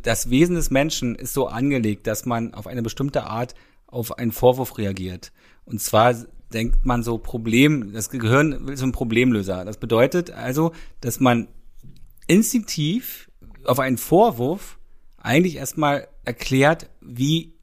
das 0.00 0.30
Wesen 0.30 0.54
des 0.56 0.70
Menschen 0.70 1.14
ist 1.14 1.34
so 1.34 1.48
angelegt, 1.48 2.06
dass 2.06 2.24
man 2.24 2.54
auf 2.54 2.66
eine 2.66 2.82
bestimmte 2.82 3.24
Art 3.24 3.54
auf 3.86 4.18
einen 4.18 4.32
Vorwurf 4.32 4.78
reagiert. 4.78 5.32
Und 5.64 5.82
zwar 5.82 6.14
denkt 6.52 6.84
man 6.84 7.02
so 7.02 7.18
Problem, 7.18 7.92
das 7.92 8.08
Gehirn 8.10 8.66
will 8.66 8.76
so 8.76 8.86
ein 8.86 8.92
Problemlöser. 8.92 9.64
Das 9.64 9.78
bedeutet 9.78 10.30
also, 10.30 10.72
dass 11.00 11.20
man 11.20 11.48
instinktiv 12.26 13.30
auf 13.64 13.78
einen 13.78 13.98
Vorwurf 13.98 14.78
eigentlich 15.18 15.56
erstmal 15.56 16.08
erklärt, 16.24 16.88
wie 17.00 17.54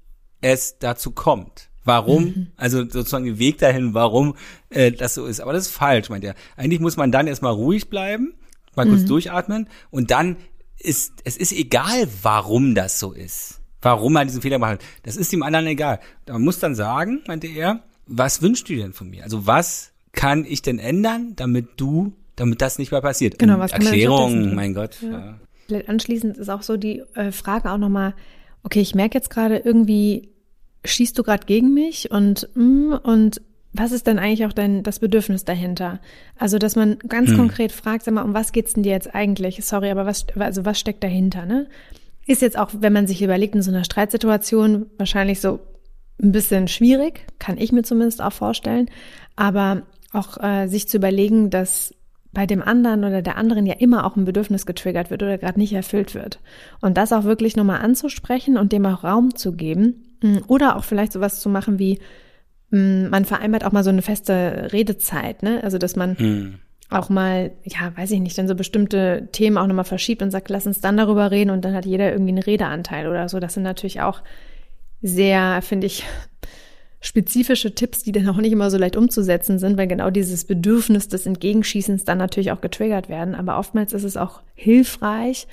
es 0.41 0.77
dazu 0.79 1.11
kommt 1.11 1.69
warum, 1.85 2.23
mhm. 2.23 2.47
also 2.55 2.79
sozusagen 2.79 3.25
den 3.25 3.39
Weg 3.39 3.57
dahin, 3.57 3.93
warum 3.93 4.35
äh, 4.69 4.91
das 4.91 5.15
so 5.15 5.25
ist. 5.25 5.41
Aber 5.41 5.53
das 5.53 5.67
ist 5.67 5.73
falsch, 5.73 6.09
meint 6.09 6.23
er. 6.23 6.35
Eigentlich 6.55 6.79
muss 6.79 6.97
man 6.97 7.11
dann 7.11 7.27
erstmal 7.27 7.53
ruhig 7.53 7.89
bleiben, 7.89 8.33
mal 8.75 8.87
kurz 8.87 9.01
mhm. 9.01 9.07
durchatmen 9.07 9.69
und 9.91 10.11
dann 10.11 10.37
ist, 10.79 11.13
es 11.23 11.37
ist 11.37 11.53
egal, 11.53 12.07
warum 12.21 12.75
das 12.75 12.99
so 12.99 13.11
ist. 13.13 13.59
Warum 13.81 14.13
man 14.13 14.27
diesen 14.27 14.41
Fehler 14.41 14.59
macht. 14.59 14.79
Das 15.03 15.17
ist 15.17 15.31
dem 15.33 15.43
anderen 15.43 15.67
egal. 15.67 15.99
Man 16.27 16.41
muss 16.41 16.59
dann 16.59 16.73
sagen, 16.73 17.21
meinte 17.27 17.47
er, 17.47 17.83
was 18.07 18.41
wünschst 18.41 18.69
du 18.69 18.75
denn 18.75 18.93
von 18.93 19.09
mir? 19.09 19.23
Also 19.23 19.45
was 19.45 19.91
kann 20.13 20.45
ich 20.45 20.61
denn 20.61 20.79
ändern, 20.79 21.33
damit 21.35 21.71
du, 21.77 22.13
damit 22.35 22.61
das 22.61 22.79
nicht 22.79 22.91
mehr 22.91 23.01
passiert? 23.01 23.39
Genau, 23.39 23.59
was 23.59 23.71
Erklärung, 23.71 24.55
mein 24.55 24.73
Gott. 24.73 24.97
Ja. 25.01 25.39
Ja. 25.67 25.79
Anschließend 25.87 26.37
ist 26.37 26.49
auch 26.49 26.61
so 26.61 26.77
die 26.77 27.03
äh, 27.15 27.31
Frage 27.31 27.71
auch 27.71 27.77
nochmal, 27.77 28.13
okay, 28.63 28.81
ich 28.81 28.95
merke 28.95 29.17
jetzt 29.17 29.29
gerade 29.29 29.57
irgendwie, 29.57 30.29
schießt 30.85 31.17
du 31.17 31.23
gerade 31.23 31.45
gegen 31.45 31.73
mich 31.73 32.11
und 32.11 32.49
mm, 32.55 32.93
und 33.03 33.41
was 33.73 33.91
ist 33.91 34.05
denn 34.05 34.19
eigentlich 34.19 34.45
auch 34.45 34.53
dein 34.53 34.83
das 34.83 34.99
Bedürfnis 34.99 35.45
dahinter? 35.45 35.99
Also, 36.37 36.59
dass 36.59 36.75
man 36.75 36.99
ganz 36.99 37.31
hm. 37.31 37.37
konkret 37.37 37.71
fragt, 37.71 38.03
sag 38.03 38.13
mal, 38.13 38.21
um 38.21 38.35
was 38.35 38.51
geht's 38.51 38.73
denn 38.73 38.83
dir 38.83 38.91
jetzt 38.91 39.15
eigentlich? 39.15 39.65
Sorry, 39.65 39.89
aber 39.89 40.05
was 40.05 40.27
also 40.37 40.63
was 40.63 40.79
steckt 40.79 41.03
dahinter, 41.03 41.45
ne? 41.45 41.67
Ist 42.27 42.41
jetzt 42.41 42.57
auch, 42.57 42.69
wenn 42.77 42.93
man 42.93 43.07
sich 43.07 43.21
überlegt 43.21 43.55
in 43.55 43.63
so 43.63 43.71
einer 43.71 43.83
Streitsituation 43.83 44.85
wahrscheinlich 44.97 45.41
so 45.41 45.59
ein 46.21 46.31
bisschen 46.31 46.67
schwierig, 46.67 47.25
kann 47.39 47.57
ich 47.57 47.71
mir 47.71 47.83
zumindest 47.83 48.21
auch 48.21 48.31
vorstellen, 48.31 48.89
aber 49.35 49.81
auch 50.13 50.41
äh, 50.41 50.67
sich 50.67 50.87
zu 50.87 50.97
überlegen, 50.97 51.49
dass 51.49 51.95
bei 52.33 52.45
dem 52.45 52.61
anderen 52.61 53.03
oder 53.03 53.21
der 53.21 53.37
anderen 53.37 53.65
ja 53.65 53.75
immer 53.75 54.05
auch 54.05 54.15
ein 54.15 54.25
Bedürfnis 54.25 54.65
getriggert 54.65 55.11
wird 55.11 55.21
oder 55.21 55.37
gerade 55.37 55.59
nicht 55.59 55.73
erfüllt 55.73 56.15
wird. 56.15 56.39
Und 56.81 56.97
das 56.97 57.13
auch 57.13 57.23
wirklich 57.23 57.55
nochmal 57.55 57.81
anzusprechen 57.81 58.57
und 58.57 58.71
dem 58.71 58.85
auch 58.85 59.03
Raum 59.03 59.35
zu 59.35 59.53
geben 59.53 60.13
Mm, 60.23 60.37
oder 60.47 60.77
auch 60.77 60.83
vielleicht 60.83 61.11
sowas 61.11 61.39
zu 61.39 61.49
machen 61.49 61.77
wie, 61.77 61.99
mm, 62.71 63.09
man 63.09 63.25
vereinbart 63.25 63.65
auch 63.65 63.71
mal 63.71 63.83
so 63.83 63.91
eine 63.91 64.01
feste 64.01 64.69
Redezeit, 64.71 65.43
ne? 65.43 65.61
Also, 65.63 65.77
dass 65.77 65.95
man 65.95 66.15
mhm. 66.17 66.59
auch 66.89 67.09
mal, 67.09 67.51
ja, 67.65 67.95
weiß 67.95 68.11
ich 68.11 68.19
nicht, 68.21 68.37
dann 68.37 68.47
so 68.47 68.55
bestimmte 68.55 69.27
Themen 69.31 69.57
auch 69.57 69.67
nochmal 69.67 69.85
verschiebt 69.85 70.21
und 70.21 70.31
sagt, 70.31 70.49
lass 70.49 70.65
uns 70.65 70.81
dann 70.81 70.97
darüber 70.97 71.29
reden 71.29 71.51
und 71.51 71.63
dann 71.65 71.75
hat 71.75 71.85
jeder 71.85 72.11
irgendwie 72.11 72.31
einen 72.31 72.43
Redeanteil 72.43 73.07
oder 73.07 73.29
so. 73.29 73.39
Das 73.39 73.53
sind 73.53 73.63
natürlich 73.63 74.01
auch 74.01 74.21
sehr, 75.01 75.61
finde 75.61 75.87
ich, 75.87 76.05
spezifische 77.03 77.75
Tipps, 77.75 78.01
die 78.01 78.13
dann 78.13 78.29
auch 78.29 78.37
nicht 78.37 78.53
immer 78.53 78.71
so 78.71 78.77
leicht 78.77 78.95
umzusetzen 78.95 79.59
sind, 79.59 79.77
weil 79.77 79.87
genau 79.87 80.09
dieses 80.09 80.45
Bedürfnis 80.45 81.09
des 81.09 81.25
Entgegenschießens 81.25 82.05
dann 82.05 82.17
natürlich 82.17 82.53
auch 82.53 82.61
getriggert 82.61 83.09
werden. 83.09 83.35
Aber 83.35 83.59
oftmals 83.59 83.91
ist 83.91 84.05
es 84.05 84.15
auch 84.15 84.41
hilfreich, 84.55 85.47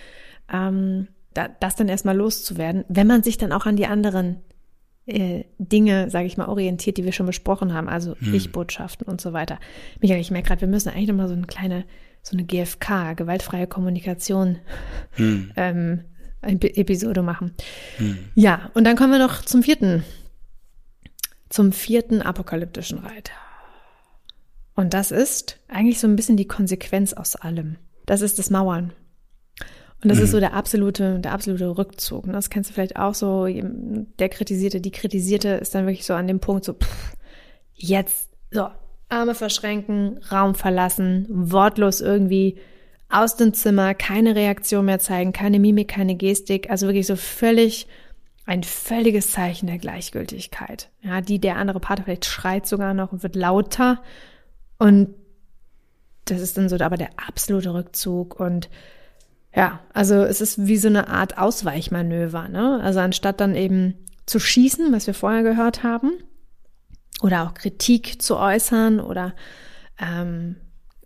ähm, 0.51 1.09
da, 1.35 1.49
das 1.49 1.75
dann 1.75 1.89
erstmal 1.89 2.17
loszuwerden, 2.17 2.85
wenn 2.89 3.09
man 3.09 3.25
sich 3.25 3.37
dann 3.37 3.51
auch 3.51 3.67
an 3.67 3.75
die 3.75 3.87
anderen 3.87 4.37
äh, 5.07 5.43
Dinge, 5.59 6.09
sage 6.09 6.27
ich 6.27 6.37
mal, 6.37 6.49
orientiert, 6.49 6.99
die 6.99 7.05
wir 7.05 7.13
schon 7.13 7.27
besprochen 7.27 7.75
haben, 7.75 7.89
also 7.89 8.15
hm. 8.17 8.33
Ich-Botschaften 8.33 9.09
und 9.09 9.21
so 9.21 9.33
weiter. 9.33 9.59
Michael, 10.01 10.21
ich 10.21 10.31
merke 10.31 10.49
gerade, 10.49 10.61
wir 10.61 10.69
müssen 10.69 10.91
eigentlich 10.91 11.09
nochmal 11.09 11.29
so 11.29 11.35
eine 11.35 11.47
kleine, 11.47 11.85
so 12.23 12.37
eine 12.37 12.45
GFK, 12.45 13.15
gewaltfreie 13.17 13.67
Kommunikation, 13.67 14.59
hm. 15.13 15.51
ähm, 15.57 16.05
Episode 16.43 17.23
machen. 17.23 17.55
Hm. 17.97 18.19
Ja, 18.37 18.71
und 18.75 18.85
dann 18.85 18.95
kommen 18.95 19.11
wir 19.11 19.19
noch 19.19 19.43
zum 19.43 19.65
vierten, 19.65 20.05
zum 21.51 21.73
vierten 21.73 22.23
apokalyptischen 22.23 22.99
Reiter. 22.99 23.35
Und 24.75 24.95
das 24.95 25.11
ist 25.11 25.59
eigentlich 25.69 26.01
so 26.01 26.07
ein 26.07 26.17
bisschen 26.17 26.39
die 26.39 26.49
Konsequenz 26.49 27.13
aus 27.13 27.37
allem. 27.37 27.77
Das 28.07 28.23
ist 28.23 28.39
das 28.39 28.49
Mauern. 28.49 28.93
Und 30.03 30.09
das 30.09 30.19
mhm. 30.19 30.25
ist 30.25 30.31
so 30.31 30.41
der 30.41 30.55
absolute, 30.55 31.19
der 31.19 31.33
absolute 31.33 31.77
Rückzug. 31.77 32.27
Ne? 32.27 32.33
Das 32.33 32.49
kennst 32.49 32.71
du 32.71 32.75
vielleicht 32.75 32.97
auch 32.97 33.15
so, 33.15 33.47
der 33.47 34.29
Kritisierte, 34.31 34.81
die 34.81 34.93
Kritisierte 34.93 35.49
ist 35.51 35.75
dann 35.75 35.85
wirklich 35.85 36.07
so 36.07 36.15
an 36.15 36.27
dem 36.27 36.41
Punkt 36.41 36.65
so, 36.65 36.73
pff, 36.73 37.15
jetzt, 37.75 38.31
so, 38.51 38.69
Arme 39.11 39.35
verschränken, 39.35 40.19
Raum 40.31 40.55
verlassen, 40.55 41.27
wortlos 41.29 42.01
irgendwie 42.01 42.59
aus 43.11 43.37
dem 43.37 43.53
Zimmer, 43.53 43.93
keine 43.95 44.37
Reaktion 44.37 44.85
mehr 44.87 45.01
zeigen, 45.01 45.33
keine 45.33 45.59
Mimik, 45.59 45.89
keine 45.89 46.15
Gestik, 46.15 46.71
also 46.71 46.87
wirklich 46.87 47.09
so 47.09 47.17
völlig, 47.17 47.89
ein 48.51 48.65
völliges 48.65 49.31
Zeichen 49.31 49.69
der 49.69 49.79
Gleichgültigkeit. 49.79 50.91
Ja, 51.03 51.21
die, 51.21 51.39
der 51.39 51.55
andere 51.55 51.79
Partner 51.79 52.05
vielleicht 52.05 52.25
schreit 52.25 52.67
sogar 52.67 52.95
noch 52.95 53.13
und 53.13 53.23
wird 53.23 53.37
lauter 53.37 54.03
und 54.77 55.15
das 56.25 56.41
ist 56.41 56.59
dann 56.59 56.69
so 56.69 56.77
aber 56.81 56.97
der 56.97 57.11
absolute 57.29 57.73
Rückzug 57.73 58.41
und 58.41 58.69
ja, 59.55 59.79
also 59.93 60.17
es 60.17 60.41
ist 60.41 60.67
wie 60.67 60.79
so 60.79 60.89
eine 60.89 61.07
Art 61.07 61.39
Ausweichmanöver, 61.39 62.49
ne? 62.49 62.81
Also 62.83 62.99
anstatt 62.99 63.41
dann 63.41 63.55
eben 63.55 63.95
zu 64.27 64.41
schießen, 64.41 64.93
was 64.93 65.07
wir 65.07 65.15
vorher 65.15 65.45
gehört 65.45 65.85
haben, 65.85 66.11
oder 67.23 67.47
auch 67.47 67.55
Kritik 67.55 68.21
zu 68.21 68.37
äußern 68.37 68.99
oder 68.99 69.33
ähm, 70.01 70.57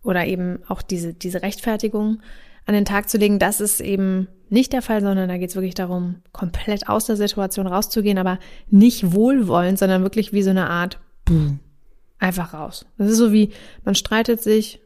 oder 0.03 0.25
eben 0.25 0.61
auch 0.69 0.81
diese 0.81 1.13
diese 1.13 1.43
Rechtfertigung 1.43 2.23
an 2.67 2.75
den 2.75 2.85
Tag 2.85 3.09
zu 3.09 3.19
legen, 3.19 3.39
das 3.39 3.61
ist 3.61 3.81
eben 3.81 4.29
nicht 4.49 4.73
der 4.73 4.83
Fall, 4.83 5.01
sondern 5.01 5.29
da 5.29 5.37
geht 5.37 5.51
es 5.51 5.57
wirklich 5.57 5.75
darum, 5.75 6.17
komplett 6.33 6.89
aus 6.89 7.07
der 7.07 7.17
Situation 7.17 7.67
rauszugehen, 7.67 8.19
aber 8.19 8.39
nicht 8.71 9.13
wohlwollend, 9.13 9.79
sondern 9.79 10.03
wirklich 10.03 10.33
wie 10.33 10.43
so 10.43 10.51
eine 10.51 10.71
Art 10.71 10.99
Boom, 11.25 11.61
einfach 12.19 12.55
raus. 12.55 12.87
Das 12.99 13.11
ist 13.11 13.19
so 13.19 13.33
wie 13.33 13.51
man 13.85 13.95
streitet 13.95 14.43
sich, 14.43 14.81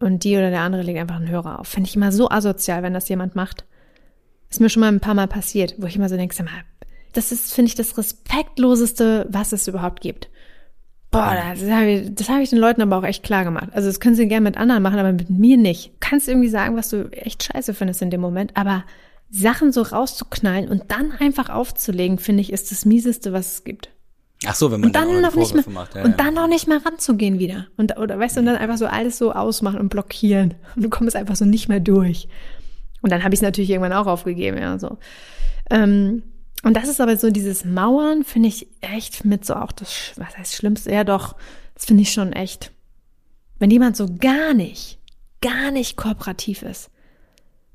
und 0.00 0.24
die 0.24 0.36
oder 0.36 0.50
der 0.50 0.60
andere 0.60 0.82
legt 0.82 0.98
einfach 0.98 1.16
einen 1.16 1.28
Hörer 1.28 1.60
auf. 1.60 1.68
Finde 1.68 1.88
ich 1.88 1.96
immer 1.96 2.12
so 2.12 2.30
asozial, 2.30 2.82
wenn 2.82 2.94
das 2.94 3.08
jemand 3.08 3.34
macht. 3.34 3.64
Ist 4.50 4.60
mir 4.60 4.70
schon 4.70 4.80
mal 4.80 4.92
ein 4.92 5.00
paar 5.00 5.14
Mal 5.14 5.26
passiert, 5.26 5.74
wo 5.78 5.86
ich 5.86 5.96
immer 5.96 6.08
so 6.08 6.16
denke, 6.16 6.36
das 7.12 7.32
ist, 7.32 7.52
finde 7.52 7.68
ich, 7.68 7.74
das 7.74 7.98
respektloseste, 7.98 9.26
was 9.28 9.52
es 9.52 9.66
überhaupt 9.66 10.00
gibt. 10.00 10.30
Boah, 11.20 11.54
das 11.54 11.70
habe 11.70 11.86
ich, 11.86 12.14
das 12.14 12.28
hab 12.28 12.40
ich 12.40 12.50
den 12.50 12.58
Leuten 12.58 12.82
aber 12.82 12.98
auch 12.98 13.04
echt 13.04 13.22
klar 13.22 13.44
gemacht. 13.44 13.68
Also 13.72 13.88
das 13.88 14.00
können 14.00 14.14
sie 14.14 14.28
gerne 14.28 14.44
mit 14.44 14.56
anderen 14.56 14.82
machen, 14.82 14.98
aber 14.98 15.12
mit 15.12 15.30
mir 15.30 15.56
nicht. 15.56 15.88
Du 15.88 15.96
kannst 16.00 16.28
irgendwie 16.28 16.48
sagen, 16.48 16.76
was 16.76 16.90
du 16.90 17.10
echt 17.12 17.42
scheiße 17.44 17.74
findest 17.74 18.02
in 18.02 18.10
dem 18.10 18.20
Moment, 18.20 18.56
aber 18.56 18.84
Sachen 19.30 19.72
so 19.72 19.82
rauszuknallen 19.82 20.68
und 20.68 20.84
dann 20.88 21.12
einfach 21.12 21.50
aufzulegen, 21.50 22.18
finde 22.18 22.40
ich, 22.40 22.52
ist 22.52 22.70
das 22.70 22.84
mieseste, 22.84 23.32
was 23.32 23.52
es 23.52 23.64
gibt. 23.64 23.90
Ach 24.46 24.54
so, 24.54 24.70
wenn 24.70 24.80
man 24.80 24.88
und 24.88 24.96
dann, 24.96 25.08
dann 25.08 25.20
noch 25.20 25.34
nicht 25.34 25.54
mehr, 25.54 25.64
macht. 25.68 25.94
Ja, 25.94 26.04
und 26.04 26.12
ja. 26.12 26.16
dann 26.16 26.34
noch 26.34 26.46
nicht 26.46 26.68
mehr 26.68 26.84
ranzugehen 26.84 27.38
wieder. 27.38 27.66
Und, 27.76 27.98
oder 27.98 28.18
weißt 28.18 28.36
du, 28.36 28.40
und 28.40 28.46
dann 28.46 28.56
einfach 28.56 28.78
so 28.78 28.86
alles 28.86 29.18
so 29.18 29.32
ausmachen 29.32 29.80
und 29.80 29.88
blockieren. 29.88 30.54
Und 30.76 30.84
du 30.84 30.88
kommst 30.88 31.16
einfach 31.16 31.36
so 31.36 31.44
nicht 31.44 31.68
mehr 31.68 31.80
durch. 31.80 32.28
Und 33.02 33.10
dann 33.10 33.24
habe 33.24 33.34
ich 33.34 33.38
es 33.38 33.42
natürlich 33.42 33.70
irgendwann 33.70 33.92
auch 33.92 34.06
aufgegeben, 34.06 34.58
ja, 34.58 34.78
so. 34.78 34.98
Ähm, 35.70 36.22
und 36.62 36.74
das 36.74 36.88
ist 36.88 37.00
aber 37.00 37.16
so 37.16 37.30
dieses 37.30 37.64
Mauern, 37.64 38.24
finde 38.24 38.48
ich 38.48 38.68
echt 38.80 39.24
mit 39.24 39.44
so 39.44 39.54
auch 39.54 39.72
das, 39.72 40.12
was 40.16 40.36
heißt 40.36 40.54
Schlimmste, 40.54 40.92
ja 40.92 41.04
doch, 41.04 41.36
das 41.74 41.84
finde 41.84 42.02
ich 42.02 42.12
schon 42.12 42.32
echt, 42.32 42.72
Wenn 43.58 43.70
jemand 43.70 43.96
so 43.96 44.08
gar 44.18 44.54
nicht, 44.54 44.98
gar 45.40 45.70
nicht 45.70 45.96
kooperativ 45.96 46.62
ist. 46.62 46.90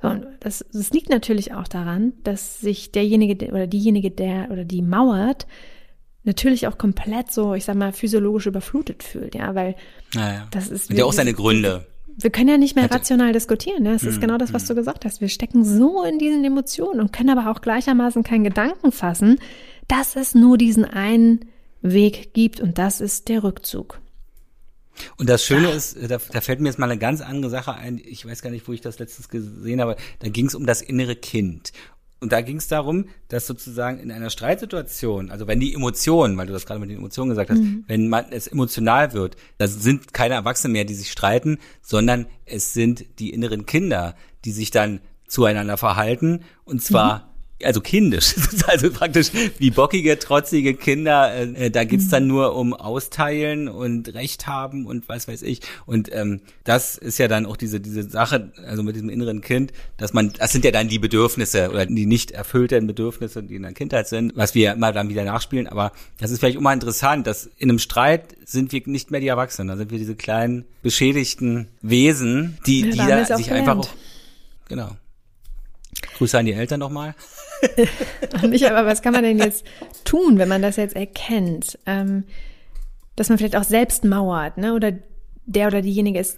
Und 0.02 0.26
das, 0.42 0.66
das 0.74 0.90
liegt 0.92 1.10
natürlich 1.10 1.54
auch 1.54 1.68
daran, 1.68 2.12
dass 2.24 2.60
sich 2.60 2.92
derjenige 2.92 3.48
oder 3.52 3.68
diejenige, 3.68 4.12
der 4.12 4.52
oder 4.52 4.66
die 4.66 4.82
mauert, 4.82 5.48
natürlich 6.24 6.68
auch 6.68 6.78
komplett 6.78 7.32
so, 7.32 7.54
ich 7.54 7.64
sag 7.64 7.76
mal, 7.76 7.94
physiologisch 7.94 8.46
überflutet 8.46 9.02
fühlt, 9.04 9.34
ja, 9.34 9.56
weil 9.56 9.76
naja. 10.14 10.48
das 10.52 10.70
ist. 10.70 10.90
Hat 10.90 10.98
ja 10.98 11.06
auch 11.06 11.14
seine 11.14 11.34
Gründe. 11.34 11.88
Wir 12.18 12.30
können 12.30 12.50
ja 12.50 12.58
nicht 12.58 12.76
mehr 12.76 12.90
rational 12.92 13.34
diskutieren. 13.34 13.84
Ne? 13.84 13.94
Das 13.94 14.04
ist 14.04 14.18
mm, 14.18 14.22
genau 14.22 14.38
das, 14.38 14.54
was 14.54 14.66
mm. 14.66 14.68
du 14.68 14.76
gesagt 14.76 15.06
hast. 15.06 15.22
Wir 15.22 15.30
stecken 15.30 15.66
so 15.66 16.04
in 16.04 16.20
diesen 16.20 16.44
Emotionen 16.44 17.00
und 17.00 17.12
können 17.12 17.38
aber 17.38 17.50
auch 17.52 17.62
gleichermaßen 17.62 18.24
keinen 18.24 18.44
Gedanken 18.44 18.92
fassen, 18.92 19.40
dass 19.88 20.16
es 20.16 20.36
nur 20.36 20.58
diesen 20.58 20.86
einen 20.86 21.46
Weg 21.82 22.34
gibt 22.34 22.60
und 22.62 22.78
das 22.78 23.02
ist 23.02 23.30
der 23.30 23.44
Rückzug. 23.44 24.00
Und 25.18 25.28
das 25.28 25.44
Schöne 25.44 25.72
ist, 25.72 25.98
da, 26.02 26.18
da 26.18 26.42
fällt 26.42 26.60
mir 26.60 26.70
jetzt 26.70 26.78
mal 26.78 26.90
eine 26.90 27.00
ganz 27.00 27.22
andere 27.22 27.50
Sache 27.50 27.74
ein. 27.74 28.00
Ich 28.04 28.26
weiß 28.26 28.42
gar 28.42 28.52
nicht, 28.52 28.68
wo 28.68 28.74
ich 28.74 28.82
das 28.82 29.00
letztens 29.00 29.30
gesehen 29.30 29.82
habe. 29.82 29.96
Da 30.20 30.30
ging 30.30 30.46
es 30.46 30.56
um 30.56 30.66
das 30.66 30.82
innere 30.82 31.16
Kind. 31.16 31.74
Und 32.24 32.32
da 32.32 32.40
ging 32.40 32.56
es 32.56 32.70
darum, 32.70 33.10
dass 33.28 33.46
sozusagen 33.48 34.00
in 34.00 34.10
einer 34.10 34.30
Streitsituation, 34.30 35.30
also 35.30 35.46
wenn 35.46 35.60
die 35.60 35.74
Emotionen, 35.74 36.38
weil 36.38 36.48
du 36.48 36.54
das 36.54 36.66
gerade 36.66 36.80
mit 36.80 36.90
den 36.90 37.00
Emotionen 37.00 37.30
gesagt 37.30 37.50
hast, 37.50 37.60
mhm. 37.60 37.84
wenn 37.86 38.08
man 38.08 38.32
es 38.32 38.48
emotional 38.48 39.12
wird, 39.12 39.36
das 39.58 39.84
sind 39.84 40.14
keine 40.14 40.36
Erwachsenen 40.36 40.72
mehr, 40.72 40.86
die 40.86 40.94
sich 40.94 41.12
streiten, 41.12 41.60
sondern 41.82 42.28
es 42.46 42.74
sind 42.74 43.20
die 43.20 43.32
inneren 43.32 43.66
Kinder, 43.66 44.16
die 44.46 44.54
sich 44.54 44.72
dann 44.72 45.02
zueinander 45.28 45.76
verhalten 45.76 46.44
und 46.64 46.82
zwar 46.82 47.18
mhm 47.20 47.33
also 47.64 47.82
kindisch, 47.82 48.36
also 48.68 48.92
praktisch 48.92 49.32
wie 49.58 49.72
bockige, 49.72 50.20
trotzige 50.20 50.74
Kinder. 50.74 51.34
Äh, 51.34 51.72
da 51.72 51.84
geht's 51.84 52.10
dann 52.10 52.28
nur 52.28 52.56
um 52.56 52.74
Austeilen 52.74 53.68
und 53.68 54.14
Recht 54.14 54.48
haben 54.48 54.86
und 54.86 55.08
was 55.10 55.28
weiß 55.28 55.44
ich. 55.44 55.62
Und 55.86 56.14
ähm, 56.14 56.42
das 56.64 56.98
ist 56.98 57.18
ja 57.20 57.28
dann 57.28 57.46
auch 57.46 57.58
diese 57.58 57.80
diese 57.80 58.10
Sache, 58.10 58.52
also 58.66 58.84
mit 58.84 58.96
diesem 58.96 59.10
inneren 59.10 59.42
Kind, 59.42 59.72
dass 59.98 60.14
man, 60.14 60.34
das 60.38 60.52
sind 60.52 60.66
ja 60.66 60.72
dann 60.72 60.88
die 60.88 61.00
Bedürfnisse 61.00 61.70
oder 61.70 61.86
die 61.86 62.06
nicht 62.06 62.32
erfüllten 62.32 62.88
Bedürfnisse, 62.88 63.44
die 63.44 63.56
in 63.56 63.64
der 63.64 63.74
Kindheit 63.74 64.08
sind, 64.08 64.34
was 64.36 64.56
wir 64.56 64.74
immer 64.74 64.92
dann 64.92 65.10
wieder 65.10 65.24
nachspielen. 65.24 65.68
Aber 65.68 65.92
das 66.20 66.32
ist 66.32 66.40
vielleicht 66.40 66.58
immer 66.58 66.74
interessant, 66.74 67.28
dass 67.28 67.46
in 67.58 67.70
einem 67.70 67.80
Streit 67.80 68.36
sind 68.46 68.72
wir 68.72 68.82
nicht 68.86 69.12
mehr 69.12 69.20
die 69.20 69.28
Erwachsenen, 69.28 69.68
da 69.68 69.78
sind 69.78 69.92
wir 69.92 69.98
diese 69.98 70.16
kleinen 70.16 70.66
beschädigten 70.82 71.68
Wesen, 71.82 72.58
die, 72.66 72.90
die 72.90 72.98
da 72.98 73.38
sich 73.38 73.52
einfach 73.52 73.78
auch, 73.78 73.90
genau. 74.68 74.96
Grüße 76.02 76.38
an 76.38 76.46
die 76.46 76.54
Eltern 76.54 76.80
nochmal. 76.80 77.16
nicht, 78.48 78.66
aber 78.66 78.86
was 78.86 79.02
kann 79.02 79.14
man 79.14 79.24
denn 79.24 79.40
jetzt 79.40 79.66
tun, 80.04 80.38
wenn 80.38 80.50
man 80.50 80.62
das 80.62 80.76
jetzt 80.76 80.96
erkennt? 80.96 81.80
Ähm, 81.86 82.26
dass 83.16 83.30
man 83.30 83.38
vielleicht 83.38 83.56
auch 83.56 83.64
selbst 83.64 84.04
mauert, 84.06 84.58
ne? 84.58 84.74
Oder 84.74 84.94
der 85.46 85.68
oder 85.68 85.82
diejenige 85.82 86.20
ist, 86.20 86.38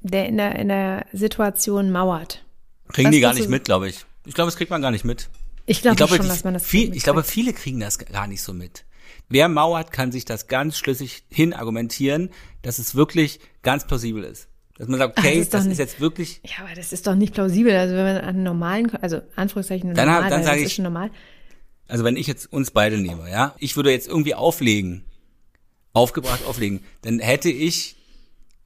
der 0.00 0.26
in 0.26 0.36
der, 0.36 0.56
in 0.56 0.68
der 0.68 1.06
Situation 1.12 1.90
mauert. 1.90 2.44
Kriegen 2.92 3.08
was 3.08 3.14
die 3.14 3.20
gar 3.20 3.34
nicht 3.34 3.48
mit, 3.48 3.64
glaube 3.64 3.88
ich. 3.88 4.04
Ich 4.26 4.34
glaube, 4.34 4.48
das 4.48 4.56
kriegt 4.56 4.70
man 4.70 4.82
gar 4.82 4.90
nicht 4.90 5.04
mit. 5.04 5.28
Ich, 5.66 5.82
glaub 5.82 5.92
ich 5.92 5.96
glaube 5.98 6.16
schon, 6.16 6.28
dass 6.28 6.44
man 6.44 6.54
das 6.54 6.64
viel, 6.64 6.94
Ich 6.94 7.02
glaube, 7.02 7.22
viele 7.22 7.52
kriegen 7.52 7.80
das 7.80 7.98
gar 7.98 8.26
nicht 8.26 8.42
so 8.42 8.52
mit. 8.52 8.84
Wer 9.28 9.48
mauert, 9.48 9.92
kann 9.92 10.12
sich 10.12 10.24
das 10.24 10.46
ganz 10.46 10.76
schlüssig 10.76 11.24
hin 11.30 11.54
argumentieren, 11.54 12.30
dass 12.62 12.78
es 12.78 12.94
wirklich 12.94 13.40
ganz 13.62 13.86
plausibel 13.86 14.22
ist. 14.24 14.48
Dass 14.76 14.88
man 14.88 14.98
sagt, 14.98 15.18
okay, 15.18 15.36
das, 15.36 15.42
ist, 15.44 15.54
das 15.54 15.66
ist, 15.66 15.78
jetzt 15.78 16.00
wirklich. 16.00 16.40
Ja, 16.44 16.64
aber 16.64 16.74
das 16.74 16.92
ist 16.92 17.06
doch 17.06 17.14
nicht 17.14 17.32
plausibel. 17.32 17.74
Also 17.76 17.94
wenn 17.94 18.04
man 18.04 18.16
an 18.18 18.42
normalen, 18.42 18.90
also 18.96 19.20
Anführungszeichen 19.36 19.94
dann, 19.94 20.06
normal, 20.06 20.30
dann 20.30 20.42
sage 20.42 20.62
ich, 20.62 20.74
schon 20.74 20.84
normal. 20.84 21.10
Also 21.86 22.02
wenn 22.02 22.16
ich 22.16 22.26
jetzt 22.26 22.52
uns 22.52 22.70
beide 22.70 22.98
nehme, 22.98 23.30
ja, 23.30 23.54
ich 23.58 23.76
würde 23.76 23.92
jetzt 23.92 24.08
irgendwie 24.08 24.34
auflegen, 24.34 25.04
aufgebracht 25.92 26.44
auflegen, 26.46 26.80
dann 27.02 27.20
hätte 27.20 27.50
ich 27.50 27.96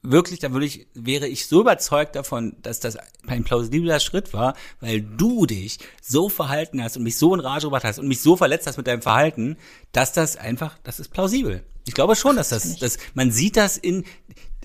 wirklich, 0.01 0.39
dann 0.39 0.53
würde 0.53 0.65
ich, 0.65 0.87
wäre 0.93 1.27
ich 1.27 1.45
so 1.45 1.61
überzeugt 1.61 2.15
davon, 2.15 2.55
dass 2.61 2.79
das 2.79 2.97
ein 3.27 3.43
plausibler 3.43 3.99
Schritt 3.99 4.33
war, 4.33 4.55
weil 4.79 5.01
du 5.01 5.45
dich 5.45 5.79
so 6.01 6.29
verhalten 6.29 6.81
hast 6.81 6.97
und 6.97 7.03
mich 7.03 7.17
so 7.17 7.33
in 7.33 7.41
Rage 7.41 7.67
gebracht 7.67 7.83
hast 7.83 7.99
und 7.99 8.07
mich 8.07 8.21
so 8.21 8.35
verletzt 8.35 8.65
hast 8.65 8.77
mit 8.77 8.87
deinem 8.87 9.01
Verhalten, 9.01 9.57
dass 9.91 10.13
das 10.13 10.37
einfach, 10.37 10.77
das 10.83 10.99
ist 10.99 11.09
plausibel. 11.09 11.63
Ich 11.85 11.93
glaube 11.93 12.15
schon, 12.15 12.35
dass 12.35 12.49
das, 12.49 12.77
das, 12.77 12.97
man 13.13 13.31
sieht 13.31 13.57
das 13.57 13.77
in, 13.77 14.05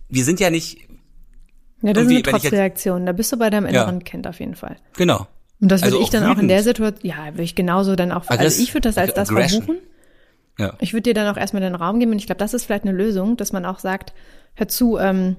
wir 0.09 0.25
sind 0.25 0.41
ja 0.41 0.51
nicht, 0.51 0.89
ja, 1.85 1.93
das 1.93 2.05
ist 2.05 2.11
eine 2.11 2.23
Trotzreaktion. 2.23 3.05
Da 3.05 3.13
bist 3.13 3.31
du 3.31 3.37
bei 3.37 3.51
deinem 3.51 3.67
inneren 3.67 3.99
ja. 3.99 4.05
Kind 4.05 4.27
auf 4.27 4.41
jeden 4.41 4.55
Fall. 4.55 4.77
Genau. 4.97 5.27
Und 5.61 5.71
das 5.71 5.83
würde 5.83 5.97
also 5.97 6.05
ich 6.05 6.11
dann 6.11 6.23
wütend. 6.23 6.37
auch 6.37 6.43
in 6.43 6.49
der 6.49 6.63
Situation, 6.63 7.01
ja, 7.03 7.27
würde 7.33 7.43
ich 7.43 7.55
genauso 7.55 7.95
dann 7.95 8.11
auch, 8.11 8.27
also 8.29 8.63
ich 8.63 8.73
würde 8.73 8.89
das 8.89 8.97
als 8.97 9.13
das 9.13 9.31
verbuchen. 9.31 9.79
Ja. 10.59 10.75
Ich 10.81 10.95
würde 10.95 11.03
dir 11.03 11.15
dann 11.15 11.33
auch 11.33 11.37
erstmal 11.37 11.61
den 11.61 11.75
Raum 11.75 12.01
geben 12.01 12.13
und 12.13 12.19
ich 12.19 12.27
glaube, 12.27 12.39
das 12.39 12.55
ist 12.55 12.65
vielleicht 12.65 12.85
eine 12.85 12.97
Lösung, 12.97 13.37
dass 13.37 13.53
man 13.53 13.67
auch 13.67 13.81
sagt, 13.81 14.15
hör 14.55 14.67
zu, 14.67 14.99
ähm, 14.99 15.37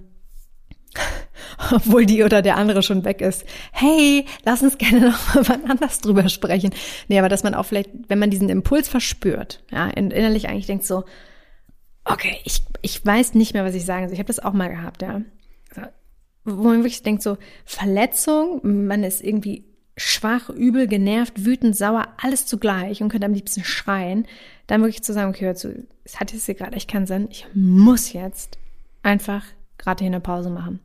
obwohl 1.72 2.06
die 2.06 2.24
oder 2.24 2.44
der 2.44 2.58
andere 2.58 2.84
schon 2.84 3.06
weg 3.06 3.22
ist. 3.22 3.44
Hey, 3.72 4.26
lass 4.44 4.62
uns 4.62 4.78
gerne 4.78 5.00
noch 5.10 5.36
mal 5.36 5.48
wann 5.48 5.66
anders 5.72 6.00
drüber 6.00 6.30
sprechen. 6.30 6.72
Nee, 7.08 7.18
aber 7.18 7.30
dass 7.30 7.44
man 7.44 7.56
auch 7.56 7.66
vielleicht, 7.66 7.90
wenn 8.08 8.20
man 8.20 8.30
diesen 8.30 8.50
Impuls 8.50 8.88
verspürt, 8.88 9.64
ja, 9.72 9.88
innerlich 9.88 10.48
eigentlich 10.48 10.68
denkt 10.68 10.86
so, 10.86 11.06
okay, 12.04 12.38
ich, 12.44 12.64
ich 12.84 13.04
weiß 13.04 13.34
nicht 13.34 13.56
mehr, 13.56 13.66
was 13.66 13.74
ich 13.74 13.86
sagen 13.86 14.06
soll. 14.08 14.14
Ich 14.14 14.20
habe 14.20 14.28
das 14.28 14.40
auch 14.40 14.54
mal 14.54 14.70
gehabt, 14.70 15.02
ja 15.02 15.22
wo 16.46 16.64
man 16.64 16.78
wirklich 16.78 17.04
denkt, 17.04 17.22
so 17.22 17.38
Verletzung, 17.66 18.62
man 18.64 19.04
ist 19.04 19.24
irgendwie 19.24 19.66
schwach, 19.98 20.50
übel, 20.50 20.88
genervt, 20.88 21.46
wütend, 21.46 21.76
sauer, 21.76 22.08
alles 22.22 22.46
zugleich 22.46 23.02
und 23.02 23.10
könnte 23.10 23.26
am 23.26 23.34
liebsten 23.34 23.64
schreien, 23.64 24.28
dann 24.68 24.82
wirklich 24.82 25.04
zu 25.04 25.14
sagen, 25.14 25.30
okay, 25.30 25.46
hör 25.46 25.56
zu, 25.56 25.86
es 26.04 26.20
hat 26.20 26.34
jetzt 26.34 26.46
hier 26.46 26.56
gerade 26.56 26.76
echt 26.76 26.90
keinen 26.90 27.08
Sinn, 27.08 27.28
ich 27.32 27.48
muss 27.54 28.14
jetzt 28.14 28.58
einfach 29.04 29.44
gerade 29.78 30.04
hier 30.04 30.12
eine 30.12 30.20
Pause 30.20 30.50
machen. 30.50 30.80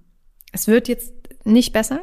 Es 0.52 0.66
wird 0.66 0.88
jetzt 0.88 1.12
nicht 1.44 1.72
besser. 1.72 2.00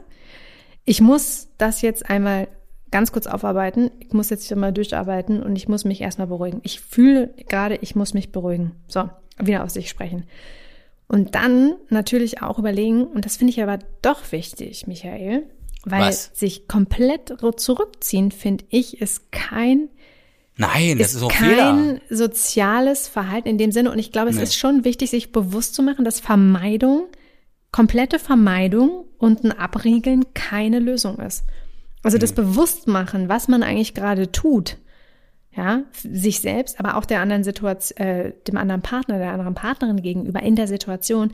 Ich 0.85 1.01
muss 1.01 1.49
das 1.57 1.81
jetzt 1.81 2.09
einmal 2.09 2.47
ganz 2.91 3.11
kurz 3.11 3.27
aufarbeiten. 3.27 3.91
Ich 3.99 4.13
muss 4.13 4.29
jetzt 4.29 4.47
hier 4.47 4.57
mal 4.57 4.71
durcharbeiten 4.71 5.43
und 5.43 5.55
ich 5.55 5.67
muss 5.67 5.85
mich 5.85 6.01
erstmal 6.01 6.27
beruhigen. 6.27 6.61
Ich 6.63 6.79
fühle 6.79 7.33
gerade, 7.49 7.75
ich 7.75 7.95
muss 7.95 8.13
mich 8.13 8.31
beruhigen. 8.31 8.71
So, 8.87 9.09
wieder 9.37 9.63
aus 9.63 9.73
sich 9.73 9.89
sprechen. 9.89 10.23
Und 11.07 11.35
dann 11.35 11.75
natürlich 11.89 12.41
auch 12.41 12.59
überlegen, 12.59 13.05
und 13.05 13.25
das 13.25 13.37
finde 13.37 13.51
ich 13.51 13.61
aber 13.63 13.79
doch 14.01 14.31
wichtig, 14.31 14.87
Michael, 14.87 15.43
weil 15.85 16.09
Was? 16.09 16.31
sich 16.33 16.67
komplett 16.67 17.33
zurückziehen, 17.57 18.31
finde 18.31 18.65
ich, 18.69 19.01
ist 19.01 19.31
kein 19.31 19.89
Nein, 20.57 20.97
das 20.97 21.09
ist, 21.09 21.17
ist 21.17 21.23
auch 21.23 21.31
kein 21.31 21.49
Fehler. 21.49 22.01
soziales 22.09 23.07
Verhalten 23.07 23.47
in 23.47 23.57
dem 23.57 23.71
Sinne. 23.71 23.91
Und 23.91 23.99
ich 23.99 24.11
glaube, 24.11 24.31
es 24.31 24.37
nee. 24.37 24.43
ist 24.43 24.55
schon 24.55 24.83
wichtig, 24.83 25.11
sich 25.11 25.31
bewusst 25.31 25.75
zu 25.75 25.83
machen, 25.83 26.03
dass 26.03 26.19
Vermeidung, 26.19 27.05
komplette 27.71 28.17
Vermeidung 28.17 29.05
und 29.19 29.43
ein 29.43 29.51
Abriegeln 29.51 30.25
keine 30.33 30.79
Lösung 30.79 31.19
ist. 31.19 31.43
Also 32.03 32.17
das 32.17 32.33
Bewusstmachen, 32.33 33.29
was 33.29 33.47
man 33.47 33.63
eigentlich 33.63 33.93
gerade 33.93 34.31
tut, 34.31 34.77
ja, 35.57 35.83
sich 35.93 36.39
selbst, 36.39 36.79
aber 36.79 36.97
auch 36.97 37.05
der 37.05 37.19
anderen 37.19 37.43
Situation, 37.43 37.97
äh, 37.97 38.33
dem 38.47 38.57
anderen 38.57 38.81
Partner, 38.81 39.17
der 39.17 39.33
anderen 39.33 39.55
Partnerin 39.55 40.01
gegenüber 40.01 40.41
in 40.43 40.55
der 40.55 40.67
Situation, 40.67 41.33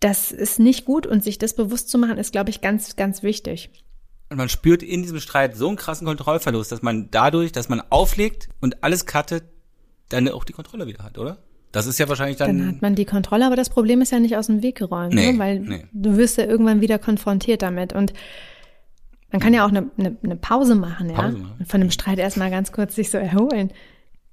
das 0.00 0.32
ist 0.32 0.58
nicht 0.58 0.84
gut 0.84 1.06
und 1.06 1.22
sich 1.22 1.38
das 1.38 1.54
bewusst 1.54 1.88
zu 1.88 1.96
machen, 1.96 2.18
ist, 2.18 2.32
glaube 2.32 2.50
ich, 2.50 2.60
ganz, 2.60 2.96
ganz 2.96 3.22
wichtig. 3.22 3.70
Und 4.30 4.36
man 4.36 4.48
spürt 4.48 4.82
in 4.82 5.02
diesem 5.02 5.20
Streit 5.20 5.56
so 5.56 5.68
einen 5.68 5.76
krassen 5.76 6.06
Kontrollverlust, 6.06 6.72
dass 6.72 6.82
man 6.82 7.08
dadurch, 7.10 7.52
dass 7.52 7.68
man 7.68 7.80
auflegt 7.88 8.48
und 8.60 8.82
alles 8.82 9.06
cuttet, 9.06 9.44
dann 10.08 10.28
auch 10.28 10.44
die 10.44 10.52
Kontrolle 10.52 10.86
wieder 10.86 11.04
hat, 11.04 11.16
oder? 11.16 11.38
Das 11.70 11.86
ist 11.86 11.98
ja 11.98 12.08
wahrscheinlich 12.08 12.36
dann. 12.36 12.58
Dann 12.58 12.68
hat 12.68 12.82
man 12.82 12.94
die 12.94 13.04
Kontrolle, 13.04 13.46
aber 13.46 13.56
das 13.56 13.70
Problem 13.70 14.00
ist 14.00 14.12
ja 14.12 14.18
nicht 14.18 14.36
aus 14.36 14.46
dem 14.46 14.62
Weg 14.62 14.76
geräumt, 14.76 15.14
nee, 15.14 15.32
ne? 15.32 15.38
weil 15.38 15.60
nee. 15.60 15.86
du 15.92 16.16
wirst 16.16 16.36
ja 16.36 16.44
irgendwann 16.44 16.80
wieder 16.80 16.98
konfrontiert 16.98 17.62
damit. 17.62 17.92
Und 17.92 18.12
man 19.34 19.40
kann 19.40 19.52
ja 19.52 19.64
auch 19.64 19.68
eine, 19.68 19.90
eine, 19.98 20.16
eine 20.22 20.36
Pause 20.36 20.76
machen, 20.76 21.10
ja. 21.10 21.16
Pause 21.16 21.38
machen. 21.38 21.66
Von 21.66 21.80
dem 21.80 21.90
Streit 21.90 22.20
erstmal 22.20 22.52
ganz 22.52 22.70
kurz 22.70 22.94
sich 22.94 23.10
so 23.10 23.18
erholen. 23.18 23.72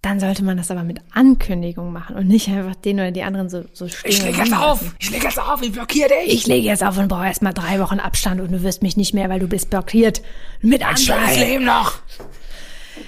Dann 0.04 0.20
sollte 0.20 0.43
man 0.43 0.58
das 0.58 0.70
aber 0.70 0.84
mit 0.84 0.99
Ankündigung 1.12 1.91
machen 1.91 2.18
und 2.18 2.28
nicht 2.28 2.47
einfach 2.49 2.76
den 2.76 2.97
oder 2.97 3.10
die 3.10 3.24
anderen 3.24 3.49
so, 3.49 3.64
so 3.74 3.88
stehen. 3.88 4.12
Ich 4.12 4.24
lege 4.24 4.38
jetzt 4.38 4.54
auf! 4.54 4.93
Ich 4.99 5.10
lege 5.10 5.24
jetzt 5.24 5.39
auf! 5.39 5.60
Ich 5.64 5.72
blockiere 5.72 6.08
dich! 6.08 6.34
Ich 6.36 6.45
lege 6.45 6.68
jetzt 6.68 6.84
auf 6.84 6.99
und 6.99 7.08
brauche 7.08 7.26
erstmal 7.26 7.52
drei 7.52 7.80
Wochen 7.80 7.99
Abstand 7.99 8.41
und 8.41 8.52
du 8.52 8.62
wirst 8.62 8.84
mich 8.84 8.95
nicht 8.95 9.16
mehr, 9.16 9.28
weil 9.28 9.39
du 9.39 9.47
bist 9.47 9.72
blockiert. 9.72 10.22
Mit 10.62 10.86
Ein 10.86 10.95
schönes 10.95 11.36
Leben 11.36 11.66
noch! 11.66 11.93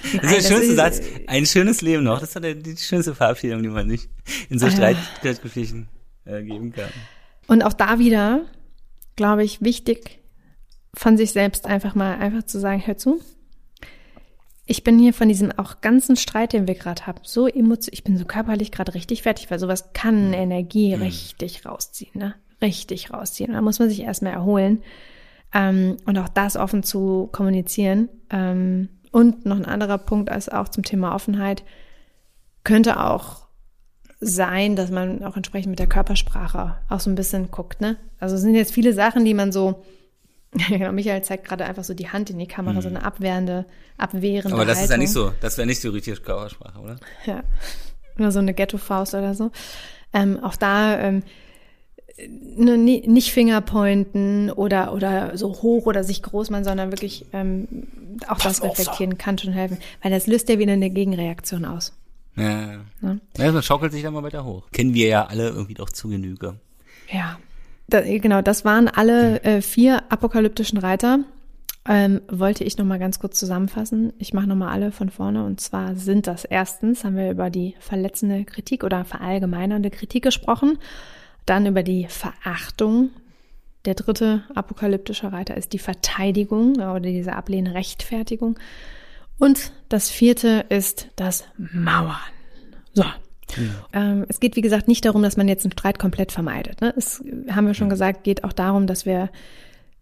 Das 0.02 0.14
Nein, 0.14 0.34
ist 0.34 0.50
der 0.50 0.56
schönste 0.56 0.72
ist, 0.72 0.76
Satz. 0.76 1.00
Ein 1.28 1.46
schönes 1.46 1.80
Leben 1.80 2.02
noch. 2.02 2.18
Das 2.18 2.34
ist 2.34 2.66
die, 2.66 2.76
schönste 2.76 3.14
Verabschiedung, 3.14 3.62
die 3.62 3.68
man 3.68 3.86
nicht 3.86 4.08
in 4.50 4.58
so 4.58 4.66
ah, 4.66 4.70
Streitgesprächen 4.72 5.86
äh, 6.24 6.42
geben 6.42 6.72
kann. 6.72 6.90
Und 7.46 7.62
auch 7.62 7.72
da 7.72 8.00
wieder, 8.00 8.46
glaube 9.14 9.44
ich, 9.44 9.62
wichtig, 9.62 10.23
von 10.94 11.16
sich 11.16 11.32
selbst 11.32 11.66
einfach 11.66 11.94
mal 11.94 12.16
einfach 12.18 12.44
zu 12.44 12.58
sagen, 12.58 12.82
hör 12.84 12.96
zu. 12.96 13.20
Ich 14.66 14.82
bin 14.82 14.98
hier 14.98 15.12
von 15.12 15.28
diesem 15.28 15.52
auch 15.52 15.82
ganzen 15.82 16.16
Streit, 16.16 16.54
den 16.54 16.66
wir 16.66 16.74
gerade 16.74 17.06
haben, 17.06 17.20
so 17.22 17.46
emotional, 17.46 17.92
ich 17.92 18.04
bin 18.04 18.16
so 18.16 18.24
körperlich 18.24 18.72
gerade 18.72 18.94
richtig 18.94 19.22
fertig, 19.22 19.50
weil 19.50 19.58
sowas 19.58 19.92
kann 19.92 20.28
mhm. 20.28 20.34
Energie 20.34 20.96
mhm. 20.96 21.02
richtig 21.02 21.66
rausziehen, 21.66 22.12
ne? 22.14 22.34
Richtig 22.62 23.12
rausziehen. 23.12 23.52
Da 23.52 23.60
muss 23.60 23.78
man 23.78 23.90
sich 23.90 24.00
erstmal 24.00 24.32
erholen. 24.32 24.82
Ähm, 25.52 25.98
und 26.06 26.16
auch 26.18 26.28
das 26.28 26.56
offen 26.56 26.82
zu 26.82 27.28
kommunizieren. 27.30 28.08
Ähm, 28.30 28.88
und 29.10 29.44
noch 29.44 29.56
ein 29.56 29.66
anderer 29.66 29.98
Punkt 29.98 30.30
als 30.30 30.48
auch 30.48 30.68
zum 30.68 30.82
Thema 30.82 31.14
Offenheit 31.14 31.62
könnte 32.64 32.98
auch 32.98 33.44
sein, 34.18 34.74
dass 34.74 34.90
man 34.90 35.22
auch 35.24 35.36
entsprechend 35.36 35.70
mit 35.70 35.78
der 35.78 35.86
Körpersprache 35.86 36.78
auch 36.88 37.00
so 37.00 37.10
ein 37.10 37.14
bisschen 37.14 37.50
guckt, 37.50 37.80
ne? 37.80 37.98
Also 38.18 38.36
es 38.36 38.40
sind 38.40 38.54
jetzt 38.54 38.72
viele 38.72 38.94
Sachen, 38.94 39.24
die 39.24 39.34
man 39.34 39.52
so, 39.52 39.84
genau, 40.68 40.92
Michael 40.92 41.22
zeigt 41.22 41.46
gerade 41.46 41.64
einfach 41.64 41.84
so 41.84 41.94
die 41.94 42.08
Hand 42.08 42.30
in 42.30 42.38
die 42.38 42.46
Kamera, 42.46 42.74
mhm. 42.74 42.82
so 42.82 42.88
eine 42.88 43.04
abwehrende, 43.04 43.66
abwehrende 43.96 44.54
Aber 44.54 44.64
das 44.64 44.78
Haltung. 44.78 44.84
ist 44.84 44.90
ja 44.90 44.96
nicht 44.96 45.12
so, 45.12 45.32
das 45.40 45.58
wäre 45.58 45.66
nicht 45.66 45.80
so 45.80 45.90
richtig 45.90 46.22
Körpersprache, 46.22 46.78
oder? 46.78 46.96
Ja. 47.26 47.42
Oder 48.16 48.30
so 48.30 48.38
eine 48.38 48.54
Ghetto-Faust 48.54 49.14
oder 49.14 49.34
so. 49.34 49.50
Ähm, 50.12 50.38
auch 50.44 50.54
da 50.54 50.96
ähm, 51.00 51.24
ne, 52.28 52.78
nicht 52.78 53.32
Fingerpointen 53.32 54.52
oder 54.52 54.92
oder 54.92 55.36
so 55.36 55.48
hoch 55.62 55.86
oder 55.86 56.04
sich 56.04 56.22
groß 56.22 56.50
machen, 56.50 56.62
sondern 56.62 56.92
wirklich 56.92 57.26
ähm, 57.32 57.66
auch 58.28 58.38
Pass 58.38 58.60
das 58.60 58.62
reflektieren 58.62 59.18
kann 59.18 59.36
schon 59.36 59.52
helfen, 59.52 59.78
weil 60.02 60.12
das 60.12 60.28
löst 60.28 60.48
ja 60.48 60.60
wieder 60.60 60.74
eine 60.74 60.90
Gegenreaktion 60.90 61.64
aus. 61.64 61.92
Ja, 62.36 62.72
ja. 63.02 63.16
ja. 63.36 63.52
man 63.52 63.62
schaukelt 63.62 63.92
sich 63.92 64.02
dann 64.02 64.14
mal 64.14 64.22
weiter 64.22 64.44
hoch. 64.44 64.70
Kennen 64.72 64.94
wir 64.94 65.08
ja 65.08 65.26
alle 65.26 65.48
irgendwie 65.48 65.74
doch 65.74 65.90
zu 65.90 66.08
Genüge. 66.08 66.58
Ja, 67.10 67.38
da, 67.88 68.00
genau, 68.00 68.42
das 68.42 68.64
waren 68.64 68.88
alle 68.88 69.42
äh, 69.42 69.60
vier 69.60 70.10
apokalyptischen 70.10 70.78
Reiter. 70.78 71.20
Ähm, 71.86 72.22
wollte 72.28 72.64
ich 72.64 72.78
noch 72.78 72.86
mal 72.86 72.98
ganz 72.98 73.18
kurz 73.18 73.38
zusammenfassen. 73.38 74.14
Ich 74.18 74.32
mache 74.32 74.46
noch 74.46 74.56
mal 74.56 74.72
alle 74.72 74.90
von 74.90 75.10
vorne. 75.10 75.44
Und 75.44 75.60
zwar 75.60 75.96
sind 75.96 76.26
das 76.26 76.46
erstens, 76.46 77.04
haben 77.04 77.16
wir 77.16 77.30
über 77.30 77.50
die 77.50 77.74
verletzende 77.78 78.44
Kritik 78.44 78.84
oder 78.84 79.04
verallgemeinernde 79.04 79.90
Kritik 79.90 80.24
gesprochen. 80.24 80.78
Dann 81.44 81.66
über 81.66 81.82
die 81.82 82.06
Verachtung. 82.08 83.10
Der 83.84 83.94
dritte 83.94 84.44
apokalyptische 84.54 85.30
Reiter 85.30 85.58
ist 85.58 85.74
die 85.74 85.78
Verteidigung 85.78 86.76
oder 86.76 87.00
diese 87.00 87.34
ablehnende 87.34 87.74
Rechtfertigung. 87.74 88.58
Und 89.38 89.72
das 89.90 90.08
vierte 90.08 90.64
ist 90.70 91.08
das 91.16 91.44
Mauern. 91.58 92.16
So. 92.94 93.04
Ja. 93.56 94.02
Ähm, 94.12 94.24
es 94.28 94.40
geht, 94.40 94.56
wie 94.56 94.60
gesagt, 94.60 94.88
nicht 94.88 95.04
darum, 95.04 95.22
dass 95.22 95.36
man 95.36 95.48
jetzt 95.48 95.64
einen 95.64 95.72
Streit 95.72 95.98
komplett 95.98 96.32
vermeidet. 96.32 96.80
Ne? 96.80 96.94
Es, 96.96 97.22
haben 97.50 97.66
wir 97.66 97.74
schon 97.74 97.88
gesagt, 97.88 98.24
geht 98.24 98.44
auch 98.44 98.52
darum, 98.52 98.86
dass 98.86 99.06
wir 99.06 99.30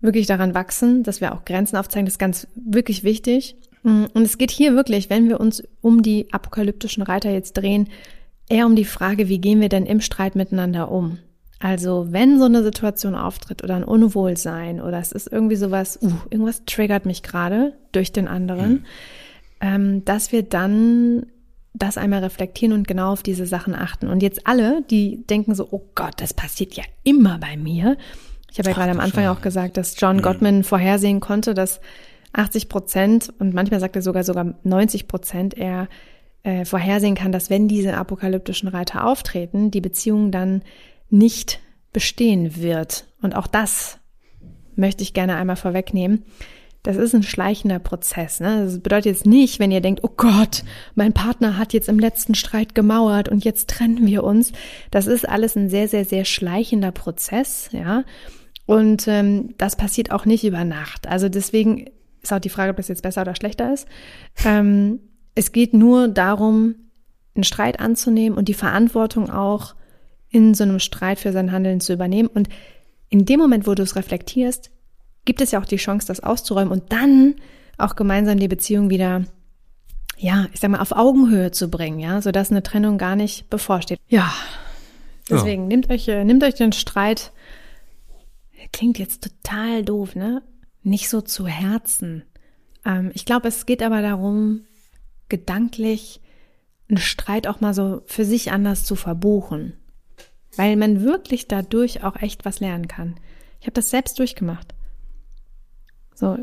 wirklich 0.00 0.26
daran 0.26 0.54
wachsen, 0.54 1.02
dass 1.02 1.20
wir 1.20 1.34
auch 1.34 1.44
Grenzen 1.44 1.76
aufzeigen. 1.76 2.06
Das 2.06 2.14
ist 2.14 2.18
ganz 2.18 2.48
wirklich 2.54 3.04
wichtig. 3.04 3.56
Mm, 3.82 4.04
und 4.12 4.22
es 4.22 4.38
geht 4.38 4.50
hier 4.50 4.74
wirklich, 4.74 5.10
wenn 5.10 5.28
wir 5.28 5.40
uns 5.40 5.62
um 5.80 6.02
die 6.02 6.32
apokalyptischen 6.32 7.02
Reiter 7.02 7.30
jetzt 7.30 7.54
drehen, 7.54 7.88
eher 8.48 8.66
um 8.66 8.76
die 8.76 8.84
Frage, 8.84 9.28
wie 9.28 9.38
gehen 9.38 9.60
wir 9.60 9.68
denn 9.68 9.86
im 9.86 10.00
Streit 10.00 10.34
miteinander 10.34 10.90
um? 10.90 11.18
Also 11.58 12.08
wenn 12.10 12.40
so 12.40 12.46
eine 12.46 12.64
Situation 12.64 13.14
auftritt 13.14 13.62
oder 13.62 13.76
ein 13.76 13.84
Unwohlsein 13.84 14.80
oder 14.80 14.98
es 14.98 15.12
ist 15.12 15.30
irgendwie 15.30 15.54
sowas, 15.54 15.98
uh, 16.02 16.10
irgendwas 16.28 16.64
triggert 16.64 17.06
mich 17.06 17.22
gerade 17.22 17.74
durch 17.92 18.10
den 18.10 18.26
anderen, 18.26 18.72
mhm 18.72 18.84
ähm, 19.62 20.04
dass 20.04 20.32
wir 20.32 20.42
dann 20.42 21.26
das 21.74 21.96
einmal 21.96 22.20
reflektieren 22.20 22.74
und 22.74 22.86
genau 22.86 23.12
auf 23.12 23.22
diese 23.22 23.46
Sachen 23.46 23.74
achten. 23.74 24.08
Und 24.08 24.22
jetzt 24.22 24.46
alle, 24.46 24.82
die 24.90 25.26
denken 25.26 25.54
so, 25.54 25.68
oh 25.70 25.90
Gott, 25.94 26.14
das 26.18 26.34
passiert 26.34 26.74
ja 26.74 26.84
immer 27.02 27.38
bei 27.38 27.56
mir. 27.56 27.96
Ich 28.50 28.58
habe 28.58 28.70
ja 28.70 28.74
gerade 28.74 28.90
am 28.90 29.00
Anfang 29.00 29.26
auch 29.26 29.40
gesagt, 29.40 29.76
dass 29.76 29.98
John 29.98 30.16
mhm. 30.16 30.22
Gottman 30.22 30.64
vorhersehen 30.64 31.20
konnte, 31.20 31.54
dass 31.54 31.80
80 32.34 32.68
Prozent 32.68 33.32
und 33.38 33.54
manchmal 33.54 33.80
sagt 33.80 33.96
er 33.96 34.02
sogar 34.02 34.24
sogar 34.24 34.54
90 34.62 35.08
Prozent 35.08 35.54
er 35.54 35.88
äh, 36.42 36.64
vorhersehen 36.64 37.14
kann, 37.14 37.32
dass 37.32 37.50
wenn 37.50 37.68
diese 37.68 37.96
apokalyptischen 37.96 38.68
Reiter 38.68 39.06
auftreten, 39.06 39.70
die 39.70 39.80
Beziehung 39.80 40.30
dann 40.30 40.62
nicht 41.08 41.60
bestehen 41.92 42.56
wird. 42.56 43.06
Und 43.22 43.36
auch 43.36 43.46
das 43.46 43.98
möchte 44.76 45.02
ich 45.02 45.14
gerne 45.14 45.36
einmal 45.36 45.56
vorwegnehmen 45.56 46.24
das 46.82 46.96
ist 46.96 47.14
ein 47.14 47.22
schleichender 47.22 47.78
Prozess. 47.78 48.40
Ne? 48.40 48.64
Das 48.64 48.80
bedeutet 48.80 49.06
jetzt 49.06 49.26
nicht, 49.26 49.60
wenn 49.60 49.70
ihr 49.70 49.80
denkt, 49.80 50.02
oh 50.02 50.10
Gott, 50.16 50.64
mein 50.94 51.12
Partner 51.12 51.56
hat 51.56 51.72
jetzt 51.72 51.88
im 51.88 51.98
letzten 51.98 52.34
Streit 52.34 52.74
gemauert 52.74 53.28
und 53.28 53.44
jetzt 53.44 53.70
trennen 53.70 54.06
wir 54.06 54.24
uns. 54.24 54.52
Das 54.90 55.06
ist 55.06 55.28
alles 55.28 55.56
ein 55.56 55.68
sehr, 55.68 55.86
sehr, 55.86 56.04
sehr 56.04 56.24
schleichender 56.24 56.90
Prozess, 56.90 57.68
ja. 57.72 58.04
Und 58.66 59.06
ähm, 59.06 59.54
das 59.58 59.76
passiert 59.76 60.10
auch 60.10 60.24
nicht 60.24 60.44
über 60.44 60.64
Nacht. 60.64 61.06
Also 61.06 61.28
deswegen 61.28 61.90
ist 62.20 62.32
auch 62.32 62.38
die 62.38 62.48
Frage, 62.48 62.70
ob 62.70 62.76
das 62.76 62.88
jetzt 62.88 63.02
besser 63.02 63.22
oder 63.22 63.36
schlechter 63.36 63.72
ist. 63.72 63.86
Ähm, 64.44 65.00
es 65.34 65.52
geht 65.52 65.74
nur 65.74 66.08
darum, 66.08 66.74
einen 67.34 67.44
Streit 67.44 67.80
anzunehmen 67.80 68.36
und 68.36 68.48
die 68.48 68.54
Verantwortung 68.54 69.30
auch 69.30 69.74
in 70.28 70.54
so 70.54 70.64
einem 70.64 70.78
Streit 70.78 71.18
für 71.18 71.32
sein 71.32 71.52
Handeln 71.52 71.80
zu 71.80 71.92
übernehmen. 71.92 72.28
Und 72.28 72.48
in 73.08 73.24
dem 73.24 73.38
Moment, 73.38 73.66
wo 73.66 73.74
du 73.74 73.82
es 73.82 73.96
reflektierst, 73.96 74.70
gibt 75.24 75.40
es 75.40 75.50
ja 75.52 75.60
auch 75.60 75.66
die 75.66 75.76
Chance, 75.76 76.06
das 76.06 76.20
auszuräumen 76.20 76.72
und 76.72 76.92
dann 76.92 77.36
auch 77.78 77.96
gemeinsam 77.96 78.38
die 78.38 78.48
Beziehung 78.48 78.90
wieder, 78.90 79.24
ja, 80.16 80.46
ich 80.52 80.60
sag 80.60 80.70
mal, 80.70 80.80
auf 80.80 80.92
Augenhöhe 80.92 81.50
zu 81.50 81.68
bringen, 81.68 81.98
ja, 81.98 82.20
sodass 82.20 82.50
eine 82.50 82.62
Trennung 82.62 82.98
gar 82.98 83.16
nicht 83.16 83.48
bevorsteht. 83.50 83.98
Ja. 84.08 84.32
Deswegen 85.30 85.62
ja. 85.62 85.68
nehmt 85.68 85.90
euch, 85.90 86.08
äh, 86.08 86.24
nehmt 86.24 86.42
euch 86.44 86.54
den 86.54 86.72
Streit, 86.72 87.32
klingt 88.72 88.98
jetzt 88.98 89.22
total 89.22 89.84
doof, 89.84 90.14
ne? 90.14 90.42
Nicht 90.82 91.08
so 91.08 91.20
zu 91.20 91.46
Herzen. 91.46 92.24
Ähm, 92.84 93.10
ich 93.14 93.24
glaube, 93.24 93.48
es 93.48 93.66
geht 93.66 93.82
aber 93.82 94.02
darum, 94.02 94.62
gedanklich 95.28 96.20
einen 96.88 96.98
Streit 96.98 97.46
auch 97.46 97.60
mal 97.60 97.74
so 97.74 98.02
für 98.06 98.24
sich 98.24 98.52
anders 98.52 98.84
zu 98.84 98.96
verbuchen. 98.96 99.74
Weil 100.56 100.76
man 100.76 101.02
wirklich 101.02 101.48
dadurch 101.48 102.04
auch 102.04 102.16
echt 102.16 102.44
was 102.44 102.60
lernen 102.60 102.88
kann. 102.88 103.14
Ich 103.60 103.66
habe 103.66 103.74
das 103.74 103.90
selbst 103.90 104.18
durchgemacht. 104.18 104.74
So. 106.22 106.38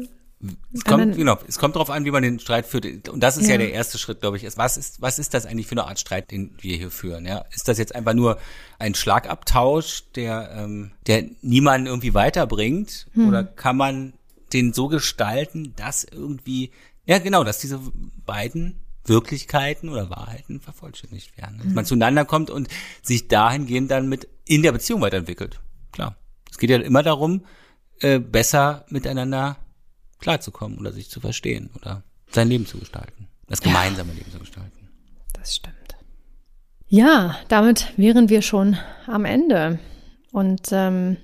Es 0.73 0.83
kommt, 0.83 1.15
genau, 1.15 1.37
es 1.47 1.57
kommt 1.57 1.75
darauf 1.75 1.89
an, 1.89 2.03
wie 2.03 2.11
man 2.11 2.21
den 2.21 2.39
Streit 2.39 2.65
führt. 2.65 3.07
Und 3.07 3.21
das 3.21 3.37
ist 3.37 3.45
ja, 3.45 3.53
ja 3.53 3.59
der 3.59 3.71
erste 3.71 3.97
Schritt, 3.97 4.19
glaube 4.19 4.35
ich. 4.35 4.43
Ist, 4.43 4.57
was 4.57 4.75
ist, 4.75 5.01
was 5.01 5.19
ist 5.19 5.33
das 5.33 5.45
eigentlich 5.45 5.67
für 5.67 5.73
eine 5.73 5.85
Art 5.85 5.99
Streit, 5.99 6.31
den 6.31 6.53
wir 6.59 6.75
hier 6.75 6.91
führen? 6.91 7.25
Ja, 7.25 7.45
ist 7.53 7.69
das 7.69 7.77
jetzt 7.77 7.95
einfach 7.95 8.13
nur 8.13 8.37
ein 8.77 8.93
Schlagabtausch, 8.93 10.03
der, 10.15 10.51
ähm, 10.53 10.91
der 11.07 11.25
niemanden 11.41 11.87
irgendwie 11.87 12.13
weiterbringt? 12.13 13.07
Hm. 13.13 13.29
Oder 13.29 13.43
kann 13.45 13.77
man 13.77 14.13
den 14.51 14.73
so 14.73 14.89
gestalten, 14.89 15.73
dass 15.77 16.03
irgendwie, 16.03 16.71
ja 17.05 17.19
genau, 17.19 17.45
dass 17.45 17.59
diese 17.59 17.79
beiden 18.25 18.81
Wirklichkeiten 19.05 19.87
oder 19.87 20.09
Wahrheiten 20.09 20.59
vervollständigt 20.59 21.37
werden. 21.37 21.57
Dass 21.57 21.67
hm. 21.67 21.73
man 21.73 21.85
zueinander 21.85 22.25
kommt 22.25 22.49
und 22.49 22.67
sich 23.01 23.29
dahingehend 23.29 23.91
dann 23.91 24.09
mit 24.09 24.27
in 24.45 24.61
der 24.61 24.73
Beziehung 24.73 24.99
weiterentwickelt. 24.99 25.61
Klar. 25.93 26.17
Es 26.51 26.57
geht 26.57 26.69
ja 26.69 26.77
immer 26.77 27.03
darum, 27.03 27.45
äh, 28.01 28.19
besser 28.19 28.85
miteinander 28.89 29.57
klarzukommen 30.19 30.77
oder 30.79 30.91
sich 30.91 31.09
zu 31.09 31.19
verstehen 31.19 31.69
oder 31.75 32.03
sein 32.29 32.49
Leben 32.49 32.65
zu 32.65 32.77
gestalten. 32.77 33.27
Das 33.47 33.61
gemeinsame 33.61 34.11
ja, 34.11 34.19
Leben 34.19 34.31
zu 34.31 34.39
gestalten. 34.39 34.89
Das 35.33 35.55
stimmt. 35.55 35.75
Ja, 36.87 37.37
damit 37.47 37.93
wären 37.97 38.29
wir 38.29 38.41
schon 38.41 38.77
am 39.07 39.25
Ende. 39.25 39.79
Und 40.31 40.69
ähm, 40.71 41.17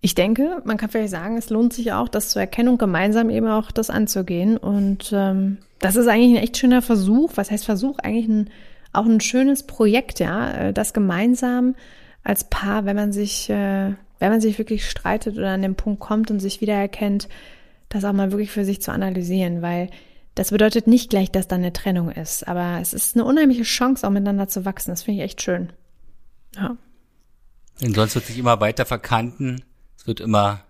ich 0.00 0.14
denke, 0.14 0.62
man 0.64 0.76
kann 0.76 0.90
vielleicht 0.90 1.10
sagen, 1.10 1.36
es 1.36 1.50
lohnt 1.50 1.72
sich 1.72 1.92
auch, 1.92 2.08
das 2.08 2.28
zu 2.30 2.38
erkennen 2.38 2.68
und 2.68 2.78
gemeinsam 2.78 3.30
eben 3.30 3.48
auch 3.48 3.70
das 3.70 3.90
anzugehen. 3.90 4.56
Und 4.56 5.10
ähm, 5.12 5.58
das 5.80 5.96
ist 5.96 6.06
eigentlich 6.08 6.38
ein 6.38 6.44
echt 6.44 6.58
schöner 6.58 6.82
Versuch. 6.82 7.32
Was 7.36 7.50
heißt 7.50 7.64
Versuch? 7.64 7.98
Eigentlich 7.98 8.28
ein, 8.28 8.50
auch 8.92 9.06
ein 9.06 9.20
schönes 9.20 9.64
Projekt, 9.64 10.20
ja, 10.20 10.52
äh, 10.52 10.72
das 10.72 10.92
gemeinsam 10.92 11.74
als 12.22 12.44
Paar, 12.44 12.84
wenn 12.84 12.96
man 12.96 13.12
sich, 13.12 13.48
äh, 13.48 13.94
wenn 14.18 14.30
man 14.30 14.40
sich 14.40 14.58
wirklich 14.58 14.88
streitet 14.88 15.36
oder 15.38 15.50
an 15.50 15.62
den 15.62 15.74
Punkt 15.74 16.00
kommt 16.00 16.30
und 16.30 16.40
sich 16.40 16.60
wiedererkennt, 16.60 17.28
das 17.88 18.04
auch 18.04 18.12
mal 18.12 18.32
wirklich 18.32 18.50
für 18.50 18.64
sich 18.64 18.82
zu 18.82 18.92
analysieren, 18.92 19.62
weil 19.62 19.90
das 20.34 20.50
bedeutet 20.50 20.86
nicht 20.86 21.10
gleich, 21.10 21.32
dass 21.32 21.48
da 21.48 21.56
eine 21.56 21.72
Trennung 21.72 22.10
ist, 22.10 22.46
aber 22.46 22.78
es 22.80 22.92
ist 22.92 23.16
eine 23.16 23.24
unheimliche 23.24 23.64
Chance, 23.64 24.06
auch 24.06 24.10
miteinander 24.10 24.48
zu 24.48 24.64
wachsen. 24.64 24.90
Das 24.90 25.02
finde 25.02 25.20
ich 25.20 25.24
echt 25.24 25.42
schön. 25.42 25.72
Ja. 26.54 26.76
Denn 27.80 27.94
sonst 27.94 28.14
wird 28.14 28.26
sich 28.26 28.38
immer 28.38 28.60
weiter 28.60 28.86
verkanten. 28.86 29.62
Es 29.96 30.06
wird 30.06 30.20
immer. 30.20 30.60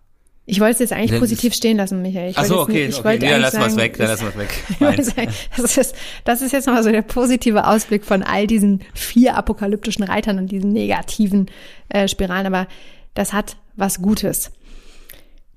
Ich 0.46 0.60
wollte 0.60 0.72
es 0.72 0.78
jetzt 0.78 0.92
eigentlich 0.94 1.20
positiv 1.20 1.52
stehen 1.52 1.76
lassen, 1.76 2.00
Michael. 2.00 2.30
Ich 2.30 2.38
Ach 2.38 2.46
so, 2.46 2.60
okay, 2.60 2.86
nicht, 2.86 2.98
ich 2.98 3.04
okay. 3.04 3.18
Nee, 3.20 3.28
dann 3.28 3.42
lassen 3.42 3.60
wir 3.60 3.66
es 3.66 3.76
weg, 3.76 3.98
dann 3.98 4.06
lassen 4.06 4.22
wir 4.22 4.28
es 4.30 4.38
weg. 4.38 5.04
sagen, 5.04 5.32
das, 5.58 5.76
ist, 5.76 5.94
das 6.24 6.40
ist 6.40 6.52
jetzt 6.52 6.66
mal 6.66 6.82
so 6.82 6.90
der 6.90 7.02
positive 7.02 7.66
Ausblick 7.66 8.06
von 8.06 8.22
all 8.22 8.46
diesen 8.46 8.80
vier 8.94 9.36
apokalyptischen 9.36 10.04
Reitern 10.04 10.38
und 10.38 10.50
diesen 10.50 10.72
negativen 10.72 11.50
äh, 11.90 12.08
Spiralen, 12.08 12.46
aber 12.46 12.66
das 13.12 13.34
hat 13.34 13.58
was 13.76 14.00
Gutes. 14.00 14.50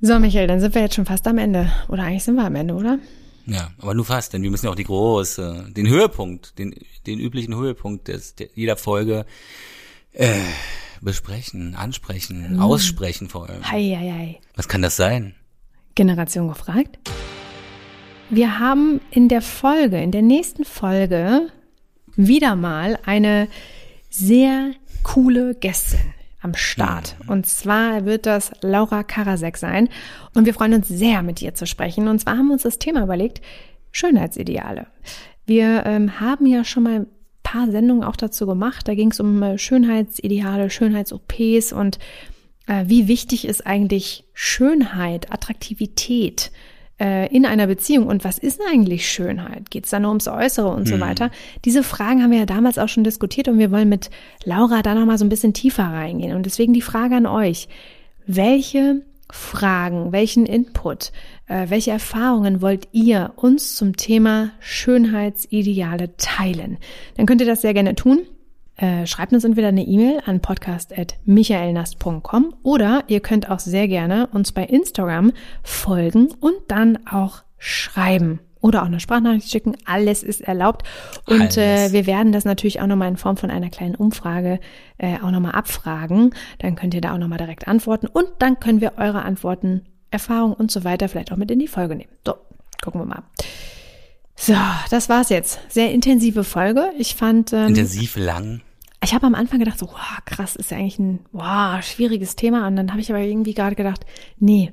So, 0.04 0.18
Michael, 0.18 0.48
dann 0.48 0.60
sind 0.60 0.74
wir 0.74 0.82
jetzt 0.82 0.96
schon 0.96 1.06
fast 1.06 1.28
am 1.28 1.38
Ende. 1.38 1.72
Oder 1.88 2.04
eigentlich 2.04 2.24
sind 2.24 2.34
wir 2.34 2.44
am 2.44 2.56
Ende, 2.56 2.74
oder? 2.74 2.98
Ja, 3.46 3.70
aber 3.80 3.94
nur 3.94 4.06
fast, 4.06 4.34
denn 4.34 4.42
wir 4.42 4.50
müssen 4.50 4.66
ja 4.66 4.72
auch 4.72 4.76
die 4.76 4.84
große, 4.84 5.68
den 5.76 5.88
Höhepunkt, 5.88 6.58
den, 6.58 6.74
den 7.06 7.20
üblichen 7.20 7.56
Höhepunkt 7.56 8.08
des, 8.08 8.34
der, 8.34 8.48
jeder 8.56 8.78
Folge 8.78 9.26
äh, 10.14 10.40
besprechen, 11.02 11.76
ansprechen, 11.76 12.56
mhm. 12.56 12.60
aussprechen 12.60 13.30
vor 13.30 13.48
allem. 13.48 13.64
Hei, 13.70 13.96
hei, 13.96 14.12
hei. 14.12 14.40
Was 14.56 14.68
kann 14.68 14.82
das 14.82 14.96
sein? 14.96 15.36
Generation 15.94 16.48
gefragt. 16.48 16.98
Wir 18.32 18.58
haben 18.58 19.02
in 19.12 19.30
der 19.30 19.42
Folge, 19.42 20.02
in 20.02 20.12
der 20.12 20.24
nächsten 20.24 20.66
Folge 20.66 21.50
wieder 22.16 22.56
mal 22.56 22.98
eine 23.06 23.48
sehr 24.10 24.72
coole 25.04 25.54
Gästin 25.54 26.14
am 26.42 26.54
Start. 26.56 27.16
Mhm. 27.24 27.30
Und 27.30 27.46
zwar 27.46 28.06
wird 28.06 28.26
das 28.26 28.52
Laura 28.62 29.04
Karasek 29.04 29.58
sein. 29.58 29.90
Und 30.34 30.46
wir 30.46 30.54
freuen 30.54 30.74
uns 30.74 30.88
sehr, 30.88 31.24
mit 31.24 31.42
ihr 31.42 31.54
zu 31.54 31.66
sprechen. 31.66 32.08
Und 32.08 32.20
zwar 32.20 32.38
haben 32.38 32.48
wir 32.48 32.54
uns 32.54 32.64
das 32.64 32.80
Thema 32.80 33.04
überlegt, 33.04 33.42
Schönheitsideale. 33.92 34.88
Wir 35.46 35.86
ähm, 35.86 36.20
haben 36.20 36.46
ja 36.46 36.64
schon 36.64 36.84
mal 36.84 37.08
paar 37.52 37.70
Sendungen 37.70 38.04
auch 38.04 38.16
dazu 38.16 38.46
gemacht. 38.46 38.88
Da 38.88 38.96
ging 38.96 39.12
es 39.12 39.20
um 39.20 39.42
äh, 39.44 39.58
Schönheitsideale, 39.58 40.70
Schönheits-OPs 40.70 41.74
und 41.74 42.00
äh, 42.68 42.86
wie 42.88 43.08
wichtig 43.08 43.46
ist 43.46 43.66
eigentlich 43.66 44.26
Schönheit, 44.34 45.32
Attraktivität 45.32 46.52
äh, 47.02 47.28
in 47.36 47.46
einer 47.46 47.66
Beziehung 47.66 48.06
und 48.06 48.24
was 48.24 48.38
ist 48.38 48.62
eigentlich 48.70 49.10
Schönheit? 49.10 49.72
Geht 49.72 49.86
es 49.86 49.90
da 49.92 50.00
nur 50.00 50.10
ums 50.12 50.28
Äußere 50.28 50.68
und 50.68 50.88
so 50.88 50.94
Hm. 50.96 51.02
weiter? 51.02 51.32
Diese 51.66 51.82
Fragen 51.84 52.22
haben 52.22 52.32
wir 52.32 52.38
ja 52.40 52.46
damals 52.46 52.78
auch 52.78 52.90
schon 52.90 53.04
diskutiert 53.04 53.48
und 53.48 53.58
wir 53.58 53.72
wollen 53.72 53.90
mit 53.90 54.12
Laura 54.46 54.82
da 54.84 54.94
nochmal 54.94 55.18
so 55.18 55.26
ein 55.26 55.30
bisschen 55.30 55.54
tiefer 55.54 55.84
reingehen. 55.86 56.36
Und 56.36 56.46
deswegen 56.46 56.74
die 56.74 56.82
Frage 56.82 57.16
an 57.16 57.26
euch. 57.26 57.68
Welche 58.28 59.02
Fragen, 59.32 60.12
welchen 60.12 60.46
Input, 60.46 61.12
äh, 61.48 61.70
welche 61.70 61.92
Erfahrungen 61.92 62.62
wollt 62.62 62.88
ihr 62.92 63.32
uns 63.36 63.76
zum 63.76 63.98
Thema 63.98 64.52
Schönheitsideale 64.60 66.16
teilen? 66.18 66.78
Dann 67.18 67.26
könnt 67.26 67.42
ihr 67.42 67.48
das 67.48 67.62
sehr 67.62 67.74
gerne 67.74 67.96
tun. 67.96 68.20
Äh, 68.78 69.06
schreibt 69.06 69.34
uns 69.34 69.44
entweder 69.44 69.68
eine 69.68 69.84
E-Mail 69.84 70.22
an 70.26 70.40
podcast.michaelnast.com 70.40 72.56
oder 72.64 73.04
ihr 73.08 73.20
könnt 73.20 73.50
auch 73.50 73.60
sehr 73.60 73.88
gerne 73.88 74.28
uns 74.34 74.52
bei 74.52 74.64
Instagram 74.64 75.34
folgen 75.62 76.30
und 76.40 76.56
dann 76.68 77.06
auch 77.06 77.44
schreiben 77.58 78.40
oder 78.62 78.84
auch 78.84 78.88
eine 78.88 79.00
Sprachnachricht 79.00 79.50
schicken. 79.50 79.76
Alles 79.86 80.24
ist 80.24 80.42
erlaubt. 80.42 80.88
Und 81.26 81.58
äh, 81.58 81.92
wir 81.92 82.06
werden 82.06 82.32
das 82.32 82.46
natürlich 82.46 82.82
auch 82.82 82.88
nochmal 82.88 83.10
in 83.10 83.18
Form 83.18 83.38
von 83.38 83.52
einer 83.52 83.70
kleinen 83.70 83.96
Umfrage 83.96 84.60
äh, 84.98 85.18
auch 85.22 85.32
nochmal 85.32 85.54
abfragen. 85.54 86.34
Dann 86.60 86.76
könnt 86.76 86.94
ihr 86.94 87.02
da 87.02 87.14
auch 87.14 87.18
nochmal 87.18 87.40
direkt 87.40 87.68
antworten 87.68 88.08
und 88.08 88.28
dann 88.40 88.60
können 88.60 88.82
wir 88.82 88.94
eure 88.98 89.24
Antworten, 89.24 89.86
Erfahrungen 90.12 90.54
und 90.54 90.72
so 90.72 90.84
weiter 90.84 91.10
vielleicht 91.10 91.32
auch 91.32 91.38
mit 91.38 91.52
in 91.52 91.60
die 91.60 91.68
Folge 91.68 91.96
nehmen. 91.96 92.12
So, 92.26 92.36
gucken 92.82 93.02
wir 93.02 93.06
mal. 93.06 93.24
So, 94.36 94.56
das 94.90 95.10
war's 95.10 95.30
jetzt. 95.30 95.60
Sehr 95.70 95.92
intensive 95.92 96.44
Folge. 96.44 96.92
Ich 96.98 97.16
fand, 97.16 97.54
ähm, 97.54 97.68
Intensiv 97.70 98.16
lang. 98.16 98.62
ich 99.04 99.14
habe 99.14 99.28
am 99.28 99.36
Anfang 99.36 99.60
gedacht, 99.60 99.78
so, 99.78 99.88
wow, 99.88 100.18
krass, 100.26 100.56
ist 100.56 100.72
ja 100.72 100.78
eigentlich 100.78 101.00
ein 101.00 101.20
wow, 101.32 101.82
schwieriges 101.84 102.36
Thema. 102.36 102.68
Und 102.68 102.76
dann 102.76 102.92
habe 102.92 103.02
ich 103.02 103.12
aber 103.12 103.20
irgendwie 103.22 103.54
gerade 103.54 103.76
gedacht, 103.76 104.06
nee, 104.40 104.72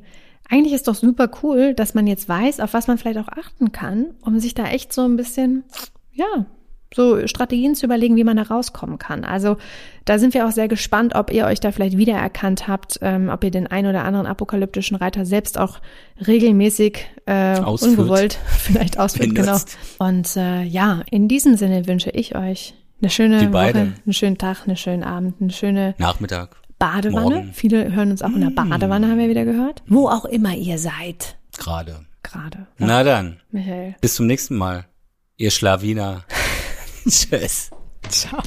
eigentlich 0.48 0.72
ist 0.72 0.88
doch 0.88 0.94
super 0.94 1.30
cool, 1.42 1.74
dass 1.74 1.94
man 1.94 2.06
jetzt 2.06 2.28
weiß, 2.28 2.60
auf 2.60 2.72
was 2.72 2.86
man 2.86 2.96
vielleicht 2.96 3.18
auch 3.18 3.28
achten 3.28 3.70
kann, 3.72 4.14
um 4.22 4.38
sich 4.40 4.54
da 4.54 4.66
echt 4.68 4.92
so 4.92 5.02
ein 5.02 5.16
bisschen, 5.16 5.64
ja, 6.12 6.46
so 6.94 7.26
Strategien 7.26 7.74
zu 7.74 7.86
überlegen, 7.86 8.16
wie 8.16 8.24
man 8.24 8.36
da 8.36 8.44
rauskommen 8.44 8.98
kann. 8.98 9.24
Also 9.24 9.56
da 10.04 10.18
sind 10.18 10.32
wir 10.34 10.46
auch 10.46 10.52
sehr 10.52 10.68
gespannt, 10.68 11.14
ob 11.14 11.30
ihr 11.32 11.44
euch 11.44 11.60
da 11.60 11.70
vielleicht 11.70 11.96
wiedererkannt 11.98 12.66
habt, 12.66 12.98
ähm, 13.02 13.28
ob 13.28 13.44
ihr 13.44 13.50
den 13.50 13.66
ein 13.66 13.86
oder 13.86 14.04
anderen 14.04 14.26
apokalyptischen 14.26 14.96
Reiter 14.96 15.26
selbst 15.26 15.58
auch 15.58 15.80
regelmäßig 16.26 17.06
äh, 17.26 17.58
Ausführt. 17.58 17.98
ungewollt 17.98 18.38
vielleicht 18.46 18.98
ausführt, 18.98 19.34
genau. 19.34 19.46
Benutzt. 19.46 19.78
Und 19.98 20.36
äh, 20.36 20.62
ja, 20.62 21.02
in 21.10 21.28
diesem 21.28 21.56
Sinne 21.56 21.86
wünsche 21.86 22.10
ich 22.10 22.34
euch 22.36 22.74
eine 23.00 23.10
schöne 23.10 23.38
Die. 23.38 23.52
Woche, 23.52 23.92
einen 24.04 24.12
schönen 24.12 24.38
Tag, 24.38 24.66
einen 24.66 24.76
schönen 24.76 25.04
Abend, 25.04 25.40
eine 25.40 25.50
schöne 25.50 25.94
Nachmittag. 25.98 26.56
Badewanne. 26.78 27.36
Morgen. 27.36 27.52
Viele 27.52 27.92
hören 27.92 28.12
uns 28.12 28.22
auch 28.22 28.30
in 28.30 28.40
der 28.40 28.50
Badewanne, 28.50 29.08
haben 29.08 29.18
wir 29.18 29.28
wieder 29.28 29.44
gehört. 29.44 29.82
Wo 29.88 30.08
auch 30.08 30.24
immer 30.24 30.54
ihr 30.54 30.78
seid. 30.78 31.36
Gerade. 31.58 32.06
Gerade. 32.22 32.66
Na 32.78 33.02
dann. 33.04 33.40
Michael. 33.50 33.94
Bis 34.00 34.14
zum 34.14 34.26
nächsten 34.26 34.56
Mal. 34.56 34.86
Ihr 35.36 35.50
Schlawiner. 35.50 36.24
Tschüss. 37.10 37.70
Ciao. 38.10 38.42